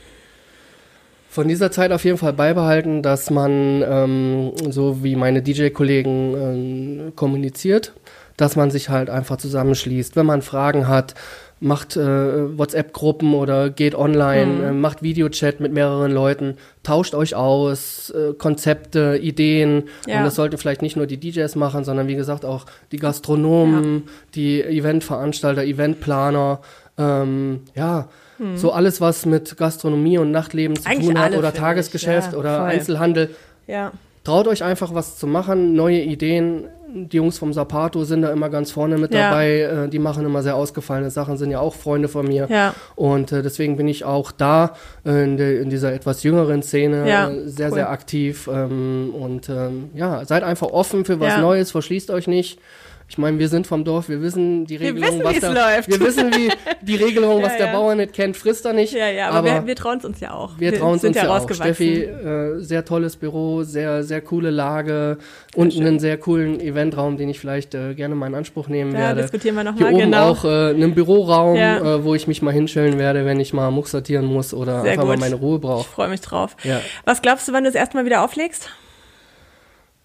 von 1.37 1.47
dieser 1.47 1.69
Zeit 1.69 1.91
auf 1.91 2.03
jeden 2.03 2.17
Fall 2.17 2.33
beibehalten, 2.33 3.03
dass 3.03 3.29
man, 3.29 3.83
ähm, 3.87 4.53
so 4.71 5.03
wie 5.03 5.15
meine 5.15 5.43
DJ-Kollegen 5.43 6.33
ähm, 6.33 7.15
kommuniziert, 7.15 7.93
dass 8.37 8.55
man 8.55 8.71
sich 8.71 8.89
halt 8.89 9.11
einfach 9.11 9.37
zusammenschließt. 9.37 10.15
Wenn 10.15 10.25
man 10.25 10.41
Fragen 10.41 10.87
hat, 10.87 11.13
macht 11.59 11.95
äh, 11.95 12.57
WhatsApp-Gruppen 12.57 13.35
oder 13.35 13.69
geht 13.69 13.93
online, 13.93 14.45
mhm. 14.47 14.63
äh, 14.63 14.71
macht 14.71 15.03
Videochat 15.03 15.59
mit 15.59 15.73
mehreren 15.73 16.11
Leuten, 16.11 16.57
tauscht 16.81 17.13
euch 17.13 17.35
aus, 17.35 18.09
äh, 18.09 18.33
Konzepte, 18.33 19.19
Ideen. 19.21 19.83
Ja. 20.07 20.17
Und 20.17 20.25
das 20.25 20.33
sollten 20.33 20.57
vielleicht 20.57 20.81
nicht 20.81 20.97
nur 20.97 21.05
die 21.05 21.19
DJs 21.19 21.55
machen, 21.55 21.83
sondern 21.83 22.07
wie 22.07 22.15
gesagt 22.15 22.45
auch 22.45 22.65
die 22.91 22.97
Gastronomen, 22.97 23.93
ja. 23.93 24.11
die 24.33 24.63
Eventveranstalter, 24.63 25.63
Eventplaner. 25.63 26.61
Ähm, 26.97 27.59
ja, 27.75 28.09
hm. 28.37 28.57
So 28.57 28.71
alles, 28.71 29.01
was 29.01 29.25
mit 29.25 29.57
Gastronomie 29.57 30.17
und 30.17 30.31
Nachtleben 30.31 30.75
zu 30.75 30.87
Eigentlich 30.87 31.07
tun 31.07 31.19
hat 31.19 31.35
oder 31.35 31.53
Tagesgeschäft 31.53 32.33
ja, 32.33 32.37
oder 32.37 32.57
voll. 32.57 32.69
Einzelhandel. 32.69 33.29
Ja. 33.65 33.91
Traut 34.23 34.47
euch 34.47 34.63
einfach 34.63 34.93
was 34.93 35.17
zu 35.17 35.25
machen, 35.25 35.73
neue 35.73 36.01
Ideen. 36.01 36.65
Die 36.93 37.17
Jungs 37.17 37.37
vom 37.37 37.53
Sapato 37.53 38.03
sind 38.03 38.21
da 38.21 38.31
immer 38.31 38.49
ganz 38.49 38.71
vorne 38.71 38.97
mit 38.97 39.13
ja. 39.13 39.29
dabei. 39.29 39.59
Äh, 39.61 39.89
die 39.89 39.99
machen 39.99 40.25
immer 40.25 40.43
sehr 40.43 40.55
ausgefallene 40.55 41.11
Sachen, 41.11 41.37
sind 41.37 41.51
ja 41.51 41.59
auch 41.59 41.73
Freunde 41.73 42.07
von 42.07 42.27
mir. 42.27 42.47
Ja. 42.49 42.73
Und 42.95 43.31
äh, 43.31 43.41
deswegen 43.41 43.77
bin 43.77 43.87
ich 43.87 44.03
auch 44.03 44.31
da 44.31 44.73
in, 45.03 45.37
de, 45.37 45.61
in, 45.61 45.69
dieser 45.69 45.93
etwas 45.93 46.23
jüngeren 46.23 46.61
Szene 46.61 47.07
ja, 47.09 47.29
äh, 47.29 47.47
sehr, 47.47 47.69
cool. 47.69 47.75
sehr 47.75 47.89
aktiv. 47.89 48.49
Ähm, 48.51 49.13
und 49.13 49.49
ähm, 49.49 49.91
ja, 49.95 50.25
seid 50.25 50.43
einfach 50.43 50.67
offen 50.67 51.05
für 51.05 51.19
was 51.19 51.37
Neues, 51.37 51.71
verschließt 51.71 52.11
euch 52.11 52.27
nicht. 52.27 52.59
Ich 53.09 53.17
meine, 53.17 53.39
wir 53.39 53.47
sind 53.47 53.65
vom 53.65 53.85
Dorf, 53.85 54.09
wir 54.09 54.21
wissen 54.21 54.65
die 54.65 54.75
Regelung, 54.75 55.23
was 55.23 55.39
da, 55.39 55.51
läuft. 55.51 55.87
Wir 55.87 55.99
wissen, 56.01 56.29
wie 56.33 56.49
die 56.81 56.95
Regelung, 56.95 57.41
was 57.41 57.53
ja, 57.57 57.65
der 57.65 57.71
Bauer 57.71 57.95
nicht 57.95 58.11
kennt, 58.11 58.35
frisst 58.35 58.65
er 58.65 58.73
nicht. 58.73 58.91
Ja, 58.91 59.07
ja, 59.07 59.29
aber, 59.29 59.37
aber 59.37 59.61
wir, 59.61 59.67
wir 59.67 59.75
trauen 59.77 59.99
es 59.99 60.05
uns 60.05 60.19
ja 60.19 60.33
auch. 60.33 60.59
Wir, 60.59 60.73
wir 60.73 60.79
trauen 60.79 60.97
es 60.97 61.05
uns 61.05 61.15
ja 61.15 61.29
auch. 61.29 61.49
Steffi, 61.49 62.03
äh, 62.03 62.59
sehr 62.59 62.83
tolles 62.83 63.15
Büro, 63.15 63.63
sehr, 63.63 64.03
sehr 64.03 64.19
coole 64.19 64.49
Lage, 64.49 65.17
sehr 65.19 65.61
unten 65.61 65.77
schön. 65.77 65.87
einen 65.87 65.99
sehr 65.99 66.17
coolen 66.17 66.59
Eventraum, 66.59 67.15
den 67.15 67.29
ich 67.29 67.39
vielleicht 67.39 67.73
äh, 67.75 67.93
gerne 67.93 68.13
mal 68.13 68.27
in 68.27 68.35
Anspruch 68.35 68.67
nehmen 68.67 68.91
ja, 68.91 68.99
werde. 68.99 69.21
diskutieren 69.21 69.55
wir 69.55 69.63
nochmal, 69.63 69.89
Hier 69.89 69.99
genau. 69.99 70.31
oben 70.31 70.37
auch 70.37 70.45
äh, 70.45 70.69
einen 70.71 70.93
Büroraum, 70.93 71.55
äh, 71.55 72.03
wo 72.03 72.13
ich 72.13 72.27
mich 72.27 72.41
mal 72.41 72.53
hinstellen 72.53 72.99
werde, 72.99 73.25
wenn 73.25 73.39
ich 73.39 73.53
mal 73.53 73.71
Muck 73.71 73.87
sortieren 73.87 74.25
muss 74.25 74.53
oder 74.53 74.81
sehr 74.81 74.91
einfach 74.91 75.05
gut. 75.05 75.11
mal 75.11 75.19
meine 75.19 75.35
Ruhe 75.35 75.59
brauche. 75.59 75.81
Ich 75.81 75.87
freue 75.87 76.09
mich 76.09 76.21
drauf. 76.21 76.57
Ja. 76.63 76.81
Was 77.05 77.21
glaubst 77.21 77.47
du, 77.47 77.53
wann 77.53 77.63
du 77.63 77.69
das 77.69 77.75
erste 77.75 77.95
Mal 77.95 78.05
wieder 78.05 78.21
auflegst? 78.21 78.69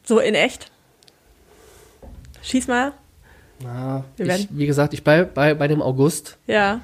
So 0.04 0.18
in 0.18 0.34
echt? 0.34 0.71
Schieß 2.42 2.68
mal. 2.68 2.92
Na, 3.62 4.05
ich, 4.18 4.48
wie 4.50 4.66
gesagt, 4.66 4.92
ich 4.92 5.05
bei, 5.05 5.24
bei, 5.24 5.55
bei 5.55 5.68
dem 5.68 5.81
August. 5.81 6.38
Ja. 6.46 6.81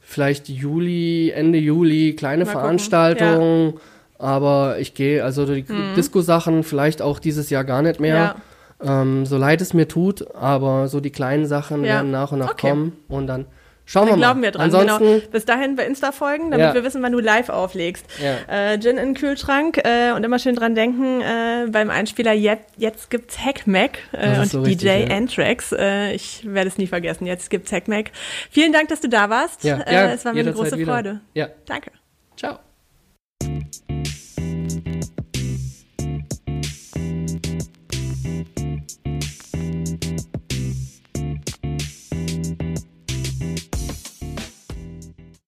Vielleicht 0.00 0.48
Juli, 0.48 1.30
Ende 1.30 1.58
Juli, 1.58 2.14
kleine 2.14 2.46
Veranstaltungen. 2.46 3.74
Ja. 3.74 3.80
Aber 4.18 4.78
ich 4.78 4.94
gehe, 4.94 5.24
also 5.24 5.44
die 5.44 5.64
mhm. 5.66 5.94
Disco-Sachen 5.96 6.62
vielleicht 6.62 7.02
auch 7.02 7.18
dieses 7.18 7.50
Jahr 7.50 7.64
gar 7.64 7.82
nicht 7.82 8.00
mehr. 8.00 8.36
Ja. 8.82 9.02
Ähm, 9.02 9.26
so 9.26 9.36
leid 9.38 9.60
es 9.60 9.74
mir 9.74 9.88
tut, 9.88 10.34
aber 10.34 10.88
so 10.88 11.00
die 11.00 11.10
kleinen 11.10 11.46
Sachen 11.46 11.84
ja. 11.84 11.94
werden 11.94 12.10
nach 12.10 12.32
und 12.32 12.38
nach 12.38 12.52
okay. 12.52 12.70
kommen 12.70 12.92
und 13.08 13.26
dann 13.26 13.46
Schauen 13.86 14.06
Dann 14.06 14.14
wir 14.14 14.16
mal. 14.16 14.26
glauben 14.26 14.42
wir 14.42 14.50
dran. 14.50 14.62
Ansonsten, 14.62 15.04
genau. 15.04 15.30
Bis 15.30 15.44
dahin 15.44 15.76
bei 15.76 15.84
Insta 15.84 16.12
folgen, 16.12 16.50
damit 16.50 16.66
ja. 16.66 16.74
wir 16.74 16.84
wissen, 16.84 17.02
wann 17.02 17.12
du 17.12 17.20
live 17.20 17.50
auflegst. 17.50 18.06
Ja. 18.22 18.72
Äh, 18.72 18.78
Gin 18.80 18.96
in 18.96 19.08
den 19.08 19.14
Kühlschrank 19.14 19.78
äh, 19.84 20.12
und 20.12 20.24
immer 20.24 20.38
schön 20.38 20.56
dran 20.56 20.74
denken, 20.74 21.20
äh, 21.20 21.66
beim 21.68 21.90
Einspieler 21.90 22.32
jetzt, 22.32 22.72
jetzt 22.78 23.10
gibt's 23.10 23.38
Hackmack 23.38 23.98
äh, 24.12 24.38
und 24.38 24.46
so 24.46 24.62
DJ 24.62 24.70
richtig, 24.70 25.08
ja. 25.08 25.16
Anthrax. 25.16 25.72
Äh, 25.72 26.14
ich 26.14 26.40
werde 26.44 26.68
es 26.68 26.78
nie 26.78 26.86
vergessen. 26.86 27.26
Jetzt 27.26 27.50
gibt's 27.50 27.72
Hackmack. 27.72 28.10
Vielen 28.50 28.72
Dank, 28.72 28.88
dass 28.88 29.00
du 29.00 29.08
da 29.08 29.28
warst. 29.28 29.64
Ja, 29.64 29.78
äh, 29.80 30.14
es 30.14 30.24
war 30.24 30.32
mir 30.32 30.40
eine 30.40 30.52
große. 30.52 30.74
Freude. 30.84 31.20
Ja. 31.34 31.48
Danke. 31.66 31.92
Ciao. 32.36 32.58